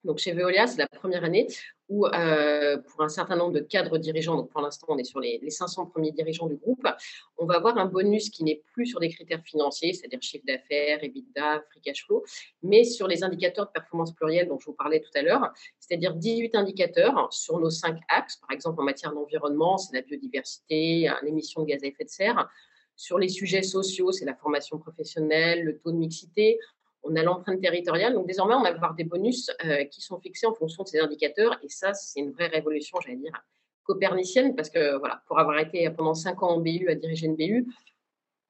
Donc 0.05 0.19
chez 0.19 0.33
Veolia, 0.33 0.67
c'est 0.67 0.79
la 0.79 0.87
première 0.87 1.25
année 1.25 1.49
où, 1.89 2.07
euh, 2.07 2.79
pour 2.79 3.03
un 3.03 3.09
certain 3.09 3.37
nombre 3.37 3.53
de 3.53 3.61
cadres 3.61 3.99
dirigeants, 3.99 4.37
donc 4.37 4.51
pour 4.51 4.61
l'instant 4.61 4.87
on 4.91 4.99
est 4.99 5.05
sur 5.05 5.21
les, 5.21 5.41
500 5.49 5.87
premiers 5.87 6.13
dirigeants 6.13 6.47
du 6.47 6.57
groupe, 6.57 6.87
on 7.37 7.47
va 7.47 7.57
avoir 7.57 7.77
un 7.79 7.87
bonus 7.87 8.31
qui 8.31 8.45
n'est 8.45 8.63
plus 8.73 8.87
sur 8.87 9.01
des 9.01 9.09
critères 9.09 9.43
financiers, 9.43 9.93
c'est-à-dire 9.93 10.21
chiffre 10.23 10.45
d'affaires, 10.47 11.03
EBITDA, 11.03 11.63
free 11.71 11.81
cash 11.81 12.05
flow, 12.07 12.25
mais 12.63 12.85
sur 12.85 13.07
les 13.07 13.23
indicateurs 13.23 13.67
de 13.67 13.73
performance 13.73 14.15
plurielle 14.15 14.49
dont 14.49 14.59
je 14.59 14.67
vous 14.67 14.75
parlais 14.75 15.01
tout 15.01 15.11
à 15.15 15.23
l'heure, 15.23 15.53
c'est-à-dire 15.79 16.15
18 16.15 16.55
indicateurs 16.55 17.29
sur 17.33 17.59
nos 17.59 17.71
5 17.71 17.99
axes, 18.09 18.37
par 18.37 18.51
exemple 18.53 18.81
en 18.81 18.85
matière 18.85 19.13
d'environnement, 19.13 19.77
c'est 19.79 19.95
la 19.95 20.03
biodiversité, 20.03 21.11
l'émission 21.23 21.63
de 21.63 21.67
gaz 21.67 21.83
à 21.83 21.87
effet 21.87 22.05
de 22.05 22.11
serre. 22.11 22.49
Sur 22.97 23.19
les 23.19 23.29
sujets 23.29 23.63
sociaux, 23.63 24.13
c'est 24.13 24.25
la 24.25 24.37
formation 24.37 24.79
professionnelle, 24.79 25.65
le 25.65 25.79
taux 25.79 25.91
de 25.91 25.97
mixité 25.97 26.61
on 27.05 27.17
a 27.17 27.23
l'empreinte 27.23 27.61
territoriale. 27.61 28.15
Donc 28.15 28.27
désormais, 28.27 28.55
on 28.55 28.63
va 28.63 28.71
avoir 28.71 28.95
des 28.95 29.05
bonus 29.05 29.51
euh, 29.65 29.85
qui 29.85 30.01
sont 30.01 30.19
fixés 30.19 30.47
en 30.47 30.55
fonction 30.55 30.83
de 30.83 30.89
ces 30.89 30.99
indicateurs. 30.99 31.59
Et 31.63 31.69
ça, 31.69 31.95
c'est 31.95 32.21
une 32.21 32.33
vraie 32.33 32.49
révolution, 32.49 32.99
j'allais 33.01 33.17
dire, 33.17 33.45
copernicienne, 33.85 34.55
parce 34.57 34.71
que 34.71 34.97
voilà, 34.99 35.23
pour 35.27 35.39
avoir 35.39 35.59
été 35.59 35.89
pendant 35.91 36.15
cinq 36.15 36.43
ans 36.43 36.51
en 36.51 36.61
BU 36.61 36.89
à 36.89 36.95
diriger 36.95 37.27
une 37.27 37.37
BU, 37.37 37.67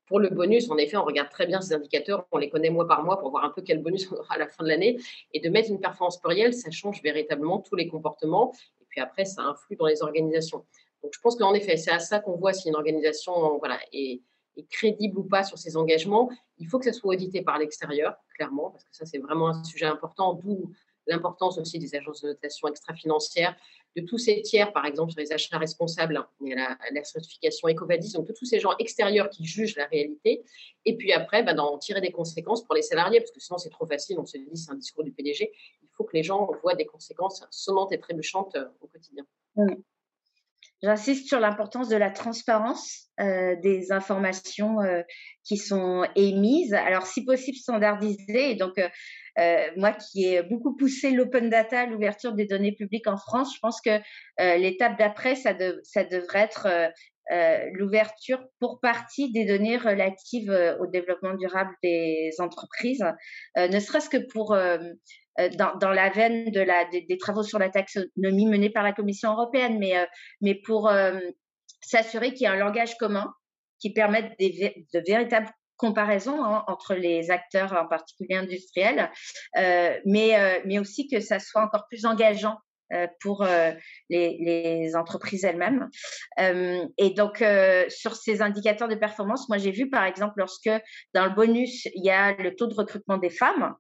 pour 0.07 0.21
le 0.21 0.29
bonus, 0.29 0.71
en 0.71 0.77
effet, 0.77 0.97
on 0.97 1.05
regarde 1.05 1.31
très 1.31 1.47
bien 1.47 1.61
ces 1.63 1.73
indicateurs, 1.73 2.27
on 2.31 2.37
les 2.37 2.51
connaît 2.51 2.69
mois 2.69 2.87
par 2.87 3.03
mois 3.03 3.19
pour 3.19 3.31
voir 3.31 3.45
un 3.45 3.51
peu 3.51 3.63
quel 3.63 3.83
bonus 3.83 4.11
on 4.13 4.17
aura 4.17 4.35
à 4.35 4.39
la 4.39 4.49
fin 4.49 4.63
de 4.63 4.69
l'année. 4.69 4.99
Et 5.33 5.41
de 5.41 5.49
mettre 5.49 5.71
une 5.71 5.81
performance 5.81 6.21
plurielle, 6.21 6.53
ça 6.53 6.71
change 6.71 7.03
véritablement 7.03 7.61
tous 7.61 7.75
les 7.75 7.89
comportements. 7.89 8.53
Et 8.81 8.85
puis 8.89 9.01
après, 9.01 9.25
ça 9.25 9.43
influe 9.43 9.77
dans 9.77 9.87
les 9.87 10.03
organisations. 10.03 10.67
Donc 11.03 11.13
je 11.15 11.21
pense 11.21 11.37
qu'en 11.37 11.55
effet, 11.55 11.77
c'est 11.77 11.91
à 11.91 12.01
ça 12.01 12.21
qu'on 12.21 12.37
voit 12.37 12.53
si 12.53 12.69
une 12.69 12.77
organisation 12.77 13.59
voilà, 13.59 13.79
est, 13.93 14.21
est 14.57 14.69
crédible 14.71 15.19
ou 15.19 15.25
pas 15.25 15.43
sur 15.43 15.59
ses 15.59 15.77
engagements. 15.77 16.31
Il 16.59 16.69
faut 16.69 16.79
que 16.79 16.85
ça 16.85 16.93
soit 16.93 17.15
audité 17.15 17.43
par 17.43 17.59
l'extérieur, 17.59 18.17
clairement, 18.35 18.71
parce 18.71 18.85
que 18.85 18.95
ça, 18.95 19.05
c'est 19.07 19.19
vraiment 19.19 19.49
un 19.49 19.65
sujet 19.65 19.87
important, 19.87 20.35
d'où 20.35 20.73
l'importance 21.07 21.59
aussi 21.59 21.79
des 21.79 21.95
agences 21.95 22.23
de 22.23 22.29
notation 22.29 22.69
extra-financières, 22.69 23.55
de 23.97 24.03
tous 24.03 24.19
ces 24.19 24.43
tiers, 24.43 24.73
par 24.73 24.87
exemple, 24.87 25.13
sur 25.13 25.21
les 25.21 25.33
achats 25.33 25.59
responsables 25.59 26.27
et 26.45 26.55
la, 26.55 26.77
la 26.93 27.05
certification 27.05 27.69
EcoVadis, 27.69 28.13
donc 28.13 28.27
de 28.27 28.33
tous 28.33 28.47
ces 28.47 28.59
gens 28.59 28.75
extérieurs 28.79 29.29
qui 29.29 29.45
jugent 29.45 29.77
la 29.77 29.87
réalité, 29.87 30.45
et 30.85 30.97
puis 30.97 31.13
après, 31.13 31.43
bah, 31.43 31.55
d'en 31.55 31.79
tirer 31.79 32.01
des 32.01 32.11
conséquences 32.11 32.65
pour 32.65 32.75
les 32.75 32.83
salariés, 32.83 33.21
parce 33.21 33.31
que 33.31 33.41
sinon 33.41 33.59
c'est 33.59 33.71
trop 33.71 33.87
facile, 33.87 34.19
on 34.19 34.27
se 34.27 34.39
dit 34.39 34.49
c'est 34.55 34.71
un 34.71 34.77
discours 34.77 35.05
du 35.05 35.13
PDG, 35.13 35.53
il 35.83 35.89
faut 35.93 36.05
que 36.05 36.17
les 36.17 36.23
gens 36.23 36.51
voient 36.63 36.75
des 36.75 36.87
conséquences 36.87 37.45
sonnantes 37.51 37.93
et 37.93 38.01
trébuchantes 38.01 38.57
euh, 38.57 38.65
au 38.81 38.87
quotidien. 38.89 39.25
J'insiste 40.85 41.29
sur 41.29 41.41
l'importance 41.41 41.89
de 41.89 41.97
la 41.97 42.11
transparence 42.11 43.09
euh, 43.19 43.57
des 43.63 43.91
informations 43.91 44.83
euh, 44.83 45.01
qui 45.43 45.57
sont 45.57 46.05
émises. 46.15 46.75
Alors, 46.75 47.07
si 47.07 47.25
possible, 47.25 47.57
standardisées. 47.57 48.51
Et 48.51 48.55
donc, 48.55 48.75
euh, 48.79 49.67
moi 49.79 49.93
qui 49.93 50.27
ai 50.27 50.43
beaucoup 50.43 50.77
poussé 50.77 51.11
l'open 51.11 51.49
data, 51.49 51.87
l'ouverture 51.87 52.35
des 52.35 52.45
données 52.45 52.73
publiques 52.73 53.07
en 53.07 53.17
France, 53.17 53.55
je 53.55 53.61
pense 53.61 53.81
que 53.81 53.99
l'étape 54.59 54.99
d'après, 54.99 55.37
ça, 55.37 55.55
ça, 55.85 56.05
devrait 56.05 56.41
être 56.41 56.69
l'ouverture 57.73 58.45
pour 58.61 58.81
partie 58.81 59.33
des 59.33 59.47
données 59.47 59.79
relatives 59.79 60.55
au 60.81 60.87
développement 60.87 61.35
durable 61.35 61.75
des 61.83 62.31
entreprises, 62.41 63.05
ne 63.57 63.81
serait-ce 63.81 64.11
que 64.11 64.19
pour 64.19 64.55
dans, 65.37 65.77
dans, 65.77 65.91
la 65.91 66.11
veine 66.11 66.51
de 66.51 66.61
la, 66.61 66.85
des, 66.85 67.19
travaux 67.19 67.43
sur 67.43 67.59
la 67.59 67.69
taxonomie 67.69 68.47
menés 68.47 68.71
par 68.71 68.83
la 68.83 68.93
Commission 68.93 69.33
européenne, 69.33 69.79
mais, 69.79 69.97
euh, 69.97 70.07
mais 70.41 70.55
pour 70.55 70.89
euh, 70.89 71.19
s'assurer 71.81 72.33
qu'il 72.33 72.43
y 72.43 72.47
a 72.47 72.53
un 72.53 72.57
langage 72.57 72.97
commun 72.97 73.33
qui 73.81 73.93
permette 73.93 74.33
des, 74.39 74.87
de 74.93 75.03
véritables 75.07 75.51
comparaisons 75.77 76.45
hein, 76.45 76.65
entre 76.69 76.95
les 76.95 77.31
acteurs, 77.31 77.73
en 77.73 77.87
particulier 77.87 78.37
industriels, 78.37 79.11
euh, 79.59 79.99
mais, 80.07 80.63
mais 80.65 80.79
aussi 80.79 81.09
que 81.09 81.21
ça 81.21 81.41
soit 81.41 81.63
encore 81.63 81.87
plus 81.89 82.07
engageant 82.07 82.59
pour 83.21 83.45
les, 84.09 84.39
les, 84.39 84.95
entreprises 84.95 85.45
elles-mêmes. 85.45 85.89
et 86.39 87.11
donc, 87.11 87.43
sur 87.89 88.15
ces 88.15 88.41
indicateurs 88.41 88.87
de 88.87 88.95
performance, 88.95 89.49
moi 89.49 89.59
j'ai 89.59 89.73
vu 89.73 89.91
par 89.91 90.05
exemple 90.05 90.35
lorsque 90.37 90.71
dans 91.13 91.25
le 91.25 91.35
bonus, 91.35 91.87
il 91.87 92.05
y 92.05 92.11
a 92.11 92.37
le 92.37 92.55
taux 92.55 92.69
de 92.69 92.75
recrutement 92.75 93.19
des 93.19 93.31
femmes, 93.31 93.75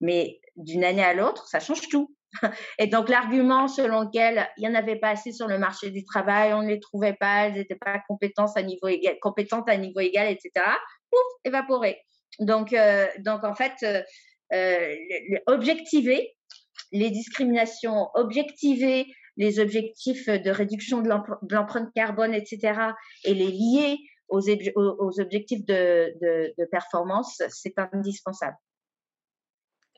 mais 0.00 0.40
d'une 0.56 0.84
année 0.84 1.04
à 1.04 1.14
l'autre, 1.14 1.46
ça 1.48 1.60
change 1.60 1.88
tout. 1.88 2.14
Et 2.78 2.86
donc 2.86 3.08
l'argument 3.08 3.68
selon 3.68 4.02
lequel 4.02 4.48
il 4.56 4.60
n'y 4.60 4.68
en 4.68 4.74
avait 4.74 4.96
pas 4.96 5.10
assez 5.10 5.32
sur 5.32 5.48
le 5.48 5.58
marché 5.58 5.90
du 5.90 6.04
travail, 6.04 6.52
on 6.54 6.62
ne 6.62 6.68
les 6.68 6.80
trouvait 6.80 7.16
pas, 7.18 7.46
elles 7.46 7.54
n'étaient 7.54 7.74
pas 7.74 8.00
compétentes 8.08 8.56
à 8.56 8.62
niveau 8.62 8.88
égal, 8.88 9.16
niveau 9.78 10.00
égal, 10.00 10.28
etc. 10.28 10.50
Pouf, 11.10 11.20
évaporé. 11.44 12.00
Donc, 12.38 12.72
euh, 12.72 13.06
en 13.26 13.54
fait, 13.54 13.72
euh, 13.82 14.02
euh 14.52 14.96
objectiver 15.46 16.36
les 16.92 17.10
discriminations, 17.10 18.08
objectiver 18.14 19.06
les 19.36 19.58
objectifs 19.58 20.26
de 20.28 20.50
réduction 20.50 21.02
de 21.02 21.08
l'empreinte 21.54 21.90
carbone, 21.94 22.34
etc., 22.34 22.80
et 23.24 23.34
les 23.34 23.50
lier 23.50 23.98
aux, 24.28 24.48
objectifs 25.20 25.64
de 25.66 26.66
performance, 26.70 27.42
c'est 27.48 27.74
indispensable. 27.92 28.56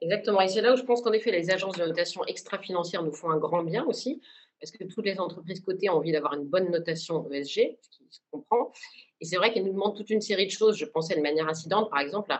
Exactement. 0.02 0.40
Et 0.40 0.48
c'est 0.48 0.60
là 0.60 0.74
où 0.74 0.76
je 0.76 0.82
pense 0.82 1.00
qu'en 1.00 1.12
effet, 1.12 1.30
les 1.30 1.50
agences 1.50 1.76
de 1.78 1.84
notation 1.84 2.24
extra-financière 2.26 3.04
nous 3.04 3.12
font 3.12 3.30
un 3.30 3.38
grand 3.38 3.62
bien 3.62 3.84
aussi, 3.84 4.20
parce 4.60 4.72
que 4.72 4.82
toutes 4.84 5.04
les 5.04 5.20
entreprises 5.20 5.60
cotées 5.60 5.90
ont 5.90 5.94
envie 5.94 6.10
d'avoir 6.10 6.34
une 6.34 6.44
bonne 6.44 6.70
notation 6.70 7.30
ESG, 7.30 7.78
ce 7.80 7.98
qui 7.98 8.04
se 8.10 8.20
comprend. 8.32 8.72
Et 9.20 9.24
c'est 9.24 9.36
vrai 9.36 9.52
qu'elles 9.52 9.64
nous 9.64 9.72
demandent 9.72 9.96
toute 9.96 10.10
une 10.10 10.20
série 10.20 10.46
de 10.46 10.50
choses. 10.50 10.76
Je 10.76 10.86
pensais 10.86 11.14
de 11.14 11.20
manière 11.20 11.48
incidente, 11.48 11.88
par 11.88 12.00
exemple, 12.00 12.36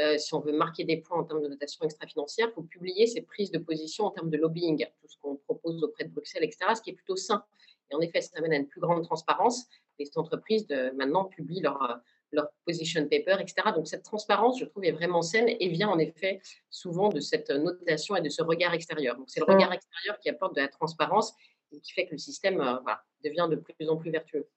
euh, 0.00 0.18
si 0.18 0.34
on 0.34 0.40
veut 0.40 0.52
marquer 0.52 0.82
des 0.82 0.96
points 0.96 1.20
en 1.20 1.24
termes 1.24 1.42
de 1.42 1.48
notation 1.48 1.84
extra-financière, 1.84 2.48
il 2.50 2.54
faut 2.54 2.62
publier 2.62 3.06
ses 3.06 3.22
prises 3.22 3.52
de 3.52 3.58
position 3.58 4.06
en 4.06 4.10
termes 4.10 4.30
de 4.30 4.36
lobbying, 4.36 4.84
tout 5.00 5.08
ce 5.08 5.16
qu'on 5.22 5.36
propose 5.36 5.84
auprès 5.84 6.04
de 6.04 6.10
Bruxelles, 6.10 6.42
etc., 6.42 6.72
ce 6.74 6.82
qui 6.82 6.90
est 6.90 6.94
plutôt 6.94 7.16
sain. 7.16 7.44
Et 7.92 7.94
en 7.94 8.00
effet, 8.00 8.22
ça 8.22 8.30
amène 8.38 8.52
à 8.54 8.56
une 8.56 8.66
plus 8.66 8.80
grande 8.80 9.04
transparence. 9.04 9.66
Les 10.00 10.10
entreprises 10.16 10.66
maintenant 10.96 11.26
publient 11.26 11.60
leur, 11.60 12.00
leur 12.34 12.48
position 12.66 13.02
paper, 13.02 13.36
etc. 13.40 13.68
Donc 13.74 13.86
cette 13.86 14.02
transparence, 14.02 14.58
je 14.58 14.64
trouve, 14.64 14.84
est 14.84 14.92
vraiment 14.92 15.22
saine 15.22 15.48
et 15.48 15.68
vient 15.68 15.88
en 15.88 15.98
effet 15.98 16.40
souvent 16.70 17.08
de 17.08 17.20
cette 17.20 17.50
notation 17.50 18.16
et 18.16 18.20
de 18.20 18.28
ce 18.28 18.42
regard 18.42 18.74
extérieur. 18.74 19.16
Donc 19.16 19.26
c'est 19.28 19.40
le 19.40 19.52
regard 19.52 19.72
extérieur 19.72 20.18
qui 20.20 20.28
apporte 20.28 20.54
de 20.56 20.60
la 20.60 20.68
transparence 20.68 21.34
et 21.72 21.80
qui 21.80 21.92
fait 21.92 22.06
que 22.06 22.12
le 22.12 22.18
système 22.18 22.60
euh, 22.60 22.76
devient 23.24 23.48
de 23.50 23.56
plus 23.56 23.88
en 23.88 23.96
plus 23.96 24.10
vertueux. 24.10 24.48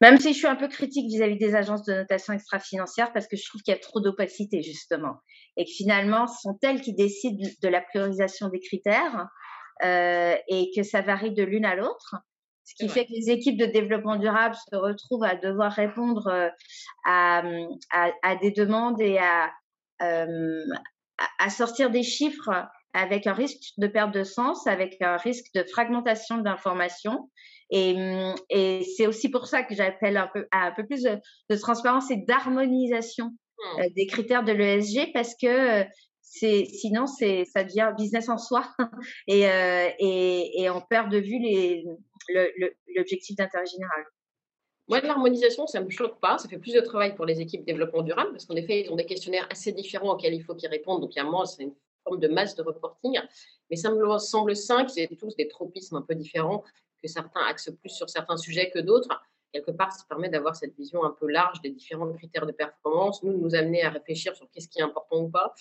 Même 0.00 0.18
si 0.18 0.32
je 0.32 0.38
suis 0.38 0.46
un 0.46 0.56
peu 0.56 0.68
critique 0.68 1.06
vis-à-vis 1.06 1.36
des 1.36 1.54
agences 1.54 1.84
de 1.84 1.92
notation 1.92 2.32
extra-financière 2.32 3.12
parce 3.12 3.26
que 3.26 3.36
je 3.36 3.46
trouve 3.46 3.62
qu'il 3.62 3.74
y 3.74 3.76
a 3.76 3.80
trop 3.80 4.00
d'opacité 4.00 4.62
justement 4.62 5.16
et 5.56 5.64
que 5.64 5.70
finalement 5.70 6.26
ce 6.26 6.40
sont 6.40 6.58
elles 6.62 6.80
qui 6.80 6.94
décident 6.94 7.46
de 7.62 7.68
la 7.68 7.82
priorisation 7.82 8.48
des 8.48 8.60
critères 8.60 9.28
euh, 9.84 10.34
et 10.48 10.70
que 10.74 10.82
ça 10.82 11.02
varie 11.02 11.32
de 11.32 11.42
l'une 11.42 11.66
à 11.66 11.74
l'autre. 11.74 12.16
Ce 12.66 12.74
qui 12.74 12.88
fait 12.88 13.06
que 13.06 13.12
les 13.12 13.30
équipes 13.30 13.56
de 13.56 13.66
développement 13.66 14.16
durable 14.16 14.56
se 14.56 14.74
retrouvent 14.74 15.22
à 15.22 15.36
devoir 15.36 15.72
répondre 15.72 16.26
euh, 16.26 16.48
à, 17.04 17.42
à, 18.22 18.36
des 18.36 18.50
demandes 18.50 19.00
et 19.00 19.18
à, 19.18 19.52
euh, 20.02 20.64
à 21.38 21.48
sortir 21.48 21.90
des 21.90 22.02
chiffres 22.02 22.50
avec 22.92 23.28
un 23.28 23.34
risque 23.34 23.74
de 23.78 23.86
perte 23.86 24.12
de 24.12 24.24
sens, 24.24 24.66
avec 24.66 25.00
un 25.00 25.16
risque 25.16 25.46
de 25.54 25.62
fragmentation 25.62 26.38
d'informations. 26.38 27.30
Et, 27.70 27.94
et 28.50 28.82
c'est 28.96 29.06
aussi 29.06 29.28
pour 29.28 29.46
ça 29.46 29.62
que 29.62 29.74
j'appelle 29.74 30.16
un 30.16 30.28
peu 30.32 30.48
à 30.50 30.66
un 30.66 30.72
peu 30.72 30.84
plus 30.84 31.02
de, 31.02 31.56
transparence 31.56 32.10
et 32.10 32.16
d'harmonisation 32.16 33.26
mmh. 33.26 33.80
euh, 33.80 33.88
des 33.94 34.06
critères 34.06 34.44
de 34.44 34.52
l'ESG 34.52 35.12
parce 35.12 35.34
que 35.40 35.84
c'est 36.28 36.64
sinon 36.64 37.06
c'est 37.06 37.44
ça 37.44 37.62
devient 37.62 37.92
business 37.96 38.28
en 38.28 38.36
soi 38.36 38.64
et, 39.28 39.42
et, 39.98 40.62
et 40.62 40.70
on 40.70 40.80
perd 40.80 41.10
de 41.10 41.18
vue 41.18 41.40
l'objectif 42.94 43.36
d'intérêt 43.36 43.66
général. 43.66 44.04
Moi, 44.88 45.00
de 45.00 45.06
l'harmonisation, 45.06 45.66
ça 45.66 45.80
ne 45.80 45.86
me 45.86 45.90
choque 45.90 46.20
pas. 46.20 46.38
Ça 46.38 46.48
fait 46.48 46.58
plus 46.58 46.72
de 46.72 46.80
travail 46.80 47.16
pour 47.16 47.26
les 47.26 47.40
équipes 47.40 47.64
développement 47.64 48.02
durable 48.02 48.30
parce 48.30 48.46
qu'en 48.46 48.54
effet, 48.54 48.82
ils 48.82 48.92
ont 48.92 48.96
des 48.96 49.06
questionnaires 49.06 49.46
assez 49.50 49.72
différents 49.72 50.12
auxquels 50.12 50.34
il 50.34 50.42
faut 50.42 50.54
qu'ils 50.54 50.68
répondent. 50.68 51.00
Donc, 51.00 51.16
il 51.16 51.18
y 51.18 51.20
a 51.20 51.46
c'est 51.46 51.64
une 51.64 51.74
forme 52.04 52.20
de 52.20 52.28
masse 52.28 52.54
de 52.54 52.62
reporting. 52.62 53.18
Mais 53.68 53.76
ça 53.76 53.90
me 53.90 54.18
semble 54.18 54.54
sain 54.54 54.84
qu'ils 54.84 55.02
aient 55.02 55.16
tous 55.18 55.34
des 55.34 55.48
tropismes 55.48 55.96
un 55.96 56.02
peu 56.02 56.14
différents, 56.14 56.62
que 57.02 57.08
certains 57.08 57.40
axent 57.48 57.72
plus 57.80 57.90
sur 57.90 58.08
certains 58.08 58.36
sujets 58.36 58.70
que 58.70 58.78
d'autres. 58.78 59.08
Quelque 59.52 59.72
part, 59.72 59.90
ça 59.92 60.04
permet 60.08 60.28
d'avoir 60.28 60.54
cette 60.54 60.76
vision 60.76 61.02
un 61.04 61.10
peu 61.18 61.26
large 61.26 61.60
des 61.62 61.70
différents 61.70 62.12
critères 62.12 62.46
de 62.46 62.52
performance, 62.52 63.22
nous, 63.24 63.36
nous 63.36 63.54
amener 63.56 63.82
à 63.82 63.90
réfléchir 63.90 64.36
sur 64.36 64.48
qu'est-ce 64.50 64.68
qui 64.68 64.78
est 64.78 64.82
important 64.82 65.22
ou 65.22 65.28
pas. 65.28 65.52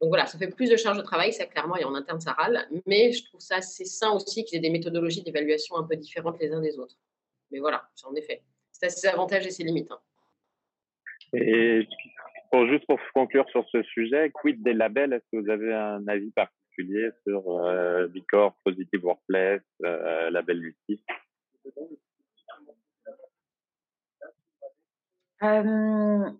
Donc 0.00 0.10
voilà, 0.10 0.26
ça 0.26 0.38
fait 0.38 0.48
plus 0.48 0.70
de 0.70 0.76
charge 0.76 0.96
de 0.96 1.02
travail, 1.02 1.32
ça 1.32 1.46
clairement, 1.46 1.76
et 1.76 1.84
en 1.84 1.94
interne, 1.94 2.20
ça 2.20 2.32
râle. 2.32 2.68
Mais 2.86 3.12
je 3.12 3.24
trouve 3.24 3.40
ça 3.40 3.56
assez 3.56 3.84
sain 3.84 4.12
aussi 4.12 4.44
qu'ils 4.44 4.58
aient 4.58 4.60
des 4.62 4.70
méthodologies 4.70 5.22
d'évaluation 5.22 5.76
un 5.76 5.84
peu 5.84 5.96
différentes 5.96 6.38
les 6.40 6.52
uns 6.52 6.60
des 6.60 6.78
autres. 6.78 6.96
Mais 7.50 7.58
voilà, 7.58 7.88
en 8.04 8.14
effet, 8.14 8.42
c'est 8.70 8.90
ses 8.90 9.08
avantages 9.08 9.46
et 9.46 9.50
ses 9.50 9.64
limites. 9.64 9.90
Hein. 9.90 9.98
Et 11.32 11.86
pour, 12.50 12.66
juste 12.68 12.86
pour 12.86 12.98
conclure 13.12 13.48
sur 13.50 13.68
ce 13.70 13.82
sujet, 13.82 14.30
quid 14.30 14.62
des 14.62 14.72
labels? 14.72 15.12
Est-ce 15.12 15.24
que 15.32 15.42
vous 15.42 15.50
avez 15.50 15.74
un 15.74 16.06
avis 16.06 16.30
particulier 16.30 17.10
sur 17.26 17.66
euh, 17.66 18.06
Bicorp, 18.06 18.56
Positive 18.64 19.04
Workplace, 19.04 19.62
euh, 19.84 20.30
Label 20.30 20.58
Lucie 20.58 21.02
euh, 25.42 26.30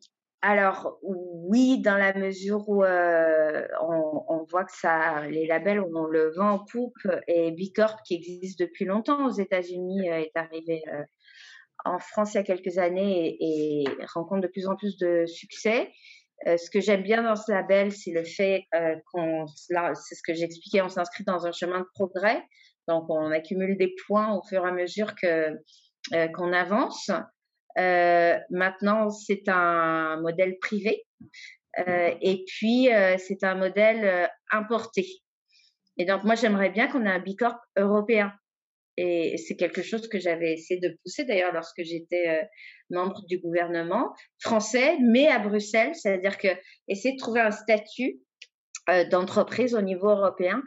alors 0.40 0.98
oui, 1.02 1.80
dans 1.82 1.96
la 1.96 2.14
mesure 2.14 2.68
où 2.68 2.84
euh, 2.84 3.66
on, 3.82 4.44
voit 4.48 4.64
que 4.64 4.72
ça, 4.72 5.26
les 5.28 5.46
labels 5.46 5.80
ont 5.80 6.06
le 6.06 6.32
vent 6.36 6.50
en 6.52 6.58
poupe 6.64 7.08
et 7.26 7.50
Bicorp 7.50 8.02
qui 8.04 8.14
existe 8.14 8.60
depuis 8.60 8.84
longtemps 8.84 9.26
aux 9.26 9.32
États-Unis 9.32 10.08
euh, 10.08 10.20
est 10.20 10.36
arrivé 10.36 10.82
euh, 10.92 11.02
en 11.84 11.98
France 11.98 12.34
il 12.34 12.36
y 12.36 12.40
a 12.40 12.44
quelques 12.44 12.78
années 12.78 13.36
et, 13.40 13.84
rencontre 14.14 14.42
de 14.42 14.46
plus 14.46 14.68
en 14.68 14.76
plus 14.76 14.96
de 14.98 15.26
succès. 15.26 15.90
ce 16.46 16.70
que 16.70 16.80
j'aime 16.80 17.02
bien 17.02 17.22
dans 17.22 17.36
ce 17.36 17.50
label, 17.50 17.90
c'est 17.90 18.12
le 18.12 18.24
fait 18.24 18.64
qu'on, 19.12 19.46
c'est 19.46 20.14
ce 20.14 20.22
que 20.24 20.34
j'expliquais, 20.34 20.82
on 20.82 20.88
s'inscrit 20.88 21.24
dans 21.24 21.46
un 21.46 21.52
chemin 21.52 21.80
de 21.80 21.86
progrès. 21.94 22.42
Donc 22.86 23.10
on 23.10 23.30
accumule 23.32 23.76
des 23.76 23.94
points 24.06 24.34
au 24.34 24.42
fur 24.42 24.64
et 24.64 24.68
à 24.68 24.72
mesure 24.72 25.14
que 25.20 25.56
qu'on 26.34 26.52
avance. 26.52 27.10
Euh, 27.78 28.38
maintenant, 28.50 29.10
c'est 29.10 29.48
un 29.48 30.20
modèle 30.20 30.58
privé. 30.58 31.04
Euh, 31.78 32.10
et 32.20 32.44
puis, 32.46 32.92
euh, 32.92 33.16
c'est 33.18 33.44
un 33.44 33.54
modèle 33.54 34.28
importé. 34.50 35.06
Et 35.96 36.04
donc, 36.04 36.24
moi, 36.24 36.34
j'aimerais 36.34 36.70
bien 36.70 36.88
qu'on 36.88 37.04
ait 37.04 37.10
un 37.10 37.20
Bicorp 37.20 37.58
européen. 37.76 38.32
Et 38.96 39.36
c'est 39.36 39.54
quelque 39.54 39.82
chose 39.82 40.08
que 40.08 40.18
j'avais 40.18 40.54
essayé 40.54 40.80
de 40.80 40.98
pousser 41.04 41.24
d'ailleurs 41.24 41.52
lorsque 41.52 41.82
j'étais 41.84 42.48
membre 42.90 43.24
du 43.28 43.38
gouvernement 43.38 44.12
français, 44.40 44.96
mais 45.00 45.28
à 45.28 45.38
Bruxelles, 45.38 45.94
c'est-à-dire 45.94 46.36
que 46.36 46.48
essayer 46.88 47.14
de 47.14 47.20
trouver 47.20 47.40
un 47.40 47.52
statut 47.52 48.18
d'entreprise 49.12 49.76
au 49.76 49.82
niveau 49.82 50.08
européen 50.08 50.64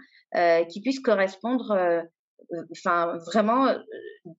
qui 0.69 0.79
puisse 0.79 1.01
correspondre 1.01 2.05
enfin 2.71 3.17
vraiment 3.25 3.67
euh, 3.67 3.77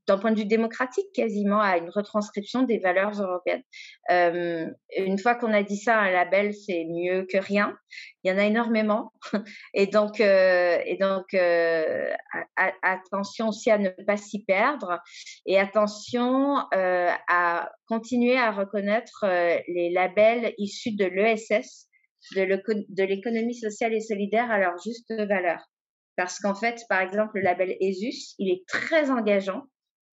d'un 0.06 0.18
point 0.18 0.32
de 0.32 0.38
vue 0.38 0.46
démocratique 0.46 1.06
quasiment 1.14 1.60
à 1.60 1.76
une 1.76 1.90
retranscription 1.90 2.62
des 2.62 2.78
valeurs 2.78 3.20
européennes. 3.20 3.62
Euh, 4.10 4.66
une 4.96 5.18
fois 5.18 5.34
qu'on 5.34 5.52
a 5.52 5.62
dit 5.62 5.76
ça, 5.76 5.98
un 5.98 6.10
label 6.10 6.54
c'est 6.54 6.84
mieux 6.84 7.26
que 7.30 7.38
rien. 7.38 7.76
Il 8.22 8.30
y 8.30 8.34
en 8.34 8.38
a 8.38 8.44
énormément 8.44 9.12
et 9.74 9.86
donc 9.86 10.20
euh, 10.20 10.78
et 10.84 10.96
donc 10.96 11.34
attention 12.82 13.48
aussi 13.48 13.70
à 13.70 13.78
ne 13.78 13.90
pas 13.90 14.16
s'y 14.16 14.44
perdre 14.44 15.00
et 15.46 15.58
attention 15.58 16.56
à 16.72 17.70
continuer 17.88 18.36
à 18.36 18.52
reconnaître 18.52 19.24
les 19.68 19.90
labels 19.90 20.54
issus 20.58 20.96
de 20.96 21.06
l'ESS 21.06 21.88
de 22.36 23.02
l'économie 23.02 23.54
sociale 23.54 23.94
et 23.94 24.00
solidaire 24.00 24.50
à 24.50 24.58
leur 24.58 24.78
juste 24.78 25.12
valeur. 25.12 25.71
Parce 26.16 26.38
qu'en 26.40 26.54
fait, 26.54 26.80
par 26.88 27.00
exemple, 27.00 27.32
le 27.36 27.42
label 27.42 27.76
ESUS, 27.80 28.34
il 28.38 28.50
est 28.50 28.66
très 28.66 29.10
engageant 29.10 29.64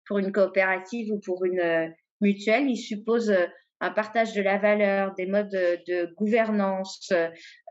pour 0.07 0.19
une 0.19 0.31
coopérative 0.31 1.11
ou 1.11 1.19
pour 1.19 1.45
une 1.45 1.59
euh, 1.59 1.87
mutuelle. 2.21 2.69
Il 2.69 2.77
suppose 2.77 3.29
euh, 3.29 3.45
un 3.79 3.91
partage 3.91 4.33
de 4.33 4.41
la 4.41 4.57
valeur, 4.57 5.13
des 5.15 5.25
modes 5.25 5.49
de, 5.49 6.13
gouvernance, 6.15 7.11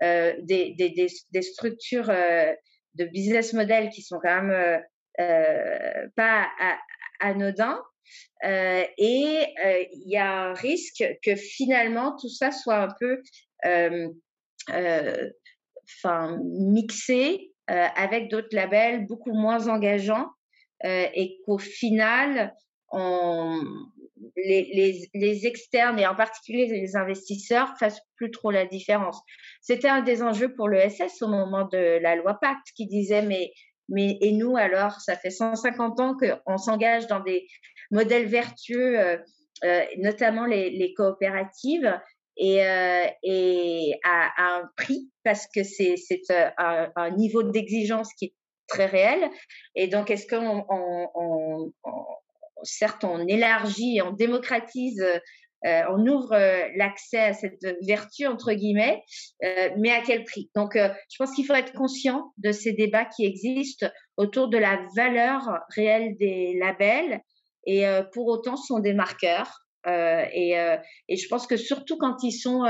euh, 0.02 0.34
des, 0.42 1.08
structures 1.40 2.08
de 2.08 3.04
business 3.06 3.54
model 3.54 3.88
qui 3.88 4.02
sont 4.02 4.18
quand 4.22 4.42
même 4.42 4.82
pas 6.14 6.50
anodins. 7.20 7.80
et 8.44 9.46
il 9.94 10.10
y 10.10 10.18
a 10.18 10.50
un 10.50 10.52
risque 10.52 11.02
que 11.24 11.34
finalement 11.34 12.14
tout 12.20 12.28
ça 12.28 12.50
soit 12.50 12.82
un 12.82 12.94
peu 13.00 13.22
enfin 14.68 16.38
mixé 16.44 17.51
euh, 17.70 17.86
avec 17.96 18.28
d'autres 18.28 18.54
labels 18.54 19.06
beaucoup 19.06 19.32
moins 19.32 19.68
engageants 19.68 20.28
euh, 20.84 21.06
et 21.14 21.38
qu'au 21.44 21.58
final, 21.58 22.54
on, 22.90 23.60
les, 24.36 24.70
les, 24.74 25.08
les, 25.14 25.46
externes 25.46 25.98
et 25.98 26.06
en 26.06 26.14
particulier 26.14 26.66
les 26.66 26.96
investisseurs 26.96 27.76
fassent 27.78 28.02
plus 28.16 28.30
trop 28.30 28.50
la 28.50 28.66
différence. 28.66 29.20
C'était 29.60 29.88
un 29.88 30.02
des 30.02 30.22
enjeux 30.22 30.54
pour 30.54 30.68
l'ESS 30.68 31.22
au 31.22 31.28
moment 31.28 31.66
de 31.66 31.98
la 32.00 32.16
loi 32.16 32.38
Pacte 32.40 32.66
qui 32.76 32.86
disait 32.86 33.22
mais 33.22 33.52
mais 33.88 34.18
et 34.20 34.32
nous 34.32 34.56
alors 34.56 35.00
ça 35.00 35.16
fait 35.16 35.30
150 35.30 36.00
ans 36.00 36.16
qu'on 36.16 36.58
s'engage 36.58 37.06
dans 37.06 37.20
des 37.20 37.46
modèles 37.90 38.26
vertueux, 38.26 38.98
euh, 38.98 39.16
euh, 39.64 39.84
notamment 39.98 40.46
les, 40.46 40.70
les 40.70 40.94
coopératives 40.94 41.96
et, 42.36 42.64
euh, 42.64 43.06
et 43.22 43.94
à, 44.04 44.30
à, 44.36 44.60
un 44.60 44.70
prix 44.76 45.10
parce 45.24 45.46
que 45.54 45.62
c'est 45.62 45.96
euh, 46.30 46.50
un, 46.58 46.90
un, 46.96 47.10
niveau 47.10 47.42
d'exigence 47.42 48.12
qui 48.14 48.26
est 48.26 48.34
très 48.68 48.86
réel. 48.86 49.30
Et 49.74 49.86
donc, 49.88 50.10
est-ce 50.10 50.26
qu'on, 50.26 50.64
on, 50.68 51.08
on, 51.14 51.72
certes, 52.62 53.04
on 53.04 53.26
élargit 53.26 54.00
on 54.02 54.12
démocratise 54.12 55.04
on 55.64 56.04
ouvre 56.08 56.36
l'accès 56.76 57.20
à 57.20 57.34
cette 57.34 57.64
vertu 57.86 58.26
entre 58.26 58.52
guillemets, 58.52 59.00
mais 59.78 59.92
à 59.92 60.00
quel 60.04 60.24
prix? 60.24 60.50
Donc, 60.56 60.72
je 60.74 61.16
pense 61.16 61.32
qu'il 61.36 61.46
faut 61.46 61.54
être 61.54 61.72
conscient 61.72 62.32
de 62.38 62.50
ces 62.50 62.72
débats 62.72 63.04
qui 63.04 63.24
existent 63.24 63.86
autour 64.16 64.48
de 64.48 64.58
la 64.58 64.84
valeur 64.96 65.60
réelle 65.68 66.16
des 66.18 66.58
labels 66.58 67.20
et 67.64 67.84
pour 68.12 68.26
autant 68.26 68.56
sont 68.56 68.80
des 68.80 68.92
marqueurs. 68.92 69.62
Et, 69.86 70.52
et, 71.08 71.16
je 71.16 71.28
pense 71.28 71.46
que 71.46 71.56
surtout 71.56 71.96
quand 71.96 72.22
ils 72.22 72.32
sont 72.32 72.64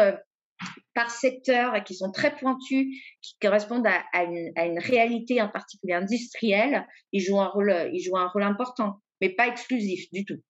par 0.94 1.10
secteur 1.10 1.74
et 1.74 1.84
qui 1.84 1.94
sont 1.94 2.10
très 2.10 2.34
pointus, 2.34 2.86
qui 3.20 3.36
correspondent 3.40 3.86
à, 3.86 4.24
une, 4.24 4.78
réalité 4.78 5.40
en 5.40 5.48
particulier 5.48 5.94
industrielle, 5.94 6.86
ils 7.12 7.20
jouent 7.20 7.40
un 7.40 7.48
rôle, 7.48 8.42
important, 8.42 9.00
mais 9.20 9.30
pas 9.30 9.48
exclusif 9.48 10.10
du 10.12 10.24
tout. 10.24 10.40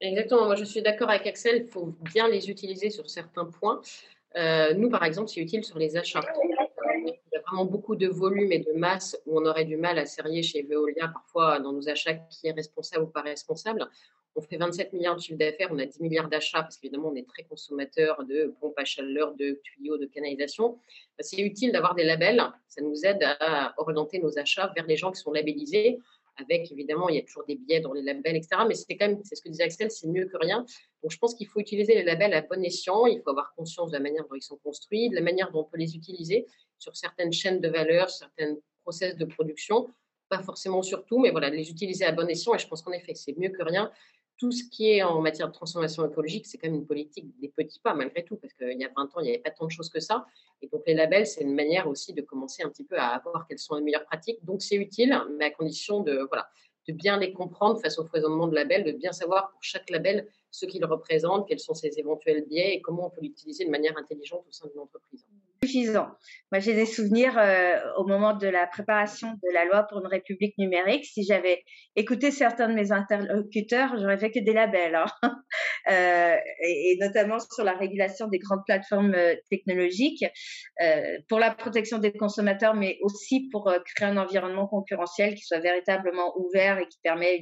Exactement, 0.00 0.44
moi 0.44 0.56
je 0.56 0.64
suis 0.64 0.82
d'accord 0.82 1.08
avec 1.08 1.26
Axel, 1.26 1.62
il 1.66 1.70
faut 1.70 1.94
bien 2.12 2.28
les 2.28 2.50
utiliser 2.50 2.90
sur 2.90 3.08
certains 3.08 3.46
points. 3.46 3.80
Euh, 4.36 4.74
nous, 4.74 4.90
par 4.90 5.04
exemple, 5.04 5.28
c'est 5.28 5.40
utile 5.40 5.64
sur 5.64 5.78
les 5.78 5.96
achats. 5.96 6.20
Il 6.98 7.14
y 7.32 7.36
a 7.36 7.40
vraiment 7.40 7.64
beaucoup 7.64 7.96
de 7.96 8.06
volume 8.06 8.52
et 8.52 8.58
de 8.58 8.72
masse 8.72 9.16
où 9.24 9.40
on 9.40 9.46
aurait 9.46 9.64
du 9.64 9.78
mal 9.78 9.98
à 9.98 10.04
serrer 10.04 10.42
chez 10.42 10.62
Veolia, 10.62 11.08
parfois 11.08 11.60
dans 11.60 11.72
nos 11.72 11.88
achats, 11.88 12.14
qui 12.14 12.48
est 12.48 12.52
responsable 12.52 13.04
ou 13.04 13.06
pas 13.06 13.22
responsable 13.22 13.88
on 14.36 14.42
fait 14.42 14.58
27 14.58 14.92
milliards 14.92 15.16
de 15.16 15.20
chiffre 15.20 15.38
d'affaires, 15.38 15.68
on 15.72 15.78
a 15.78 15.86
10 15.86 16.00
milliards 16.00 16.28
d'achats, 16.28 16.62
parce 16.62 16.76
qu'évidemment, 16.76 17.08
on 17.08 17.14
est 17.14 17.26
très 17.26 17.42
consommateur 17.44 18.22
de 18.24 18.54
pompes 18.60 18.78
à 18.78 18.84
chaleur, 18.84 19.34
de 19.34 19.60
tuyaux, 19.64 19.96
de 19.96 20.06
canalisation. 20.06 20.78
Bah, 21.16 21.22
c'est 21.22 21.40
utile 21.40 21.72
d'avoir 21.72 21.94
des 21.94 22.04
labels. 22.04 22.42
Ça 22.68 22.82
nous 22.82 23.04
aide 23.04 23.22
à 23.40 23.74
orienter 23.78 24.18
nos 24.18 24.38
achats 24.38 24.70
vers 24.76 24.86
les 24.86 24.96
gens 24.96 25.10
qui 25.10 25.20
sont 25.20 25.32
labellisés. 25.32 25.98
Avec 26.38 26.70
évidemment, 26.70 27.08
il 27.08 27.16
y 27.16 27.18
a 27.18 27.22
toujours 27.22 27.46
des 27.46 27.56
biais 27.56 27.80
dans 27.80 27.94
les 27.94 28.02
labels, 28.02 28.36
etc. 28.36 28.62
Mais 28.68 28.74
c'est 28.74 28.94
quand 28.94 29.08
même, 29.08 29.20
c'est 29.24 29.36
ce 29.36 29.42
que 29.42 29.48
disait 29.48 29.64
Axel, 29.64 29.90
c'est 29.90 30.06
mieux 30.06 30.26
que 30.26 30.36
rien. 30.36 30.66
Donc 31.02 31.10
je 31.10 31.16
pense 31.16 31.34
qu'il 31.34 31.46
faut 31.46 31.60
utiliser 31.60 31.94
les 31.94 32.04
labels 32.04 32.34
à 32.34 32.42
bon 32.42 32.62
escient. 32.62 33.06
Il 33.06 33.22
faut 33.22 33.30
avoir 33.30 33.54
conscience 33.54 33.90
de 33.90 33.96
la 33.96 34.02
manière 34.02 34.24
dont 34.28 34.34
ils 34.34 34.42
sont 34.42 34.58
construits, 34.58 35.08
de 35.08 35.14
la 35.14 35.22
manière 35.22 35.50
dont 35.50 35.60
on 35.60 35.64
peut 35.64 35.78
les 35.78 35.96
utiliser 35.96 36.46
sur 36.78 36.94
certaines 36.94 37.32
chaînes 37.32 37.60
de 37.60 37.68
valeur, 37.68 38.10
certains 38.10 38.54
process 38.82 39.16
de 39.16 39.24
production 39.24 39.88
pas 40.28 40.42
forcément 40.42 40.82
sur 40.82 41.04
tout, 41.04 41.18
mais 41.18 41.30
voilà, 41.30 41.50
les 41.50 41.70
utiliser 41.70 42.04
à 42.04 42.12
bon 42.12 42.28
escient. 42.28 42.54
Et 42.54 42.58
je 42.58 42.66
pense 42.66 42.82
qu'en 42.82 42.92
effet, 42.92 43.14
c'est 43.14 43.36
mieux 43.38 43.50
que 43.50 43.62
rien 43.62 43.90
tout 44.38 44.52
ce 44.52 44.64
qui 44.64 44.90
est 44.90 45.02
en 45.02 45.20
matière 45.20 45.48
de 45.48 45.52
transformation 45.52 46.06
écologique, 46.08 46.46
c'est 46.46 46.58
quand 46.58 46.68
même 46.68 46.80
une 46.80 46.86
politique 46.86 47.26
des 47.40 47.48
petits 47.48 47.80
pas, 47.80 47.94
malgré 47.94 48.24
tout, 48.24 48.36
parce 48.36 48.52
qu'il 48.52 48.78
y 48.78 48.84
a 48.84 48.90
20 48.94 49.04
ans, 49.04 49.20
il 49.20 49.24
n'y 49.24 49.28
avait 49.30 49.38
pas 49.38 49.50
tant 49.50 49.66
de 49.66 49.70
choses 49.70 49.88
que 49.88 50.00
ça. 50.00 50.26
Et 50.60 50.68
donc, 50.68 50.82
les 50.86 50.94
labels, 50.94 51.26
c'est 51.26 51.42
une 51.42 51.54
manière 51.54 51.88
aussi 51.88 52.12
de 52.12 52.20
commencer 52.20 52.62
un 52.62 52.68
petit 52.68 52.84
peu 52.84 52.98
à 52.98 53.18
voir 53.24 53.46
quelles 53.48 53.58
sont 53.58 53.76
les 53.76 53.82
meilleures 53.82 54.04
pratiques. 54.04 54.44
Donc, 54.44 54.62
c'est 54.62 54.76
utile, 54.76 55.18
mais 55.38 55.46
à 55.46 55.50
condition 55.50 56.00
de, 56.00 56.26
voilà, 56.28 56.48
de 56.86 56.92
bien 56.92 57.18
les 57.18 57.32
comprendre 57.32 57.80
face 57.80 57.98
au 57.98 58.04
foisonnement 58.04 58.46
de 58.46 58.54
labels, 58.54 58.84
de 58.84 58.92
bien 58.92 59.12
savoir 59.12 59.50
pour 59.50 59.62
chaque 59.62 59.88
label 59.90 60.28
ce 60.50 60.66
qu'il 60.66 60.84
représente, 60.84 61.48
quels 61.48 61.58
sont 61.58 61.74
ses 61.74 61.98
éventuels 61.98 62.44
biais 62.46 62.74
et 62.74 62.80
comment 62.80 63.06
on 63.06 63.10
peut 63.10 63.22
l'utiliser 63.22 63.64
de 63.64 63.70
manière 63.70 63.96
intelligente 63.96 64.44
au 64.48 64.52
sein 64.52 64.68
d'une 64.68 64.80
entreprise 64.80 65.26
suffisant. 65.62 66.08
Moi, 66.52 66.60
j'ai 66.60 66.74
des 66.74 66.86
souvenirs 66.86 67.36
euh, 67.38 67.78
au 67.96 68.06
moment 68.06 68.34
de 68.34 68.46
la 68.46 68.66
préparation 68.66 69.32
de 69.32 69.52
la 69.52 69.64
loi 69.64 69.82
pour 69.84 69.98
une 69.98 70.06
république 70.06 70.56
numérique. 70.58 71.04
Si 71.04 71.24
j'avais 71.24 71.62
écouté 71.96 72.30
certains 72.30 72.68
de 72.68 72.74
mes 72.74 72.92
interlocuteurs, 72.92 73.96
j'aurais 73.98 74.18
fait 74.18 74.30
que 74.30 74.38
des 74.38 74.52
labels, 74.52 74.94
hein. 74.94 75.06
euh, 75.90 76.36
et, 76.62 76.96
notamment 77.00 77.38
sur 77.38 77.64
la 77.64 77.74
régulation 77.74 78.28
des 78.28 78.38
grandes 78.38 78.64
plateformes 78.64 79.14
euh, 79.14 79.34
technologiques 79.50 80.24
pour 81.28 81.38
la 81.38 81.50
protection 81.50 81.98
des 81.98 82.12
consommateurs, 82.12 82.74
mais 82.74 82.98
aussi 83.00 83.48
pour 83.50 83.72
créer 83.94 84.08
un 84.08 84.16
environnement 84.16 84.66
concurrentiel 84.66 85.34
qui 85.34 85.42
soit 85.42 85.60
véritablement 85.60 86.36
ouvert 86.38 86.78
et 86.78 86.86
qui 86.86 86.98
permet 87.02 87.36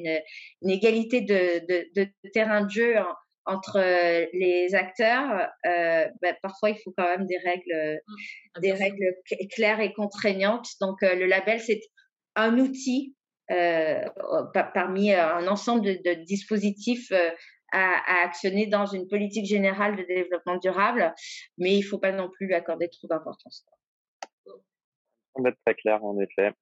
une, 0.62 0.70
égalité 0.70 1.20
de, 1.20 2.30
terrain 2.32 2.62
de 2.62 2.70
jeu 2.70 2.96
entre 3.46 3.78
euh, 3.78 4.26
les 4.32 4.74
acteurs, 4.74 5.48
euh, 5.66 6.06
bah, 6.22 6.34
parfois 6.42 6.70
il 6.70 6.78
faut 6.82 6.92
quand 6.96 7.08
même 7.08 7.26
des 7.26 7.38
règles, 7.38 8.00
mmh, 8.06 8.60
des 8.60 8.72
règles 8.72 9.14
claires 9.54 9.80
et 9.80 9.92
contraignantes. 9.92 10.68
Donc 10.80 11.02
euh, 11.02 11.14
le 11.14 11.26
label 11.26 11.60
c'est 11.60 11.80
un 12.34 12.58
outil 12.58 13.14
parmi 13.48 15.12
un 15.12 15.46
ensemble 15.48 15.82
de, 15.82 16.24
dispositifs 16.24 17.12
à, 17.72 18.22
actionner 18.24 18.66
dans 18.66 18.86
une 18.86 19.06
politique 19.06 19.44
générale 19.44 19.96
de 19.96 20.02
développement 20.02 20.56
durable, 20.56 21.12
mais 21.58 21.74
il 21.74 21.80
ne 21.80 21.84
faut 21.84 21.98
pas 21.98 22.12
non 22.12 22.30
plus 22.30 22.46
lui 22.46 22.54
accorder 22.54 22.88
trop 22.88 23.06
d'importance. 23.06 23.66
Très 25.66 25.74
clair 25.74 26.02
en 26.02 26.18
effet. 26.20 26.52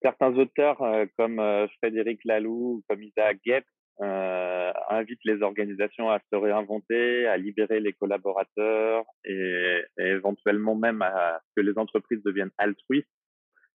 Certains 0.00 0.34
auteurs 0.38 0.78
comme 1.18 1.68
Frédéric 1.76 2.20
Laloux, 2.24 2.82
comme 2.88 3.02
Isaac 3.02 3.38
Guep, 3.44 3.64
euh, 4.02 4.72
invite 4.88 5.20
les 5.24 5.42
organisations 5.42 6.08
à 6.08 6.20
se 6.32 6.36
réinventer, 6.36 7.26
à 7.26 7.36
libérer 7.36 7.80
les 7.80 7.92
collaborateurs 7.92 9.04
et, 9.24 9.82
éventuellement 9.98 10.74
même 10.74 11.02
à 11.02 11.40
que 11.54 11.60
les 11.60 11.76
entreprises 11.76 12.22
deviennent 12.22 12.52
altruistes. 12.56 13.08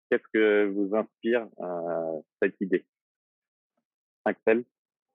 Qu'est-ce 0.10 0.28
que 0.34 0.66
vous 0.66 0.96
inspire 0.96 1.48
euh, 1.60 2.20
cette 2.42 2.56
idée? 2.60 2.86
Axel? 4.26 4.64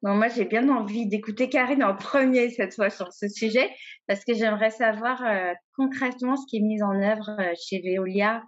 Non, 0.02 0.14
moi, 0.14 0.28
j'ai 0.28 0.44
bien 0.44 0.68
envie 0.68 1.06
d'écouter 1.06 1.48
Karine 1.48 1.82
en 1.82 1.96
premier 1.96 2.50
cette 2.50 2.74
fois 2.74 2.88
sur 2.88 3.12
ce 3.12 3.28
sujet 3.28 3.68
parce 4.06 4.24
que 4.24 4.32
j'aimerais 4.32 4.70
savoir 4.70 5.24
euh, 5.24 5.52
concrètement 5.76 6.36
ce 6.36 6.46
qui 6.48 6.58
est 6.58 6.66
mis 6.66 6.82
en 6.82 6.94
œuvre 7.02 7.36
chez 7.56 7.82
Veolia 7.82 8.42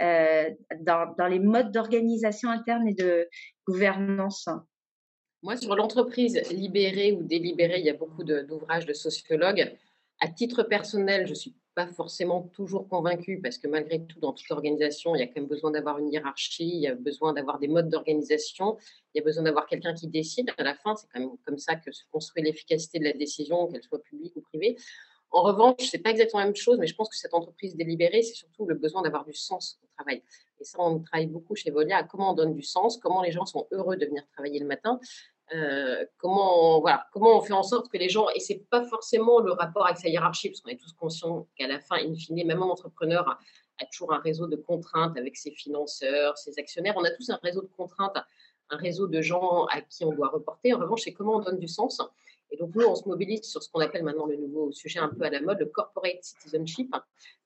dans, 0.00 1.26
les 1.28 1.38
modes 1.38 1.72
d'organisation 1.72 2.50
interne 2.50 2.88
et 2.88 2.94
de 2.94 3.28
gouvernance. 3.66 4.48
Moi, 5.42 5.56
sur 5.56 5.76
l'entreprise 5.76 6.40
libérée 6.50 7.12
ou 7.12 7.22
délibérée, 7.22 7.78
il 7.78 7.86
y 7.86 7.90
a 7.90 7.94
beaucoup 7.94 8.24
d'ouvrages 8.24 8.86
de, 8.86 8.92
sociologues. 8.92 9.76
À 10.20 10.28
titre 10.28 10.62
personnel, 10.62 11.26
je 11.26 11.30
ne 11.30 11.36
suis 11.36 11.54
pas 11.74 11.86
forcément 11.86 12.42
toujours 12.54 12.88
convaincue 12.88 13.38
parce 13.42 13.58
que 13.58 13.68
malgré 13.68 14.02
tout, 14.06 14.18
dans 14.18 14.32
toute 14.32 14.50
organisation, 14.50 15.14
il 15.14 15.18
y 15.18 15.22
a 15.22 15.26
quand 15.26 15.36
même 15.36 15.46
besoin 15.46 15.70
d'avoir 15.70 15.98
une 15.98 16.10
hiérarchie, 16.10 16.66
il 16.66 16.80
y 16.80 16.86
a 16.86 16.94
besoin 16.94 17.34
d'avoir 17.34 17.58
des 17.58 17.68
modes 17.68 17.90
d'organisation, 17.90 18.78
il 19.14 19.18
y 19.18 19.20
a 19.20 19.24
besoin 19.24 19.44
d'avoir 19.44 19.66
quelqu'un 19.66 19.92
qui 19.92 20.08
décide. 20.08 20.50
À 20.56 20.62
la 20.62 20.74
fin, 20.74 20.96
c'est 20.96 21.06
quand 21.12 21.20
même 21.20 21.36
comme 21.44 21.58
ça 21.58 21.76
que 21.76 21.92
se 21.92 22.04
construit 22.10 22.42
l'efficacité 22.42 22.98
de 22.98 23.04
la 23.04 23.12
décision, 23.12 23.66
qu'elle 23.68 23.82
soit 23.82 24.02
publique 24.02 24.34
ou 24.36 24.40
privée. 24.40 24.76
En 25.30 25.42
revanche, 25.42 25.90
ce 25.90 25.96
n'est 25.96 26.02
pas 26.02 26.10
exactement 26.10 26.40
la 26.40 26.46
même 26.46 26.56
chose, 26.56 26.78
mais 26.78 26.86
je 26.86 26.94
pense 26.94 27.10
que 27.10 27.16
cette 27.16 27.34
entreprise 27.34 27.76
délibérée, 27.76 28.22
c'est 28.22 28.34
surtout 28.34 28.64
le 28.64 28.74
besoin 28.74 29.02
d'avoir 29.02 29.26
du 29.26 29.34
sens 29.34 29.78
au 29.82 29.86
travail. 29.98 30.22
Et 30.60 30.64
ça, 30.64 30.78
on 30.80 31.00
travaille 31.00 31.26
beaucoup 31.26 31.54
chez 31.54 31.70
Volia 31.70 31.98
à 31.98 32.02
comment 32.02 32.30
on 32.30 32.34
donne 32.34 32.54
du 32.54 32.62
sens, 32.62 32.98
comment 32.98 33.22
les 33.22 33.32
gens 33.32 33.46
sont 33.46 33.66
heureux 33.72 33.96
de 33.96 34.06
venir 34.06 34.22
travailler 34.32 34.58
le 34.58 34.66
matin, 34.66 34.98
euh, 35.54 36.04
comment, 36.18 36.76
on, 36.76 36.80
voilà, 36.80 37.06
comment 37.12 37.38
on 37.38 37.40
fait 37.40 37.52
en 37.52 37.62
sorte 37.62 37.88
que 37.88 37.98
les 37.98 38.08
gens, 38.08 38.28
et 38.34 38.40
c'est 38.40 38.64
pas 38.70 38.84
forcément 38.84 39.40
le 39.40 39.52
rapport 39.52 39.86
avec 39.86 39.98
sa 39.98 40.08
hiérarchie, 40.08 40.48
parce 40.48 40.60
qu'on 40.60 40.70
est 40.70 40.80
tous 40.80 40.92
conscients 40.94 41.46
qu'à 41.56 41.68
la 41.68 41.78
fin, 41.78 41.96
in 41.96 42.14
fine, 42.14 42.44
même 42.46 42.62
un 42.62 42.66
entrepreneur 42.66 43.28
a, 43.28 43.38
a, 43.80 43.86
toujours 43.86 44.12
un 44.12 44.18
réseau 44.18 44.46
de 44.46 44.56
contraintes 44.56 45.16
avec 45.16 45.36
ses 45.36 45.52
financeurs, 45.52 46.36
ses 46.36 46.58
actionnaires. 46.58 46.94
On 46.96 47.04
a 47.04 47.10
tous 47.10 47.30
un 47.30 47.38
réseau 47.42 47.62
de 47.62 47.70
contraintes, 47.76 48.16
un 48.70 48.76
réseau 48.76 49.06
de 49.06 49.20
gens 49.20 49.66
à 49.66 49.80
qui 49.82 50.04
on 50.04 50.12
doit 50.12 50.28
reporter. 50.28 50.72
En 50.72 50.80
revanche, 50.80 51.02
c'est 51.04 51.12
comment 51.12 51.36
on 51.36 51.40
donne 51.40 51.58
du 51.58 51.68
sens. 51.68 52.02
Et 52.50 52.56
donc, 52.56 52.74
nous, 52.74 52.86
on 52.86 52.94
se 52.94 53.08
mobilise 53.08 53.42
sur 53.42 53.62
ce 53.62 53.70
qu'on 53.70 53.80
appelle 53.80 54.02
maintenant 54.02 54.26
le 54.26 54.36
nouveau 54.36 54.72
sujet 54.72 54.98
un 54.98 55.08
peu 55.08 55.24
à 55.24 55.30
la 55.30 55.40
mode, 55.40 55.58
le 55.58 55.66
corporate 55.66 56.22
citizenship. 56.22 56.94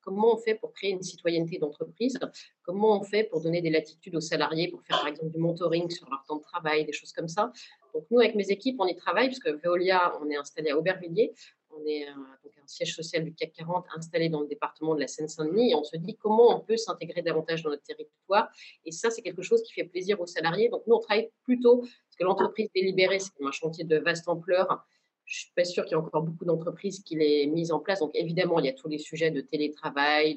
Comment 0.02 0.34
on 0.34 0.36
fait 0.36 0.54
pour 0.54 0.72
créer 0.72 0.90
une 0.90 1.02
citoyenneté 1.02 1.58
d'entreprise? 1.58 2.18
Comment 2.62 2.98
on 2.98 3.02
fait 3.02 3.24
pour 3.24 3.40
donner 3.40 3.60
des 3.60 3.70
latitudes 3.70 4.16
aux 4.16 4.20
salariés, 4.20 4.68
pour 4.68 4.82
faire 4.82 4.98
par 4.98 5.08
exemple 5.08 5.30
du 5.30 5.38
mentoring 5.38 5.90
sur 5.90 6.08
leur 6.08 6.24
temps 6.24 6.36
de 6.36 6.42
travail, 6.42 6.84
des 6.84 6.92
choses 6.92 7.12
comme 7.12 7.28
ça? 7.28 7.52
Donc, 7.94 8.06
nous, 8.10 8.20
avec 8.20 8.34
mes 8.34 8.50
équipes, 8.50 8.76
on 8.78 8.86
y 8.86 8.94
travaille, 8.94 9.28
parce 9.28 9.40
que 9.40 9.50
Veolia, 9.50 10.12
on 10.20 10.30
est 10.30 10.36
installé 10.36 10.70
à 10.70 10.78
Aubervilliers. 10.78 11.32
On 11.72 11.86
est 11.86 12.06
un, 12.08 12.16
donc 12.42 12.52
un 12.60 12.66
siège 12.66 12.96
social 12.96 13.24
du 13.24 13.32
CAC 13.32 13.52
40 13.52 13.86
installé 13.94 14.28
dans 14.28 14.40
le 14.40 14.48
département 14.48 14.94
de 14.94 15.00
la 15.00 15.06
Seine-Saint-Denis 15.06 15.70
et 15.70 15.74
on 15.76 15.84
se 15.84 15.96
dit 15.96 16.16
comment 16.16 16.56
on 16.56 16.60
peut 16.60 16.76
s'intégrer 16.76 17.22
davantage 17.22 17.62
dans 17.62 17.70
notre 17.70 17.84
territoire. 17.84 18.48
Et 18.84 18.90
ça, 18.90 19.10
c'est 19.10 19.22
quelque 19.22 19.42
chose 19.42 19.62
qui 19.62 19.72
fait 19.72 19.84
plaisir 19.84 20.20
aux 20.20 20.26
salariés. 20.26 20.68
Donc, 20.68 20.82
nous, 20.86 20.96
on 20.96 20.98
travaille 20.98 21.30
plutôt 21.44 21.82
que 22.18 22.24
l'entreprise 22.24 22.68
délibérée, 22.74 23.20
c'est 23.20 23.32
un 23.44 23.52
chantier 23.52 23.84
de 23.84 23.98
vaste 23.98 24.28
ampleur. 24.28 24.84
Je 25.30 25.42
suis 25.42 25.52
pas 25.54 25.64
sûre 25.64 25.84
qu'il 25.84 25.92
y 25.92 25.94
ait 25.94 26.02
encore 26.02 26.24
beaucoup 26.24 26.44
d'entreprises 26.44 27.04
qui 27.04 27.14
l'aient 27.14 27.46
mise 27.46 27.70
en 27.70 27.78
place. 27.78 28.00
Donc, 28.00 28.10
évidemment, 28.14 28.58
il 28.58 28.66
y 28.66 28.68
a 28.68 28.72
tous 28.72 28.88
les 28.88 28.98
sujets 28.98 29.30
de 29.30 29.40
télétravail, 29.40 30.36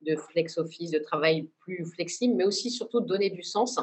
de, 0.00 0.16
flex 0.16 0.56
office, 0.56 0.90
de 0.90 0.98
travail 0.98 1.50
plus 1.60 1.84
flexible, 1.84 2.34
mais 2.34 2.44
aussi 2.44 2.70
surtout 2.70 3.02
de 3.02 3.06
donner 3.06 3.28
du 3.28 3.42
sens. 3.42 3.78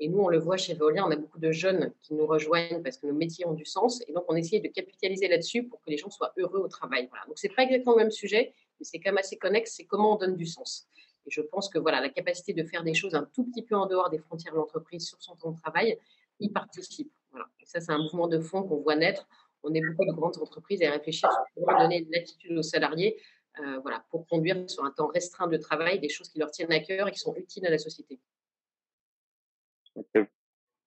Et 0.00 0.08
nous, 0.08 0.18
on 0.18 0.28
le 0.28 0.40
voit 0.40 0.56
chez 0.56 0.74
Veolia, 0.74 1.06
on 1.06 1.10
a 1.12 1.16
beaucoup 1.16 1.38
de 1.38 1.52
jeunes 1.52 1.92
qui 2.02 2.14
nous 2.14 2.26
rejoignent 2.26 2.82
parce 2.82 2.96
que 2.96 3.06
nos 3.06 3.12
métiers 3.12 3.46
ont 3.46 3.52
du 3.52 3.64
sens. 3.64 4.02
Et 4.08 4.12
donc, 4.12 4.24
on 4.26 4.34
essaie 4.34 4.58
de 4.58 4.66
capitaliser 4.66 5.28
là-dessus 5.28 5.68
pour 5.68 5.80
que 5.82 5.88
les 5.88 5.96
gens 5.96 6.10
soient 6.10 6.32
heureux 6.36 6.58
au 6.58 6.68
travail. 6.68 7.08
Donc, 7.28 7.38
c'est 7.38 7.54
pas 7.54 7.62
exactement 7.62 7.94
le 7.94 8.02
même 8.02 8.10
sujet, 8.10 8.54
mais 8.80 8.84
c'est 8.84 8.98
quand 8.98 9.10
même 9.10 9.18
assez 9.18 9.36
connexe. 9.38 9.74
C'est 9.76 9.84
comment 9.84 10.14
on 10.14 10.16
donne 10.16 10.36
du 10.36 10.46
sens. 10.46 10.88
Et 11.26 11.30
je 11.30 11.42
pense 11.42 11.68
que 11.68 11.78
voilà, 11.78 12.00
la 12.00 12.08
capacité 12.08 12.54
de 12.54 12.64
faire 12.64 12.82
des 12.82 12.94
choses 12.94 13.14
un 13.14 13.28
tout 13.32 13.44
petit 13.44 13.62
peu 13.62 13.76
en 13.76 13.86
dehors 13.86 14.10
des 14.10 14.18
frontières 14.18 14.52
de 14.52 14.58
l'entreprise 14.58 15.06
sur 15.06 15.22
son 15.22 15.36
temps 15.36 15.52
de 15.52 15.60
travail, 15.60 15.96
y 16.40 16.48
participe. 16.48 17.12
Et 17.60 17.66
ça, 17.66 17.80
c'est 17.80 17.92
un 17.92 17.98
mouvement 17.98 18.26
de 18.26 18.40
fond 18.40 18.64
qu'on 18.64 18.80
voit 18.80 18.96
naître. 18.96 19.28
On 19.64 19.72
est 19.74 19.80
beaucoup 19.80 20.04
de 20.06 20.12
grandes 20.12 20.38
entreprises 20.38 20.82
à 20.82 20.90
réfléchir 20.90 21.30
sur 21.30 21.64
comment 21.66 21.78
donner 21.82 22.02
de 22.02 22.10
l'attitude 22.12 22.56
aux 22.56 22.62
salariés 22.62 23.16
euh, 23.60 23.78
voilà, 23.80 24.04
pour 24.10 24.26
conduire 24.26 24.68
sur 24.68 24.84
un 24.84 24.90
temps 24.90 25.08
restreint 25.08 25.46
de 25.46 25.58
travail 25.58 26.00
des 26.00 26.08
choses 26.08 26.30
qui 26.30 26.38
leur 26.38 26.50
tiennent 26.50 26.72
à 26.72 26.80
cœur 26.80 27.08
et 27.08 27.12
qui 27.12 27.18
sont 27.18 27.34
utiles 27.36 27.66
à 27.66 27.70
la 27.70 27.78
société. 27.78 28.18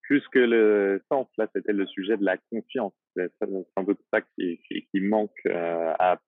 plus 0.01 0.27
que 0.29 0.39
le 0.39 1.03
sens, 1.11 1.27
là, 1.37 1.47
c'était 1.53 1.73
le 1.73 1.85
sujet 1.85 2.17
de 2.17 2.25
la 2.25 2.37
confiance. 2.37 2.93
C'est 3.15 3.31
sans 3.39 3.83
doute 3.83 3.99
ça 4.11 4.21
qui, 4.21 4.59
qui, 4.67 4.99
manque 4.99 5.31
euh, 5.45 5.93
à 5.99 6.19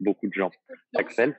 beaucoup 0.00 0.26
de 0.26 0.32
gens. 0.32 0.50
Axel? 0.94 1.36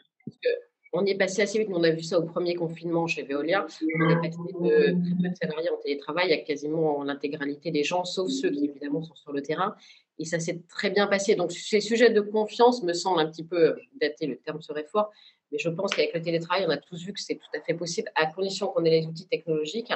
On 0.94 1.06
y 1.06 1.12
est 1.12 1.18
passé 1.18 1.42
assez 1.42 1.60
vite, 1.60 1.70
on 1.72 1.84
a 1.84 1.90
vu 1.90 2.02
ça 2.02 2.20
au 2.20 2.24
premier 2.24 2.56
confinement 2.56 3.08
chez 3.08 3.24
Veolia. 3.24 3.66
On 4.00 4.10
est 4.10 4.16
passé 4.16 4.38
de 4.60 4.70
très 5.04 5.22
peu 5.22 5.30
de 5.30 5.36
salariés 5.36 5.70
en 5.70 5.78
télétravail 5.78 6.34
à 6.34 6.38
quasiment 6.38 7.04
l'intégralité 7.04 7.72
des 7.72 7.84
gens, 7.84 8.06
sauf 8.06 8.30
ceux 8.30 8.50
qui 8.50 8.66
évidemment 8.66 9.04
sont 9.04 9.16
sur 9.16 9.32
le 9.32 9.42
terrain. 9.42 9.76
Et 10.20 10.26
ça 10.26 10.40
s'est 10.40 10.62
très 10.68 10.90
bien 10.90 11.08
passé. 11.08 11.36
Donc 11.36 11.52
ces 11.52 11.82
sujets 11.82 12.10
de 12.10 12.22
confiance 12.22 12.84
me 12.84 12.94
semblent 12.94 13.20
un 13.20 13.30
petit 13.30 13.44
peu 13.44 13.76
datés, 14.00 14.28
le 14.28 14.38
terme 14.38 14.62
serait 14.62 14.86
fort, 14.86 15.12
mais 15.52 15.58
je 15.58 15.70
pense 15.70 15.94
qu'avec 15.94 16.14
le 16.14 16.22
télétravail, 16.22 16.66
on 16.68 16.72
a 16.72 16.78
tous 16.78 17.04
vu 17.06 17.14
que 17.14 17.20
c'est 17.20 17.36
tout 17.36 17.58
à 17.58 17.62
fait 17.62 17.74
possible, 17.74 18.10
à 18.16 18.26
condition 18.26 18.68
qu'on 18.68 18.84
ait 18.86 19.02
les 19.02 19.06
outils 19.06 19.28
technologiques. 19.28 19.92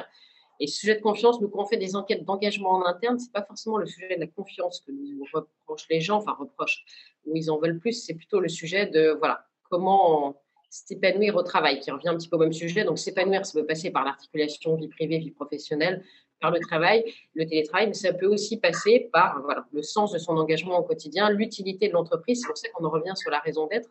Et 0.60 0.66
ce 0.66 0.78
sujet 0.78 0.94
de 0.94 1.00
confiance, 1.00 1.40
nous, 1.40 1.48
quand 1.48 1.62
on 1.62 1.66
fait 1.66 1.76
des 1.76 1.96
enquêtes 1.96 2.24
d'engagement 2.24 2.70
en 2.70 2.86
interne, 2.86 3.18
c'est 3.18 3.32
pas 3.32 3.42
forcément 3.42 3.78
le 3.78 3.86
sujet 3.86 4.14
de 4.14 4.20
la 4.20 4.26
confiance 4.28 4.80
que 4.86 4.92
nous 4.92 5.24
reprochent 5.32 5.88
les 5.90 6.00
gens, 6.00 6.18
enfin 6.18 6.36
reprochent, 6.38 6.84
où 7.26 7.34
ils 7.34 7.50
en 7.50 7.58
veulent 7.58 7.78
plus, 7.80 8.04
c'est 8.04 8.14
plutôt 8.14 8.38
le 8.38 8.48
sujet 8.48 8.86
de, 8.86 9.16
voilà, 9.18 9.46
comment 9.68 10.41
s'épanouir 10.72 11.36
au 11.36 11.42
travail, 11.42 11.80
qui 11.80 11.90
revient 11.90 12.08
un 12.08 12.16
petit 12.16 12.28
peu 12.28 12.36
au 12.36 12.38
même 12.38 12.52
sujet. 12.52 12.84
Donc 12.84 12.98
s'épanouir, 12.98 13.44
ça 13.44 13.60
peut 13.60 13.66
passer 13.66 13.90
par 13.90 14.04
l'articulation 14.04 14.74
vie 14.76 14.88
privée, 14.88 15.18
vie 15.18 15.30
professionnelle, 15.30 16.02
par 16.40 16.50
le 16.50 16.60
travail, 16.60 17.04
le 17.34 17.44
télétravail, 17.44 17.88
mais 17.88 17.94
ça 17.94 18.12
peut 18.14 18.26
aussi 18.26 18.56
passer 18.56 19.10
par 19.12 19.42
le 19.70 19.82
sens 19.82 20.12
de 20.12 20.18
son 20.18 20.32
engagement 20.32 20.78
au 20.78 20.82
quotidien, 20.82 21.28
l'utilité 21.30 21.88
de 21.88 21.92
l'entreprise. 21.92 22.40
C'est 22.40 22.48
pour 22.48 22.56
ça 22.56 22.68
qu'on 22.70 22.84
en 22.86 22.90
revient 22.90 23.12
sur 23.14 23.30
la 23.30 23.38
raison 23.40 23.66
d'être. 23.66 23.88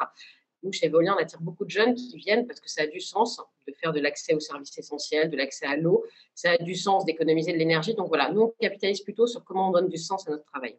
Nous, 0.64 0.72
chez 0.74 0.90
Veolia, 0.90 1.16
on 1.16 1.20
attire 1.20 1.40
beaucoup 1.40 1.66
de 1.66 1.70
jeunes 1.70 1.94
qui 1.94 2.18
viennent 2.18 2.48
parce 2.48 2.60
que 2.60 2.70
ça 2.70 2.82
a 2.82 2.88
du 2.88 3.00
sens 3.00 3.40
de 3.68 3.74
faire 3.74 3.94
de 3.94 4.00
l'accès 4.00 4.34
aux 4.34 4.40
services 4.40 4.78
essentiels, 4.78 5.30
de 5.30 5.38
l'accès 5.38 5.68
à 5.68 5.78
l'eau. 5.78 6.04
Ça 6.34 6.52
a 6.52 6.58
du 6.58 6.74
sens 6.74 7.06
d'économiser 7.06 7.54
de 7.54 7.58
l'énergie. 7.58 7.94
Donc 7.94 8.08
voilà, 8.08 8.32
nous, 8.32 8.42
on 8.42 8.54
capitalise 8.60 9.02
plutôt 9.02 9.28
sur 9.28 9.44
comment 9.44 9.70
on 9.70 9.72
donne 9.72 9.88
du 9.88 9.98
sens 9.98 10.28
à 10.28 10.32
notre 10.32 10.46
travail. 10.46 10.78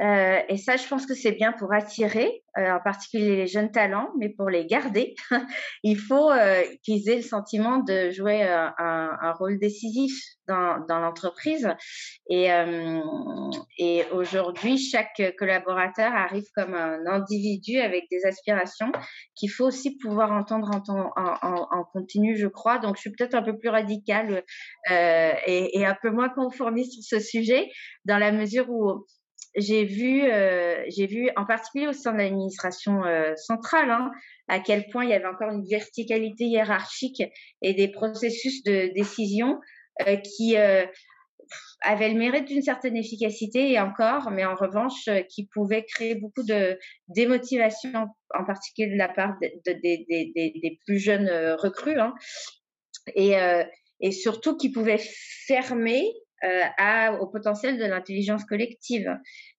Euh, 0.00 0.40
et 0.48 0.56
ça, 0.56 0.76
je 0.76 0.86
pense 0.88 1.04
que 1.04 1.14
c'est 1.14 1.32
bien 1.32 1.52
pour 1.52 1.74
attirer, 1.74 2.42
euh, 2.56 2.72
en 2.72 2.80
particulier 2.80 3.36
les 3.36 3.46
jeunes 3.46 3.70
talents, 3.70 4.10
mais 4.18 4.30
pour 4.30 4.48
les 4.48 4.64
garder, 4.66 5.14
il 5.82 5.98
faut 5.98 6.30
euh, 6.30 6.62
qu'ils 6.82 7.08
aient 7.10 7.16
le 7.16 7.22
sentiment 7.22 7.78
de 7.78 8.10
jouer 8.10 8.42
un, 8.42 9.32
rôle 9.38 9.58
décisif 9.58 10.12
dans, 10.48 10.84
l'entreprise. 10.88 11.68
Et, 12.28 12.50
aujourd'hui, 14.12 14.78
chaque 14.78 15.22
collaborateur 15.38 16.12
arrive 16.12 16.46
comme 16.54 16.74
un 16.74 17.06
individu 17.06 17.78
avec 17.78 18.06
des 18.10 18.24
aspirations 18.24 18.90
qu'il 19.36 19.50
faut 19.50 19.66
aussi 19.66 19.96
pouvoir 19.98 20.32
entendre 20.32 20.70
en, 20.74 21.12
en, 21.16 21.68
en, 21.70 21.84
continu, 21.84 22.36
je 22.36 22.48
crois. 22.48 22.78
Donc, 22.78 22.96
je 22.96 23.02
suis 23.02 23.12
peut-être 23.12 23.34
un 23.34 23.42
peu 23.42 23.56
plus 23.56 23.68
radicale 23.68 24.42
et, 24.90 25.78
et 25.78 25.86
un 25.86 25.96
peu 26.02 26.10
moins 26.10 26.30
conformiste 26.30 27.00
sur 27.02 27.20
ce 27.20 27.24
sujet, 27.24 27.70
dans 28.04 28.18
la 28.18 28.32
mesure 28.32 28.68
où 28.70 29.06
j'ai 29.56 29.84
vu, 29.84 30.22
euh, 30.30 30.84
j'ai 30.88 31.06
vu 31.06 31.28
en 31.36 31.44
particulier 31.44 31.88
au 31.88 31.92
sein 31.92 32.12
de 32.12 32.18
l'administration 32.18 33.04
euh, 33.04 33.34
centrale, 33.36 33.90
hein, 33.90 34.10
à 34.48 34.60
quel 34.60 34.86
point 34.88 35.04
il 35.04 35.10
y 35.10 35.14
avait 35.14 35.26
encore 35.26 35.50
une 35.50 35.66
verticalité 35.68 36.44
hiérarchique 36.44 37.22
et 37.62 37.74
des 37.74 37.88
processus 37.88 38.62
de 38.62 38.92
décision 38.94 39.58
euh, 40.06 40.16
qui 40.16 40.56
euh, 40.56 40.86
avaient 41.80 42.10
le 42.10 42.18
mérite 42.18 42.46
d'une 42.46 42.62
certaine 42.62 42.96
efficacité 42.96 43.72
et 43.72 43.80
encore, 43.80 44.30
mais 44.30 44.44
en 44.44 44.54
revanche, 44.54 45.08
euh, 45.08 45.22
qui 45.22 45.46
pouvaient 45.46 45.84
créer 45.84 46.14
beaucoup 46.14 46.44
de 46.44 46.78
démotivation, 47.08 48.06
en 48.34 48.44
particulier 48.44 48.92
de 48.92 48.96
la 48.96 49.08
part 49.08 49.34
de, 49.42 49.48
de, 49.66 49.72
de, 49.72 50.60
des 50.60 50.78
plus 50.86 50.98
jeunes 50.98 51.28
recrues, 51.58 51.98
hein, 51.98 52.14
et, 53.16 53.34
et 54.00 54.12
surtout 54.12 54.56
qui 54.56 54.70
pouvaient 54.70 55.00
fermer 55.46 56.04
euh, 56.42 57.18
au 57.18 57.26
potentiel 57.26 57.76
de 57.76 57.84
l'intelligence 57.84 58.44
collective. 58.44 59.10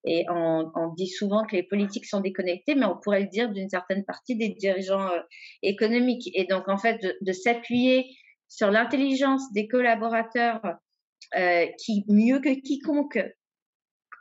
Et 0.04 0.26
on, 0.30 0.94
dit 0.98 1.08
souvent 1.08 1.46
que 1.46 1.56
les 1.56 1.64
politiques 1.64 2.08
sont 2.08 2.22
déconnectées, 2.22 2.74
mais 2.74 2.86
on 2.86 2.98
pourrait 2.98 3.22
le 3.22 3.28
dire 3.28 3.52
d'une 3.52 3.70
certaine 3.70 4.04
partie 4.04 4.36
des 4.36 4.50
dirigeants 4.50 5.08
euh, 5.08 5.20
économiques. 5.62 6.30
Et 6.34 6.46
donc, 6.46 6.68
en 6.70 6.78
fait, 6.78 7.00
de, 7.22 7.32
s'appuyer 7.32 8.08
sur 8.48 8.72
l'intelligence 8.72 9.44
des 9.54 9.68
collaborateurs 9.68 10.60
euh, 11.38 11.68
qui, 11.78 12.04
mieux 12.08 12.40
que 12.40 12.60
quiconque, 12.60 13.20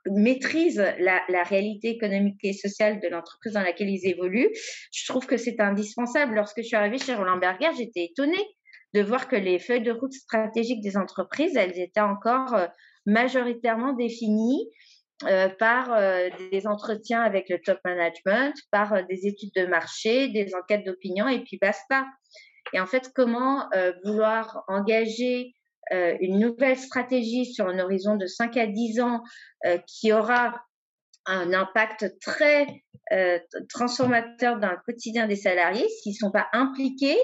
maîtrisent 0.07 0.85
la, 0.99 1.23
la, 1.29 1.43
réalité 1.43 1.89
économique 1.89 2.39
et 2.43 2.53
sociale 2.53 3.01
de 3.01 3.09
l'entreprise 3.09 3.55
dans 3.55 3.63
laquelle 3.63 3.89
ils 3.89 4.07
évoluent. 4.07 4.51
Je 4.93 5.11
trouve 5.11 5.27
que 5.27 5.37
c'est 5.39 5.61
indispensable. 5.61 6.35
Lorsque 6.35 6.59
je 6.59 6.67
suis 6.67 6.77
arrivée 6.77 6.99
chez 6.99 7.15
Roland 7.15 7.39
Berger, 7.39 7.71
j'étais 7.77 8.05
étonnée 8.05 8.47
de 8.95 9.03
voir 9.03 9.29
que 9.29 9.37
les 9.37 9.59
feuilles 9.59 9.83
de 9.83 9.93
route 9.93 10.13
stratégiques 10.13 10.83
des 10.83 10.97
entreprises, 10.97 11.57
elles 11.57 11.79
étaient 11.79 12.01
encore 12.01 12.55
euh, 12.55 12.67
majoritairement 13.07 13.93
définies 13.93 14.69
euh, 15.27 15.49
par 15.49 15.93
euh, 15.93 16.29
des 16.51 16.67
entretiens 16.67 17.23
avec 17.23 17.49
le 17.49 17.61
top 17.61 17.79
management, 17.85 18.55
par 18.71 19.05
des 19.07 19.27
études 19.27 19.53
de 19.55 19.67
marché, 19.67 20.29
des 20.29 20.55
enquêtes 20.55 20.85
d'opinion, 20.85 21.29
et 21.29 21.41
puis 21.41 21.59
basta. 21.61 22.05
Et 22.73 22.81
en 22.81 22.87
fait, 22.87 23.11
comment 23.15 23.69
vouloir 24.05 24.63
engager 24.69 25.55
une 25.91 26.39
nouvelle 26.39 26.77
stratégie 26.77 27.53
sur 27.53 27.67
un 27.67 27.81
horizon 27.81 28.15
de 28.15 28.27
5 28.27 28.57
à 28.57 28.67
10 28.69 29.01
ans 29.01 29.23
qui 29.89 30.13
aura 30.13 30.55
un 31.27 31.53
impact 31.53 32.17
très 32.21 32.85
transformateur 33.69 34.61
dans 34.61 34.71
le 34.71 34.79
quotidien 34.87 35.27
des 35.27 35.35
salariés 35.35 35.89
s'ils 35.89 36.13
ne 36.13 36.19
sont 36.19 36.31
pas 36.31 36.47
impliqués 36.53 37.19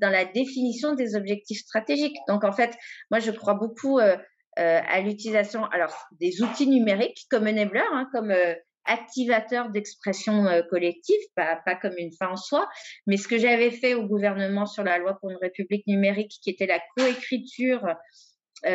dans 0.00 0.10
la 0.10 0.24
définition 0.24 0.94
des 0.94 1.14
objectifs 1.14 1.60
stratégiques. 1.60 2.16
Donc, 2.28 2.44
en 2.44 2.52
fait, 2.52 2.76
moi, 3.10 3.20
je 3.20 3.30
crois 3.30 3.54
beaucoup 3.54 3.98
euh, 3.98 4.16
euh, 4.58 4.80
à 4.86 5.00
l'utilisation 5.00 5.64
alors 5.66 5.94
des 6.20 6.42
outils 6.42 6.66
numériques 6.66 7.26
comme 7.30 7.46
enabler, 7.46 7.82
hein, 7.92 8.08
comme 8.12 8.30
euh, 8.30 8.54
activateur 8.84 9.70
d'expression 9.70 10.46
collective, 10.70 11.20
pas, 11.36 11.60
pas 11.66 11.74
comme 11.74 11.92
une 11.98 12.12
fin 12.18 12.28
en 12.28 12.36
soi. 12.36 12.66
Mais 13.06 13.18
ce 13.18 13.28
que 13.28 13.36
j'avais 13.36 13.70
fait 13.70 13.94
au 13.94 14.06
gouvernement 14.06 14.64
sur 14.64 14.82
la 14.82 14.96
loi 14.98 15.18
pour 15.20 15.30
une 15.30 15.36
république 15.42 15.86
numérique, 15.86 16.32
qui 16.42 16.48
était 16.48 16.66
la 16.66 16.80
coécriture 16.96 17.86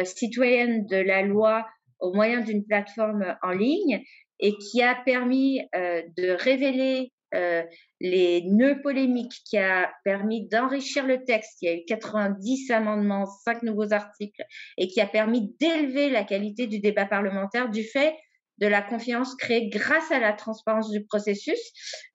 citoyenne 0.03 0.85
de 0.85 0.97
la 0.97 1.23
loi 1.23 1.65
au 1.99 2.13
moyen 2.13 2.41
d'une 2.41 2.63
plateforme 2.63 3.35
en 3.41 3.51
ligne 3.51 4.03
et 4.39 4.55
qui 4.57 4.83
a 4.83 4.93
permis 5.03 5.61
de 5.73 6.43
révéler 6.43 7.12
euh, 7.33 7.63
les 7.99 8.43
nœuds 8.43 8.81
polémiques 8.81 9.41
qui 9.45 9.57
a 9.57 9.91
permis 10.03 10.47
d'enrichir 10.47 11.05
le 11.05 11.23
texte. 11.23 11.61
Il 11.61 11.65
y 11.65 11.71
a 11.71 11.75
eu 11.75 11.85
90 11.85 12.71
amendements, 12.71 13.25
5 13.25 13.63
nouveaux 13.63 13.93
articles 13.93 14.43
et 14.77 14.87
qui 14.87 15.01
a 15.01 15.07
permis 15.07 15.55
d'élever 15.59 16.09
la 16.09 16.23
qualité 16.23 16.67
du 16.67 16.79
débat 16.79 17.05
parlementaire 17.05 17.69
du 17.69 17.83
fait 17.83 18.15
de 18.59 18.67
la 18.67 18.81
confiance 18.81 19.35
créée 19.35 19.69
grâce 19.69 20.11
à 20.11 20.19
la 20.19 20.33
transparence 20.33 20.91
du 20.91 21.03
processus. 21.05 21.59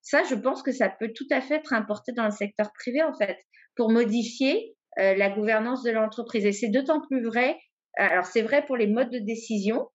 Ça, 0.02 0.22
je 0.24 0.34
pense 0.34 0.62
que 0.62 0.72
ça 0.72 0.88
peut 0.88 1.12
tout 1.14 1.26
à 1.30 1.40
fait 1.40 1.56
être 1.56 1.72
importé 1.72 2.12
dans 2.12 2.24
le 2.24 2.30
secteur 2.30 2.72
privé, 2.72 3.02
en 3.02 3.12
fait, 3.12 3.36
pour 3.76 3.90
modifier 3.90 4.76
euh, 4.98 5.14
la 5.14 5.30
gouvernance 5.30 5.82
de 5.82 5.90
l'entreprise. 5.90 6.46
Et 6.46 6.52
c'est 6.52 6.68
d'autant 6.68 7.00
plus 7.00 7.24
vrai, 7.24 7.58
alors 7.96 8.26
c'est 8.26 8.42
vrai 8.42 8.64
pour 8.64 8.76
les 8.76 8.86
modes 8.86 9.10
de 9.10 9.18
décision, 9.18 9.88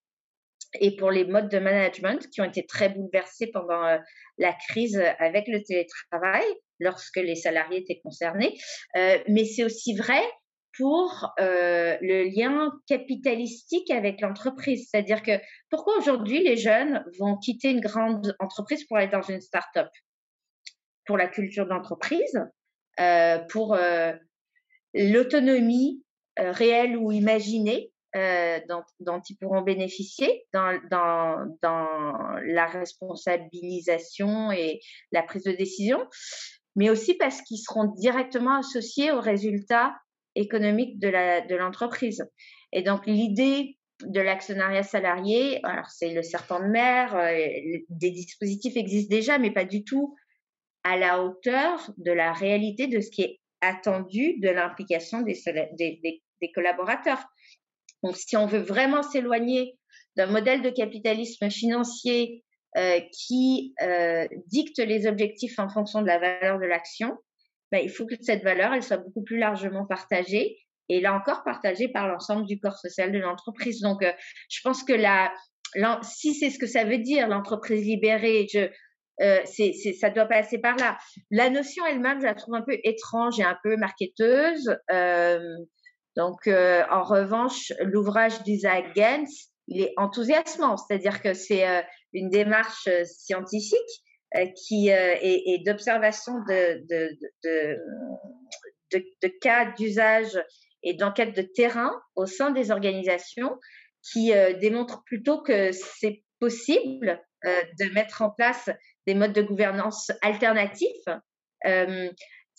et 0.80 0.96
pour 0.96 1.12
les 1.12 1.26
modes 1.26 1.50
de 1.50 1.60
management 1.60 2.28
qui 2.30 2.42
ont 2.42 2.46
été 2.46 2.66
très 2.66 2.90
bouleversés 2.90 3.50
pendant 3.52 3.84
euh, 3.86 3.98
la 4.38 4.54
crise 4.54 5.02
avec 5.20 5.48
le 5.48 5.62
télétravail 5.64 6.44
lorsque 6.80 7.18
les 7.18 7.36
salariés 7.36 7.80
étaient 7.80 8.02
concernés. 8.04 8.58
Euh, 8.96 9.18
mais 9.28 9.46
c'est 9.46 9.64
aussi 9.64 9.96
vrai 9.96 10.22
pour 10.78 11.34
euh, 11.40 11.98
le 12.02 12.24
lien 12.36 12.72
capitalistique 12.88 13.92
avec 13.92 14.22
l'entreprise. 14.22 14.88
C'est-à-dire 14.90 15.22
que 15.22 15.40
pourquoi 15.70 15.98
aujourd'hui 15.98 16.44
les 16.44 16.58
jeunes 16.58 17.06
vont 17.20 17.38
quitter 17.38 17.70
une 17.70 17.82
grande 17.82 18.36
entreprise 18.40 18.84
pour 18.86 18.98
aller 18.98 19.12
dans 19.12 19.22
une 19.22 19.42
start-up? 19.42 19.90
Pour 21.06 21.18
la 21.18 21.28
culture 21.28 21.68
d'entreprise, 21.68 22.40
euh, 23.00 23.40
pour 23.50 23.74
euh, 23.74 24.14
l'autonomie 24.94 26.04
euh, 26.40 26.52
réelle 26.52 26.98
ou 26.98 27.12
imaginée 27.12 27.93
euh, 28.16 28.60
dont, 29.00 29.22
ils 29.30 29.36
pourront 29.38 29.62
bénéficier 29.62 30.46
dans, 30.54 30.80
la 32.46 32.66
responsabilisation 32.68 34.52
et 34.52 34.80
la 35.12 35.24
prise 35.24 35.44
de 35.44 35.52
décision, 35.52 36.06
mais 36.76 36.90
aussi 36.90 37.16
parce 37.16 37.42
qu'ils 37.42 37.60
seront 37.60 37.94
directement 37.98 38.60
associés 38.60 39.12
aux 39.12 39.22
résultats 39.22 39.96
économiques 40.36 41.00
de 41.00 41.56
l'entreprise. 41.56 42.24
Et 42.72 42.82
donc 42.82 43.06
l'idée 43.06 43.78
de 44.06 44.20
l'actionnariat 44.20 44.84
salarié, 44.84 45.60
alors 45.64 45.90
c'est 45.90 46.14
le 46.14 46.24
serpent 46.24 46.60
de 46.60 46.68
mer, 46.68 47.16
euh, 47.16 47.80
des 47.90 48.12
dispositifs 48.12 48.76
existent 48.76 49.16
déjà, 49.16 49.38
mais 49.38 49.52
pas 49.52 49.66
du 49.66 49.84
tout 49.84 50.16
à 50.84 50.98
la 50.98 51.24
hauteur 51.24 51.92
de 51.98 52.12
la 52.12 52.34
réalité 52.34 52.88
de 52.88 53.00
ce 53.00 53.10
qui 53.10 53.22
est 53.22 53.40
attendu 53.62 54.40
de 54.40 54.50
l'implication 54.50 55.22
des, 55.22 56.22
collaborateurs. 56.54 57.24
Donc, 58.04 58.18
si 58.18 58.38
on 58.38 58.46
veut 58.46 58.60
vraiment 58.60 59.04
s'éloigner 59.04 59.78
d'un 60.16 60.28
modèle 60.28 60.62
de 60.62 60.70
capitalisme 60.70 61.50
financier 61.50 62.44
euh, 62.78 63.00
qui 63.12 63.74
euh, 63.82 64.28
dicte 64.48 64.80
les 64.80 65.08
objectifs 65.08 65.58
en 65.60 65.70
fonction 65.70 66.02
de 66.02 66.08
la 66.08 66.20
valeur 66.20 66.60
de 66.60 66.66
l'action, 66.66 67.18
ben, 67.72 67.80
il 67.84 67.90
faut 67.90 68.06
que 68.06 68.16
cette 68.22 68.44
valeur 68.44 68.74
elle 68.74 68.84
soit 68.84 68.98
beaucoup 68.98 69.24
plus 69.24 69.40
largement 69.40 69.86
partagée 69.86 70.60
et 70.90 71.02
là 71.02 71.16
encore 71.16 71.44
partagé 71.44 71.88
par 71.88 72.08
l'ensemble 72.08 72.46
du 72.46 72.60
corps 72.60 72.78
social 72.78 73.12
de 73.12 73.18
l'entreprise. 73.18 73.82
Donc, 73.82 74.04
je 74.50 74.60
pense 74.64 74.84
que 74.84 74.94
la, 74.94 75.34
si 76.04 76.34
c'est 76.34 76.50
ce 76.50 76.60
que 76.60 76.68
ça 76.68 76.84
veut 76.84 76.98
dire, 76.98 77.28
l'entreprise 77.28 77.86
libérée, 77.86 78.48
euh, 79.22 79.40
ça 80.00 80.10
doit 80.10 80.26
passer 80.26 80.60
par 80.60 80.76
là. 80.78 80.98
La 81.32 81.50
notion 81.50 81.86
elle-même, 81.86 82.20
je 82.20 82.26
la 82.26 82.36
trouve 82.36 82.56
un 82.56 82.62
peu 82.62 82.78
étrange 82.84 83.40
et 83.40 83.44
un 83.44 83.58
peu 83.64 83.76
marketeuse. 83.78 84.76
Euh, 84.92 85.40
donc, 86.16 86.48
euh, 86.48 86.84
en 86.92 87.04
revanche, 87.04 87.74
l'ouvrage 87.80 88.44
d'Isaac 88.44 88.96
Gens, 88.96 89.26
il 89.68 89.82
est 89.82 89.94
enthousiasmant, 89.98 90.78
c'est-à-dire 90.78 91.22
que 91.22 91.34
c'est 91.34 91.68
euh, 91.68 91.82
une 92.14 92.30
démarche 92.30 92.88
euh, 92.88 93.04
scientifique 93.06 93.80
qui 94.68 94.88
est, 94.90 95.64
d'observation 95.64 96.34
de, 96.50 96.82
de, 96.90 97.10
de, 97.44 97.78
de, 98.92 99.06
de 99.22 99.28
cas 99.28 99.72
d'usage 99.78 100.44
et 100.82 100.96
d'enquête 100.96 101.36
de 101.36 101.44
terrain 101.44 101.94
au 102.16 102.26
sein 102.26 102.50
des 102.50 102.72
organisations 102.72 103.60
qui 104.02 104.32
démontre 104.60 105.04
plutôt 105.06 105.44
que 105.44 105.72
c'est 105.72 106.24
possible 106.40 107.22
de 107.44 107.94
mettre 107.94 108.24
en 108.24 108.32
place 108.32 108.72
des 109.06 109.14
modes 109.14 109.34
de 109.34 109.44
gouvernance 109.44 110.12
alternatifs. 110.24 111.06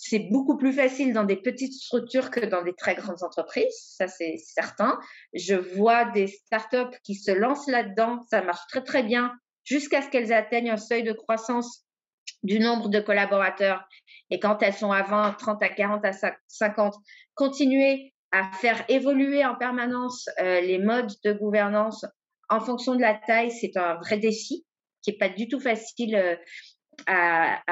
C'est 0.06 0.28
beaucoup 0.30 0.58
plus 0.58 0.74
facile 0.74 1.14
dans 1.14 1.24
des 1.24 1.36
petites 1.36 1.72
structures 1.72 2.30
que 2.30 2.44
dans 2.44 2.62
des 2.62 2.74
très 2.74 2.94
grandes 2.94 3.22
entreprises, 3.22 3.94
ça 3.96 4.06
c'est 4.06 4.36
certain. 4.36 4.98
Je 5.32 5.54
vois 5.54 6.04
des 6.04 6.26
startups 6.26 6.94
qui 7.04 7.14
se 7.14 7.30
lancent 7.30 7.68
là-dedans, 7.68 8.20
ça 8.28 8.42
marche 8.42 8.60
très 8.68 8.84
très 8.84 9.02
bien 9.02 9.32
jusqu'à 9.64 10.02
ce 10.02 10.10
qu'elles 10.10 10.34
atteignent 10.34 10.72
un 10.72 10.76
seuil 10.76 11.04
de 11.04 11.14
croissance 11.14 11.86
du 12.42 12.58
nombre 12.60 12.90
de 12.90 13.00
collaborateurs. 13.00 13.82
Et 14.28 14.38
quand 14.38 14.62
elles 14.62 14.74
sont 14.74 14.92
à 14.92 15.04
20, 15.04 15.38
30, 15.38 15.62
à 15.62 15.70
40, 15.70 16.04
à 16.04 16.12
50, 16.48 16.96
continuer 17.34 18.12
à 18.30 18.52
faire 18.60 18.84
évoluer 18.90 19.42
en 19.46 19.54
permanence 19.54 20.28
euh, 20.38 20.60
les 20.60 20.78
modes 20.78 21.14
de 21.24 21.32
gouvernance 21.32 22.04
en 22.50 22.60
fonction 22.60 22.94
de 22.94 23.00
la 23.00 23.14
taille, 23.14 23.52
c'est 23.52 23.78
un 23.78 23.94
vrai 23.94 24.18
défi 24.18 24.66
qui 25.00 25.12
est 25.12 25.18
pas 25.18 25.30
du 25.30 25.48
tout 25.48 25.60
facile 25.60 26.14
euh, 26.14 26.36
à, 27.06 27.62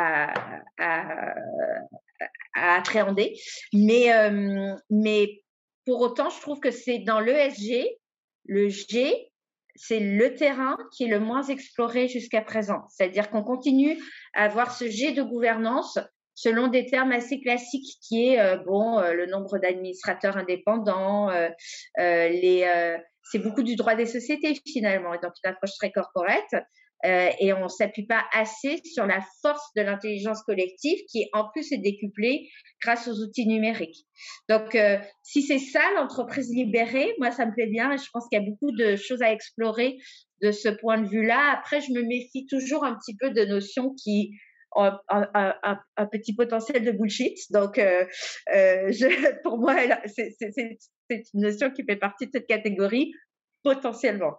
à 2.55 2.77
appréhender. 2.77 3.39
Mais, 3.73 4.13
euh, 4.13 4.75
mais 4.91 5.43
pour 5.87 6.01
autant, 6.01 6.31
je 6.31 6.41
trouve 6.41 6.61
que 6.61 6.71
c'est 6.71 6.99
dans 7.01 7.21
l'ESG, 7.21 7.87
le 8.47 8.69
G, 8.69 9.31
c'est 9.75 10.01
le 10.01 10.35
terrain 10.35 10.77
qui 10.95 11.05
est 11.05 11.09
le 11.09 11.21
moins 11.21 11.43
exploré 11.43 12.09
jusqu'à 12.09 12.43
présent. 12.43 12.83
C'est-à-dire 12.91 13.31
qu'on 13.31 13.43
continue 13.43 13.99
à 14.35 14.45
avoir 14.45 14.73
ce 14.75 14.89
G 14.89 15.13
de 15.13 15.23
gouvernance 15.23 15.99
selon 16.35 16.69
des 16.69 16.87
termes 16.87 17.13
assez 17.13 17.41
classiques 17.41 17.99
qui 18.03 18.29
est 18.29 18.41
euh, 18.41 18.57
bon 18.57 19.01
le 19.01 19.27
nombre 19.27 19.59
d'administrateurs 19.59 20.37
indépendants, 20.37 21.31
les 21.99 22.99
c'est 23.25 23.39
beaucoup 23.39 23.63
du 23.63 23.77
droit 23.77 23.95
des 23.95 24.07
sociétés 24.07 24.61
finalement, 24.67 25.15
et 25.15 25.19
donc 25.19 25.33
une 25.43 25.51
approche 25.51 25.75
très 25.79 25.91
corporate. 25.91 26.55
Euh, 27.05 27.31
et 27.41 27.53
on 27.53 27.69
s'appuie 27.69 28.07
pas 28.07 28.25
assez 28.33 28.81
sur 28.85 29.07
la 29.07 29.21
force 29.41 29.73
de 29.77 29.83
l'intelligence 29.83 30.43
collective 30.43 30.99
qui 31.11 31.29
en 31.33 31.49
plus 31.51 31.73
est 31.73 31.79
décuplée 31.79 32.49
grâce 32.81 33.09
aux 33.09 33.21
outils 33.23 33.47
numériques. 33.47 34.07
Donc 34.49 34.75
euh, 34.75 34.99
si 35.23 35.43
c'est 35.43 35.59
ça 35.59 35.83
l'entreprise 35.97 36.49
libérée, 36.55 37.15
moi 37.19 37.33
ça 37.33 37.47
me 37.47 37.53
plaît 37.53 37.67
bien 37.67 37.97
je 37.97 38.09
pense 38.13 38.29
qu'il 38.29 38.41
y 38.41 38.43
a 38.43 38.49
beaucoup 38.49 38.71
de 38.73 38.97
choses 38.97 39.23
à 39.23 39.33
explorer 39.33 39.99
de 40.43 40.53
ce 40.53 40.69
point 40.69 41.01
de 41.01 41.09
vue-là. 41.09 41.53
Après 41.59 41.81
je 41.81 41.93
me 41.93 42.03
méfie 42.03 42.47
toujours 42.47 42.85
un 42.85 42.95
petit 42.95 43.17
peu 43.17 43.31
de 43.31 43.45
notions 43.45 43.95
qui 43.95 44.33
ont 44.75 44.93
un, 45.09 46.07
petit 46.07 46.35
potentiel 46.37 46.85
de 46.85 46.93
bullshit. 46.93 47.37
Donc 47.51 47.79
euh, 47.79 48.05
pour 49.43 49.59
moi 49.59 49.75
c'est 50.07 50.37
une 51.11 51.41
notion 51.43 51.71
qui 51.73 51.85
fait 51.85 51.97
partie 51.97 52.27
de 52.27 52.31
cette 52.33 52.47
catégorie 52.47 53.13
potentiellement. 53.65 54.39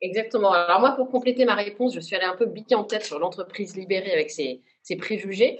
Exactement. 0.00 0.52
Alors 0.52 0.80
moi, 0.80 0.92
pour 0.92 1.08
compléter 1.10 1.44
ma 1.44 1.54
réponse, 1.56 1.92
je 1.92 2.00
suis 2.00 2.14
allée 2.14 2.24
un 2.24 2.36
peu 2.36 2.46
biquer 2.46 2.76
en 2.76 2.84
tête 2.84 3.04
sur 3.04 3.18
l'entreprise 3.18 3.76
libérée 3.76 4.12
avec 4.12 4.30
ses, 4.30 4.62
ses 4.82 4.96
préjugés. 4.96 5.58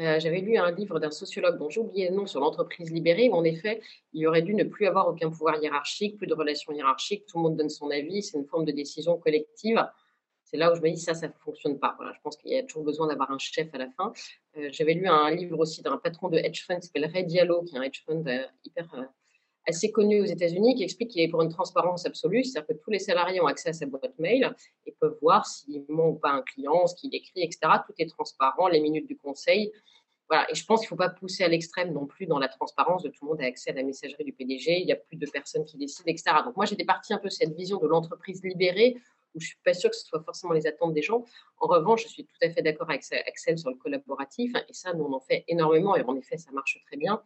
Euh, 0.00 0.20
J'avais 0.20 0.40
lu 0.40 0.58
un 0.58 0.70
livre 0.70 1.00
d'un 1.00 1.10
sociologue 1.10 1.58
dont 1.58 1.70
j'ai 1.70 1.80
oublié 1.80 2.10
le 2.10 2.14
nom 2.14 2.26
sur 2.26 2.40
l'entreprise 2.40 2.92
libérée, 2.92 3.30
où 3.30 3.34
en 3.34 3.44
effet, 3.44 3.80
il 4.12 4.26
aurait 4.26 4.42
dû 4.42 4.54
ne 4.54 4.64
plus 4.64 4.86
avoir 4.86 5.08
aucun 5.08 5.30
pouvoir 5.30 5.60
hiérarchique, 5.62 6.18
plus 6.18 6.26
de 6.26 6.34
relations 6.34 6.72
hiérarchiques, 6.72 7.24
tout 7.26 7.38
le 7.38 7.44
monde 7.44 7.56
donne 7.56 7.70
son 7.70 7.90
avis, 7.90 8.22
c'est 8.22 8.36
une 8.38 8.44
forme 8.46 8.66
de 8.66 8.72
décision 8.72 9.16
collective. 9.16 9.82
C'est 10.44 10.58
là 10.58 10.70
où 10.72 10.76
je 10.76 10.80
me 10.82 10.90
dis 10.90 11.00
ça, 11.00 11.14
ça 11.14 11.28
ne 11.28 11.32
fonctionne 11.44 11.78
pas. 11.78 11.94
Voilà, 11.96 12.12
je 12.14 12.20
pense 12.22 12.36
qu'il 12.36 12.52
y 12.52 12.58
a 12.58 12.62
toujours 12.62 12.84
besoin 12.84 13.06
d'avoir 13.06 13.30
un 13.30 13.38
chef 13.38 13.68
à 13.74 13.78
la 13.78 13.88
fin. 13.90 14.12
Euh, 14.58 14.68
J'avais 14.70 14.94
lu 14.94 15.06
un 15.08 15.30
livre 15.30 15.58
aussi 15.58 15.82
d'un 15.82 15.96
patron 15.96 16.28
de 16.28 16.38
hedge 16.38 16.64
fund 16.66 16.78
qui 16.78 16.86
s'appelle 16.86 17.06
Ray 17.06 17.24
Diallo, 17.24 17.62
qui 17.64 17.74
est 17.74 17.78
un 17.78 17.82
hedge 17.82 18.02
fund 18.06 18.22
euh, 18.26 18.44
hyper 18.64 18.86
assez 19.68 19.92
connu 19.92 20.20
aux 20.20 20.24
États-Unis 20.24 20.74
qui 20.74 20.82
explique 20.82 21.10
qu'il 21.10 21.22
est 21.22 21.28
pour 21.28 21.42
une 21.42 21.50
transparence 21.50 22.06
absolue, 22.06 22.42
c'est-à-dire 22.42 22.74
que 22.74 22.82
tous 22.82 22.90
les 22.90 22.98
salariés 22.98 23.40
ont 23.40 23.46
accès 23.46 23.68
à 23.68 23.72
sa 23.72 23.86
boîte 23.86 24.18
mail 24.18 24.54
et 24.86 24.92
peuvent 24.98 25.18
voir 25.20 25.46
s'il 25.46 25.84
ment 25.88 26.08
ou 26.08 26.14
pas 26.14 26.30
un 26.30 26.42
client, 26.42 26.86
ce 26.86 26.94
qu'il 26.94 27.14
écrit, 27.14 27.42
etc. 27.42 27.58
Tout 27.86 27.92
est 27.98 28.08
transparent, 28.08 28.68
les 28.68 28.80
minutes 28.80 29.06
du 29.06 29.16
conseil. 29.16 29.72
Voilà. 30.28 30.50
Et 30.50 30.54
je 30.54 30.64
pense 30.64 30.80
qu'il 30.80 30.86
ne 30.86 30.88
faut 30.90 30.96
pas 30.96 31.10
pousser 31.10 31.44
à 31.44 31.48
l'extrême 31.48 31.92
non 31.92 32.06
plus 32.06 32.26
dans 32.26 32.38
la 32.38 32.48
transparence 32.48 33.02
de 33.02 33.08
tout 33.08 33.24
le 33.24 33.28
monde 33.28 33.40
a 33.40 33.44
accès 33.44 33.70
à 33.70 33.74
la 33.74 33.82
messagerie 33.82 34.24
du 34.24 34.32
PDG, 34.32 34.80
il 34.80 34.86
n'y 34.86 34.92
a 34.92 34.96
plus 34.96 35.16
de 35.16 35.26
personnes 35.30 35.64
qui 35.64 35.76
décident, 35.76 36.10
etc. 36.10 36.36
Donc 36.44 36.56
moi, 36.56 36.66
j'étais 36.66 36.84
partie 36.84 37.12
un 37.12 37.18
peu 37.18 37.30
cette 37.30 37.54
vision 37.54 37.78
de 37.78 37.86
l'entreprise 37.86 38.42
libérée 38.42 38.96
où 39.34 39.40
je 39.40 39.44
ne 39.44 39.48
suis 39.48 39.58
pas 39.64 39.74
sûre 39.74 39.90
que 39.90 39.96
ce 39.96 40.06
soit 40.06 40.22
forcément 40.22 40.52
les 40.52 40.66
attentes 40.66 40.94
des 40.94 41.02
gens. 41.02 41.24
En 41.58 41.66
revanche, 41.66 42.04
je 42.04 42.08
suis 42.08 42.24
tout 42.24 42.36
à 42.42 42.50
fait 42.50 42.62
d'accord 42.62 42.88
avec 42.88 43.04
Axel 43.26 43.58
sur 43.58 43.70
le 43.70 43.76
collaboratif. 43.76 44.52
Et 44.68 44.72
ça, 44.72 44.94
nous, 44.94 45.04
on 45.04 45.12
en 45.12 45.20
fait 45.20 45.44
énormément. 45.48 45.96
Et 45.96 46.02
en 46.02 46.16
effet, 46.16 46.38
ça 46.38 46.50
marche 46.52 46.78
très 46.86 46.96
bien. 46.96 47.22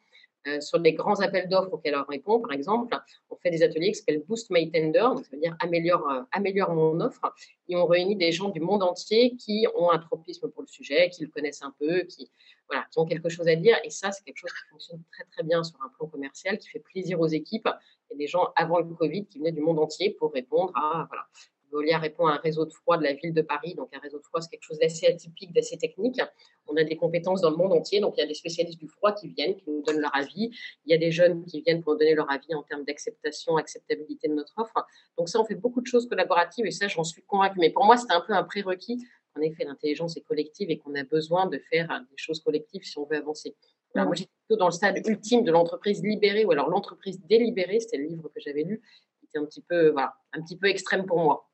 Euh, 0.49 0.61
sur 0.61 0.79
les 0.79 0.93
grands 0.93 1.21
appels 1.21 1.49
d'offres 1.49 1.73
auxquels 1.73 1.95
on 1.95 2.05
répond, 2.11 2.41
par 2.41 2.51
exemple, 2.51 2.99
on 3.31 3.37
fait 3.37 3.51
des 3.51 3.63
ateliers 3.63 3.93
qui 3.93 3.97
s'appellent 3.97 4.25
Boost 4.27 4.51
My 4.51 4.69
Tender, 4.73 4.99
donc 4.99 5.25
ça 5.25 5.31
veut 5.33 5.41
dire 5.41 5.57
améliore, 5.61 6.09
euh, 6.11 6.23
améliore 6.33 6.75
mon 6.75 7.01
offre, 7.01 7.33
et 7.69 7.77
on 7.77 7.87
réunit 7.87 8.17
des 8.17 8.33
gens 8.33 8.49
du 8.49 8.59
monde 8.59 8.83
entier 8.83 9.37
qui 9.37 9.69
ont 9.77 9.91
un 9.91 10.01
tropisme 10.01 10.51
pour 10.51 10.63
le 10.63 10.67
sujet, 10.67 11.11
qui 11.11 11.23
le 11.23 11.31
connaissent 11.31 11.63
un 11.63 11.73
peu, 11.79 12.01
qui, 12.03 12.29
voilà, 12.69 12.85
qui 12.91 12.99
ont 12.99 13.07
quelque 13.07 13.29
chose 13.29 13.47
à 13.47 13.55
dire, 13.55 13.77
et 13.85 13.91
ça, 13.91 14.11
c'est 14.11 14.25
quelque 14.25 14.39
chose 14.39 14.51
qui 14.51 14.71
fonctionne 14.71 15.03
très 15.13 15.25
très 15.25 15.45
bien 15.45 15.63
sur 15.63 15.81
un 15.81 15.89
plan 15.97 16.09
commercial, 16.09 16.59
qui 16.59 16.69
fait 16.69 16.81
plaisir 16.81 17.21
aux 17.21 17.29
équipes. 17.29 17.69
Il 18.11 18.15
y 18.15 18.17
a 18.17 18.19
des 18.19 18.27
gens 18.27 18.49
avant 18.57 18.81
le 18.81 18.95
Covid 18.95 19.27
qui 19.27 19.39
venaient 19.39 19.53
du 19.53 19.61
monde 19.61 19.79
entier 19.79 20.11
pour 20.19 20.33
répondre 20.33 20.73
à 20.75 21.07
voilà, 21.09 21.25
Veolia 21.73 21.99
répond 21.99 22.27
à 22.27 22.35
un 22.35 22.37
réseau 22.37 22.67
de 22.67 22.73
froid 22.73 22.99
de 22.99 23.03
la 23.03 23.15
ville 23.15 23.33
de 23.33 23.43
Paris. 23.43 23.75
Donc, 23.75 23.89
un 23.95 23.99
réseau 23.99 24.19
de 24.19 24.25
froid, 24.25 24.41
c'est 24.41 24.51
quelque 24.51 24.65
chose 24.65 24.79
d'assez 24.79 25.07
atypique, 25.07 25.53
d'assez 25.53 25.79
technique. 25.79 26.21
On 26.69 26.77
a 26.77 26.85
des 26.85 26.97
compétences 26.97 27.41
dans 27.41 27.51
le 27.51 27.57
monde 27.57 27.73
entier. 27.73 28.01
Donc, 28.01 28.15
il 28.17 28.21
y 28.21 28.23
a 28.23 28.27
des 28.27 28.35
spécialistes 28.35 28.79
du 28.79 28.89
froid 28.89 29.13
qui 29.13 29.29
viennent, 29.29 29.57
qui 29.57 29.71
nous 29.71 29.83
donnent 29.83 30.01
leur 30.01 30.15
avis. 30.15 30.51
Il 30.85 30.93
y 30.93 30.95
a 30.95 30.99
des 30.99 31.11
jeunes 31.11 31.45
qui 31.47 31.63
viennent 31.63 31.83
pour 31.83 31.95
nous 31.95 31.99
donner 31.99 32.15
leur 32.15 32.31
avis 32.31 32.55
en 32.55 32.63
termes 32.63 32.85
d'acceptation, 32.85 33.57
acceptabilité 33.57 34.29
de 34.29 34.35
notre 34.35 34.53
offre. 34.59 34.87
Donc, 35.17 35.29
ça, 35.29 35.41
on 35.41 35.45
fait 35.45 35.55
beaucoup 35.55 35.81
de 35.81 35.87
choses 35.87 36.09
collaboratives 36.09 36.67
et 36.67 36.71
ça, 36.71 36.89
j'en 36.89 37.05
suis 37.05 37.23
convaincue. 37.23 37.59
Mais 37.59 37.71
pour 37.71 37.85
moi, 37.85 37.97
c'était 37.97 38.15
un 38.15 38.21
peu 38.21 38.35
un 38.35 38.45
prérequis. 38.45 38.99
En 39.35 39.41
effet, 39.41 39.65
l'intelligence 39.65 40.17
est 40.19 40.23
collective 40.23 40.71
et 40.71 40.79
qu'on 40.79 40.95
a 40.95 41.05
besoin 41.05 41.47
de 41.47 41.59
faire 41.59 41.89
des 41.89 42.17
choses 42.17 42.41
collectives 42.41 42.85
si 42.85 42.99
on 42.99 43.07
veut 43.07 43.17
avancer. 43.17 43.57
Alors, 43.95 44.07
moi, 44.07 44.15
j'étais 44.15 44.31
plutôt 44.47 44.59
dans 44.59 44.67
le 44.67 44.73
stade 44.73 45.01
ultime 45.07 45.43
de 45.43 45.51
l'entreprise 45.51 46.03
libérée 46.03 46.45
ou 46.45 46.53
alors 46.53 46.69
l'entreprise 46.69 47.21
délibérée. 47.27 47.81
C'était 47.81 47.99
le 47.99 48.05
livre 48.05 48.29
que 48.29 48.41
j'avais 48.41 48.63
lu. 48.63 48.83
C'était 49.21 49.39
un 49.39 49.47
petit 49.47 49.63
peu, 49.63 49.91
voilà, 49.91 50.15
un 50.33 50.43
petit 50.43 50.57
peu 50.57 50.67
extrême 50.67 51.07
pour 51.07 51.19
moi. 51.19 51.49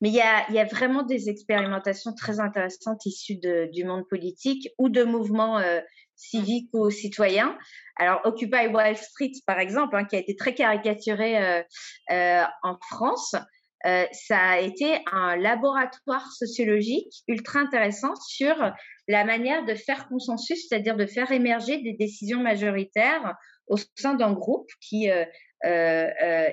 Mais 0.00 0.08
il 0.08 0.14
y 0.14 0.20
a, 0.20 0.64
vraiment 0.64 1.02
des 1.02 1.28
expérimentations 1.28 2.12
très 2.14 2.40
intéressantes 2.40 3.04
issues 3.06 3.38
du 3.72 3.84
monde 3.84 4.06
politique 4.08 4.68
ou 4.78 4.88
de 4.88 5.04
mouvements 5.04 5.58
euh, 5.58 5.80
civiques 6.14 6.70
ou 6.72 6.90
citoyens. 6.90 7.56
Alors, 7.96 8.20
Occupy 8.24 8.68
Wall 8.68 8.96
Street, 8.96 9.32
par 9.46 9.58
exemple, 9.58 9.96
hein, 9.96 10.04
qui 10.04 10.16
a 10.16 10.18
été 10.18 10.36
très 10.36 10.54
caricaturé 10.54 11.38
euh, 11.38 11.62
euh, 12.10 12.44
en 12.62 12.76
France, 12.90 13.34
ça 14.10 14.38
a 14.38 14.58
été 14.58 14.98
un 15.12 15.36
laboratoire 15.36 16.32
sociologique 16.32 17.22
ultra 17.28 17.60
intéressant 17.60 18.16
sur 18.16 18.56
la 19.06 19.24
manière 19.24 19.64
de 19.64 19.76
faire 19.76 20.08
consensus, 20.08 20.66
c'est-à-dire 20.66 20.96
de 20.96 21.06
faire 21.06 21.30
émerger 21.30 21.80
des 21.82 21.92
décisions 21.92 22.40
majoritaires 22.40 23.36
au 23.68 23.76
sein 23.94 24.14
d'un 24.14 24.32
groupe 24.32 24.68
qui 24.80 25.08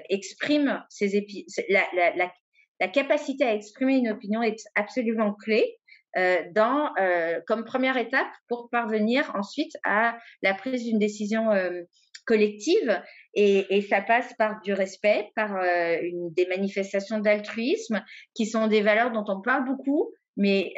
exprime 0.09 0.83
ses 0.89 1.15
épi 1.15 1.47
la, 1.69 1.87
la, 1.95 2.15
la, 2.15 2.31
la 2.79 2.87
capacité 2.87 3.43
à 3.43 3.53
exprimer 3.53 3.97
une 3.97 4.09
opinion 4.09 4.41
est 4.41 4.67
absolument 4.75 5.33
clé 5.33 5.79
euh, 6.15 6.43
dans, 6.53 6.91
euh, 6.99 7.39
comme 7.47 7.63
première 7.63 7.97
étape 7.97 8.31
pour 8.47 8.69
parvenir 8.69 9.31
ensuite 9.33 9.71
à 9.83 10.15
la 10.43 10.53
prise 10.53 10.83
d'une 10.83 10.99
décision 10.99 11.49
euh, 11.51 11.81
collective. 12.25 13.01
Et, 13.33 13.81
ça 13.89 13.99
passe 14.01 14.31
par 14.37 14.61
du 14.61 14.73
respect, 14.73 15.31
par 15.35 15.59
des 16.03 16.45
manifestations 16.45 17.17
d'altruisme, 17.17 18.03
qui 18.35 18.45
sont 18.45 18.67
des 18.67 18.81
valeurs 18.81 19.11
dont 19.11 19.25
on 19.27 19.41
parle 19.41 19.65
beaucoup, 19.65 20.13
mais 20.37 20.73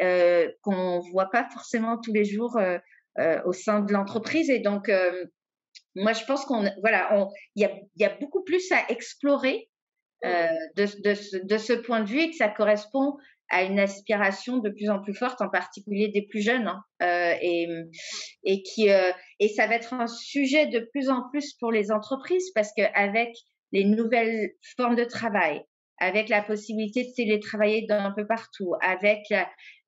qu'on 0.61 1.01
voit 1.11 1.29
pas 1.29 1.47
forcément 1.51 1.99
tous 1.99 2.13
les 2.13 2.23
jours 2.23 2.57
au 3.45 3.53
sein 3.53 3.81
de 3.81 3.91
l'entreprise. 3.91 4.49
Et 4.49 4.59
donc, 4.59 4.89
moi, 5.95 6.13
je 6.13 6.23
pense 6.23 6.45
qu'on, 6.45 6.63
voilà, 6.79 7.27
il 7.55 7.69
y 7.97 8.05
a 8.05 8.17
beaucoup 8.21 8.43
plus 8.43 8.71
à 8.71 8.89
explorer 8.89 9.69
euh, 10.23 10.47
de, 10.75 10.85
de, 11.03 11.45
de, 11.45 11.57
ce 11.57 11.73
point 11.73 11.99
de 11.99 12.09
vue 12.09 12.21
et 12.21 12.29
que 12.29 12.35
ça 12.35 12.47
correspond 12.47 13.17
à 13.49 13.63
une 13.63 13.79
aspiration 13.79 14.57
de 14.57 14.69
plus 14.69 14.89
en 14.89 15.01
plus 15.01 15.13
forte, 15.13 15.41
en 15.41 15.49
particulier 15.49 16.07
des 16.07 16.23
plus 16.23 16.41
jeunes, 16.41 16.67
hein, 16.67 16.83
euh, 17.03 17.35
et, 17.41 17.67
et 18.43 18.63
qui 18.63 18.89
euh, 18.89 19.11
et 19.39 19.49
ça 19.49 19.67
va 19.67 19.75
être 19.75 19.93
un 19.93 20.07
sujet 20.07 20.67
de 20.67 20.79
plus 20.91 21.09
en 21.09 21.29
plus 21.29 21.53
pour 21.53 21.71
les 21.71 21.91
entreprises 21.91 22.51
parce 22.55 22.71
qu'avec 22.75 23.35
les 23.71 23.83
nouvelles 23.83 24.51
formes 24.77 24.95
de 24.95 25.03
travail, 25.03 25.61
avec 25.99 26.29
la 26.29 26.41
possibilité 26.41 27.03
de 27.03 27.13
télétravailler 27.15 27.85
d'un 27.85 28.11
peu 28.11 28.25
partout, 28.25 28.73
avec 28.81 29.21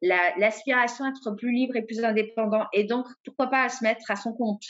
l'aspiration 0.01 1.05
la, 1.05 1.09
à 1.09 1.13
être 1.13 1.35
plus 1.35 1.51
libre 1.51 1.75
et 1.75 1.81
plus 1.81 2.03
indépendant, 2.03 2.65
et 2.73 2.83
donc 2.83 3.07
pourquoi 3.25 3.47
pas 3.47 3.63
à 3.63 3.69
se 3.69 3.83
mettre 3.83 4.09
à 4.11 4.15
son 4.15 4.33
compte, 4.33 4.63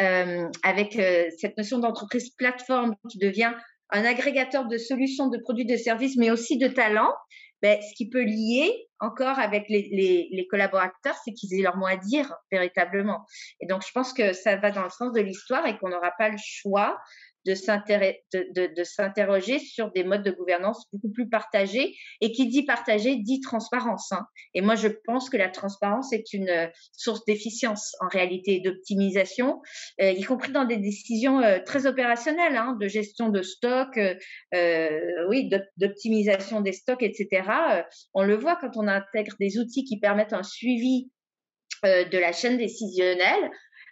euh, 0.00 0.48
avec 0.64 0.94
cette 1.38 1.56
notion 1.56 1.78
d'entreprise 1.78 2.30
plateforme 2.30 2.96
qui 3.08 3.18
devient 3.18 3.52
un 3.92 4.04
agrégateur 4.04 4.66
de 4.66 4.78
solutions, 4.78 5.28
de 5.28 5.38
produits, 5.38 5.66
de 5.66 5.76
services, 5.76 6.16
mais 6.16 6.30
aussi 6.30 6.58
de 6.58 6.68
talents. 6.68 7.14
Ben, 7.62 7.80
ce 7.80 7.94
qui 7.94 8.08
peut 8.08 8.24
lier 8.24 8.88
encore 8.98 9.38
avec 9.38 9.68
les, 9.68 9.88
les, 9.92 10.28
les 10.32 10.46
collaborateurs, 10.48 11.14
c'est 11.24 11.32
qu'ils 11.32 11.54
aient 11.54 11.62
leur 11.62 11.76
mot 11.76 11.86
à 11.86 11.96
dire 11.96 12.34
véritablement. 12.50 13.24
Et 13.60 13.66
donc, 13.66 13.82
je 13.86 13.92
pense 13.92 14.12
que 14.12 14.32
ça 14.32 14.56
va 14.56 14.72
dans 14.72 14.82
le 14.82 14.90
sens 14.90 15.12
de 15.12 15.20
l'histoire 15.20 15.64
et 15.66 15.78
qu'on 15.78 15.88
n'aura 15.88 16.10
pas 16.18 16.28
le 16.28 16.38
choix 16.42 16.98
de 17.44 18.84
s'interroger 18.84 19.58
sur 19.58 19.90
des 19.92 20.04
modes 20.04 20.22
de 20.22 20.30
gouvernance 20.30 20.86
beaucoup 20.92 21.10
plus 21.10 21.28
partagés. 21.28 21.94
Et 22.20 22.32
qui 22.32 22.46
dit 22.46 22.64
partagé 22.64 23.16
dit 23.16 23.40
transparence. 23.40 24.12
Hein. 24.12 24.26
Et 24.54 24.60
moi, 24.60 24.74
je 24.74 24.88
pense 24.88 25.30
que 25.30 25.36
la 25.36 25.48
transparence 25.48 26.12
est 26.12 26.32
une 26.32 26.48
euh, 26.48 26.66
source 26.92 27.24
d'efficience 27.24 27.94
en 28.00 28.08
réalité 28.08 28.60
d'optimisation, 28.60 29.60
euh, 30.00 30.10
y 30.10 30.22
compris 30.22 30.52
dans 30.52 30.64
des 30.64 30.76
décisions 30.76 31.40
euh, 31.40 31.58
très 31.64 31.86
opérationnelles 31.86 32.56
hein, 32.56 32.76
de 32.80 32.88
gestion 32.88 33.28
de 33.28 33.42
stock, 33.42 33.98
oui, 35.28 35.50
d'optimisation 35.76 36.60
des 36.60 36.72
stocks, 36.72 37.02
etc. 37.02 37.42
on 38.14 38.22
le 38.22 38.36
voit 38.36 38.56
quand 38.56 38.76
on 38.76 38.88
intègre 38.88 39.34
des 39.40 39.58
outils 39.58 39.84
qui 39.84 39.98
permettent 39.98 40.32
un 40.32 40.42
suivi 40.42 41.10
de 41.84 42.18
la 42.18 42.32
chaîne 42.32 42.58
décisionnelle, 42.58 43.50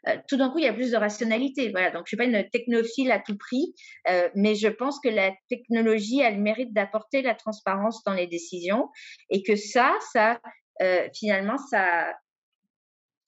euh, 0.08 0.16
tout 0.28 0.36
d'un 0.36 0.50
coup, 0.50 0.58
il 0.58 0.64
y 0.64 0.68
a 0.68 0.72
plus 0.72 0.90
de 0.90 0.96
rationalité. 0.96 1.70
Voilà, 1.70 1.90
donc 1.90 2.02
je 2.06 2.10
suis 2.10 2.16
pas 2.16 2.24
une 2.24 2.48
technophile 2.50 3.10
à 3.12 3.18
tout 3.18 3.36
prix, 3.36 3.74
euh, 4.08 4.28
mais 4.34 4.54
je 4.54 4.68
pense 4.68 4.98
que 5.00 5.08
la 5.08 5.32
technologie 5.48 6.22
a 6.22 6.30
le 6.30 6.38
mérite 6.38 6.72
d'apporter 6.72 7.22
la 7.22 7.34
transparence 7.34 8.02
dans 8.04 8.14
les 8.14 8.26
décisions 8.26 8.88
et 9.30 9.42
que 9.42 9.56
ça, 9.56 9.96
ça 10.12 10.40
euh, 10.82 11.08
finalement, 11.14 11.58
ça 11.58 12.12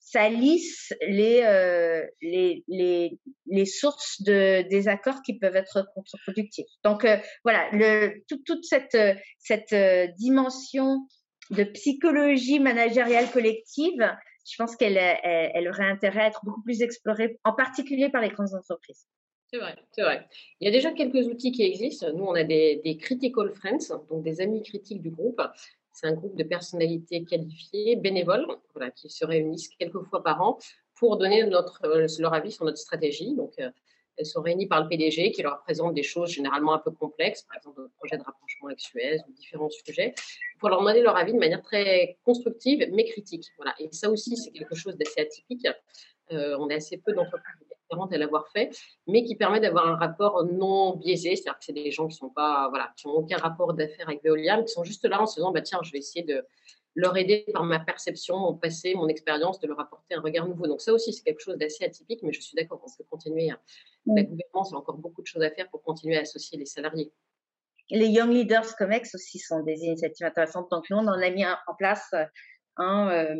ça 0.05 0.27
lisse 0.29 0.93
les, 1.07 1.41
les, 2.21 2.63
les, 2.67 3.19
les, 3.47 3.65
sources 3.65 4.21
de 4.21 4.61
désaccords 4.69 5.21
qui 5.25 5.39
peuvent 5.39 5.55
être 5.55 5.87
contre-productifs. 5.95 6.67
Donc 6.83 7.07
voilà, 7.43 7.69
le, 7.71 8.21
toute 8.27 8.63
cette, 8.65 8.97
cette 9.39 9.73
dimension 10.17 11.07
de 11.51 11.63
psychologie 11.63 12.59
managériale 12.59 13.31
collective, 13.31 14.13
je 14.49 14.55
pense 14.57 14.75
qu'elle 14.75 14.97
elle, 14.97 15.67
aurait 15.69 15.89
intérêt 15.89 16.21
à 16.21 16.27
être 16.27 16.41
beaucoup 16.43 16.61
plus 16.61 16.81
explorée, 16.81 17.39
en 17.43 17.53
particulier 17.53 18.09
par 18.09 18.21
les 18.21 18.29
grandes 18.29 18.53
entreprises. 18.53 19.07
C'est 19.53 19.59
vrai, 19.59 19.75
c'est 19.91 20.01
vrai. 20.01 20.27
Il 20.59 20.65
y 20.65 20.67
a 20.67 20.71
déjà 20.71 20.91
quelques 20.91 21.27
outils 21.27 21.51
qui 21.51 21.61
existent. 21.61 22.11
Nous, 22.11 22.23
on 22.23 22.33
a 22.33 22.43
des, 22.43 22.97
critical 22.99 23.53
friends, 23.53 23.95
donc 24.09 24.23
des 24.23 24.41
amis 24.41 24.63
critiques 24.63 25.01
du 25.01 25.11
groupe. 25.11 25.41
C'est 25.91 26.07
un 26.07 26.13
groupe 26.13 26.35
de 26.35 26.43
personnalités 26.43 27.23
qualifiées, 27.23 27.95
bénévoles, 27.95 28.47
qui 28.95 29.09
se 29.09 29.23
réunissent 29.23 29.69
quelques 29.77 30.01
fois 30.05 30.23
par 30.23 30.41
an 30.41 30.57
pour 30.95 31.17
donner 31.17 31.43
euh, 31.43 31.61
leur 32.19 32.33
avis 32.33 32.51
sur 32.51 32.65
notre 32.65 32.79
stratégie. 32.79 33.37
Euh, 33.59 33.69
elles 34.17 34.25
sont 34.25 34.41
réunies 34.41 34.67
par 34.67 34.81
le 34.83 34.89
PDG 34.89 35.31
qui 35.31 35.41
leur 35.41 35.61
présente 35.61 35.93
des 35.93 36.03
choses 36.03 36.29
généralement 36.29 36.73
un 36.73 36.79
peu 36.79 36.91
complexes, 36.91 37.43
par 37.43 37.57
exemple 37.57 37.81
le 37.81 37.89
projet 37.97 38.17
de 38.17 38.23
rapprochement 38.23 38.67
avec 38.67 38.79
Suez 38.79 39.19
ou 39.27 39.31
différents 39.33 39.69
sujets, 39.69 40.13
pour 40.59 40.69
leur 40.69 40.79
demander 40.79 41.01
leur 41.01 41.17
avis 41.17 41.33
de 41.33 41.39
manière 41.39 41.61
très 41.61 42.17
constructive 42.23 42.87
mais 42.91 43.05
critique. 43.05 43.47
Voilà. 43.57 43.73
Et 43.79 43.89
ça 43.91 44.09
aussi, 44.09 44.37
c'est 44.37 44.51
quelque 44.51 44.75
chose 44.75 44.95
d'assez 44.97 45.21
atypique. 45.21 45.67
Euh, 46.31 46.55
on 46.59 46.69
a 46.69 46.75
assez 46.75 46.97
peu 46.97 47.13
d'entreprises 47.13 47.55
différentes 47.81 48.13
à 48.13 48.17
l'avoir 48.17 48.47
fait, 48.49 48.69
mais 49.07 49.23
qui 49.23 49.35
permet 49.35 49.59
d'avoir 49.59 49.87
un 49.87 49.95
rapport 49.95 50.43
non 50.45 50.95
biaisé, 50.95 51.35
c'est-à-dire 51.35 51.59
que 51.59 51.65
c'est 51.65 51.73
des 51.73 51.91
gens 51.91 52.07
qui 52.07 52.15
sont 52.15 52.29
pas, 52.29 52.69
voilà, 52.69 52.93
aucun 53.05 53.37
rapport 53.37 53.73
d'affaires 53.73 54.07
avec 54.07 54.23
Veolia, 54.23 54.57
mais 54.57 54.65
qui 54.65 54.71
sont 54.71 54.83
juste 54.83 55.05
là 55.05 55.21
en 55.21 55.25
se 55.25 55.35
disant, 55.35 55.51
bah 55.51 55.61
tiens, 55.61 55.79
je 55.83 55.91
vais 55.91 55.99
essayer 55.99 56.23
de 56.23 56.45
leur 56.95 57.17
aider 57.17 57.45
par 57.53 57.63
ma 57.63 57.79
perception, 57.79 58.37
mon 58.37 58.55
passé, 58.55 58.93
mon 58.95 59.07
expérience, 59.07 59.59
de 59.59 59.67
leur 59.67 59.79
apporter 59.79 60.15
un 60.15 60.21
regard 60.21 60.47
nouveau. 60.47 60.67
Donc 60.67 60.81
ça 60.81 60.93
aussi, 60.93 61.11
c'est 61.13 61.23
quelque 61.23 61.41
chose 61.41 61.57
d'assez 61.57 61.85
atypique, 61.85 62.21
mais 62.23 62.33
je 62.33 62.41
suis 62.41 62.55
d'accord, 62.55 62.81
on 62.83 62.97
peut 62.97 63.07
continuer. 63.09 63.49
Hein. 63.49 63.59
La 64.05 64.23
gouvernance, 64.23 64.69
il 64.69 64.73
y 64.73 64.75
a 64.75 64.77
encore 64.77 64.97
beaucoup 64.97 65.21
de 65.21 65.27
choses 65.27 65.43
à 65.43 65.51
faire 65.51 65.69
pour 65.69 65.81
continuer 65.81 66.17
à 66.17 66.21
associer 66.21 66.57
les 66.57 66.65
salariés. 66.65 67.11
Les 67.89 68.07
Young 68.07 68.31
Leaders 68.31 68.75
COMEX 68.77 69.15
aussi 69.15 69.39
sont 69.39 69.61
des 69.63 69.79
initiatives 69.83 70.25
intéressantes. 70.25 70.69
Donc 70.71 70.89
nous, 70.89 70.97
on 70.97 71.07
en 71.07 71.19
a 71.19 71.29
mis 71.29 71.45
en 71.45 71.75
place 71.77 72.13
un 72.77 73.09
euh, 73.09 73.35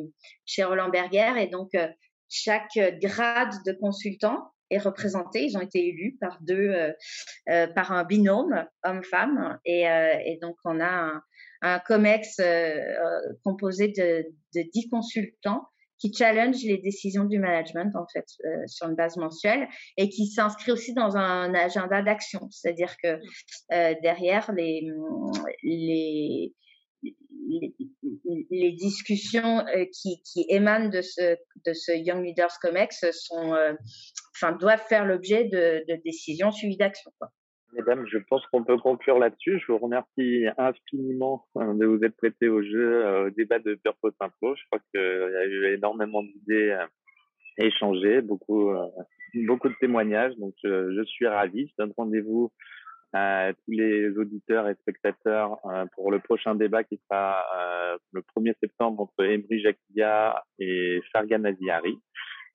chez 0.45 0.63
Roland 0.63 0.89
Berger, 0.89 1.33
et 1.37 1.47
donc 1.47 1.73
euh, 1.75 1.87
chaque 2.29 2.77
grade 3.01 3.53
de 3.65 3.73
consultant 3.73 4.51
est 4.69 4.79
représenté. 4.79 5.43
Ils 5.43 5.57
ont 5.57 5.61
été 5.61 5.87
élus 5.87 6.17
par 6.19 6.39
deux, 6.41 6.93
euh, 7.49 7.67
par 7.67 7.91
un 7.91 8.03
binôme 8.03 8.65
homme-femme, 8.83 9.59
et, 9.65 9.81
et, 10.25 10.39
donc 10.41 10.57
on 10.65 10.79
a 10.79 10.87
un, 10.87 11.23
un 11.63 11.79
COMEX 11.79 12.39
euh, 12.39 12.43
euh, 12.43 13.19
composé 13.43 13.87
de, 13.87 14.25
de 14.53 14.69
10 14.73 14.89
consultants 14.89 15.63
qui 15.97 16.13
challenge 16.13 16.61
les 16.63 16.77
décisions 16.77 17.23
du 17.23 17.39
management 17.39 17.95
en 17.95 18.05
fait 18.11 18.25
euh, 18.45 18.67
sur 18.67 18.89
une 18.89 18.95
base 18.95 19.15
mensuelle 19.15 19.69
et 19.95 20.09
qui 20.09 20.27
s'inscrit 20.27 20.73
aussi 20.73 20.93
dans 20.93 21.15
un 21.15 21.53
agenda 21.55 22.01
d'action, 22.01 22.49
c'est-à-dire 22.51 22.95
que 23.01 23.19
derrière 24.01 24.51
les 24.51 24.85
les 25.63 26.53
les, 28.49 28.71
discussions 28.71 29.65
qui, 29.93 30.21
qui, 30.23 30.45
émanent 30.49 30.89
de 30.89 31.01
ce 31.01 31.35
de 31.65 31.73
ce 31.73 31.91
Young 31.91 32.23
Leaders 32.23 32.57
Comex 32.61 33.05
sont 33.11 33.55
enfin 34.35 34.53
doivent 34.53 34.85
faire 34.87 35.05
l'objet 35.05 35.45
de, 35.45 35.83
de 35.87 36.01
décisions 36.03 36.51
suivies 36.51 36.77
d'action 36.77 37.11
Mesdames, 37.75 38.05
je 38.07 38.19
pense 38.19 38.45
qu'on 38.47 38.63
peut 38.63 38.77
conclure 38.77 39.17
là-dessus. 39.17 39.59
Je 39.59 39.71
vous 39.71 39.79
remercie 39.79 40.45
infiniment 40.57 41.47
hein, 41.55 41.73
de 41.73 41.85
vous 41.85 42.03
être 42.03 42.15
prêté 42.15 42.47
au 42.47 42.61
jeu, 42.61 43.05
euh, 43.05 43.27
au 43.27 43.29
débat 43.31 43.59
de 43.59 43.75
Purpose 43.75 44.13
Info. 44.19 44.55
Je 44.55 44.63
crois 44.67 44.79
qu'il 44.91 45.01
y 45.01 45.35
a 45.35 45.45
eu 45.45 45.73
énormément 45.73 46.21
d'idées 46.21 46.69
euh, 46.69 46.85
échangées, 47.57 48.21
beaucoup, 48.21 48.69
euh, 48.69 48.85
beaucoup 49.47 49.69
de 49.69 49.75
témoignages. 49.79 50.35
Donc, 50.37 50.53
je, 50.63 51.03
suis 51.05 51.25
ravi. 51.25 51.67
Je 51.67 51.73
donne 51.79 51.93
rendez-vous 51.97 52.51
à 53.13 53.53
tous 53.53 53.71
les 53.71 54.09
auditeurs 54.17 54.67
et 54.69 54.75
spectateurs 54.75 55.59
pour 55.95 56.11
le 56.11 56.19
prochain 56.19 56.55
débat 56.55 56.83
qui 56.83 56.99
sera 57.03 57.45
le 58.11 58.21
1er 58.21 58.55
septembre 58.59 59.01
entre 59.01 59.23
Emery 59.23 59.61
Jacquia 59.61 60.43
et 60.57 60.99
Fargan 61.11 61.43
Aziari. 61.43 61.99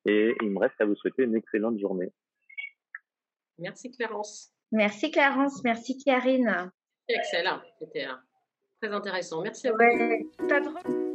Et 0.04 0.34
il 0.42 0.50
me 0.50 0.58
reste 0.58 0.80
à 0.80 0.84
vous 0.84 0.96
souhaiter 0.96 1.24
une 1.24 1.36
excellente 1.36 1.78
journée. 1.78 2.10
Merci 3.58 3.92
Clérence. 3.92 4.57
Merci 4.72 5.10
Clarence, 5.10 5.62
merci 5.64 5.96
Karine. 5.98 6.70
Excellent, 7.08 7.60
c'était 7.78 8.06
euh, 8.06 8.12
très 8.80 8.92
intéressant. 8.92 9.42
Merci 9.42 9.68
à 9.68 9.72
vous. 9.72 11.07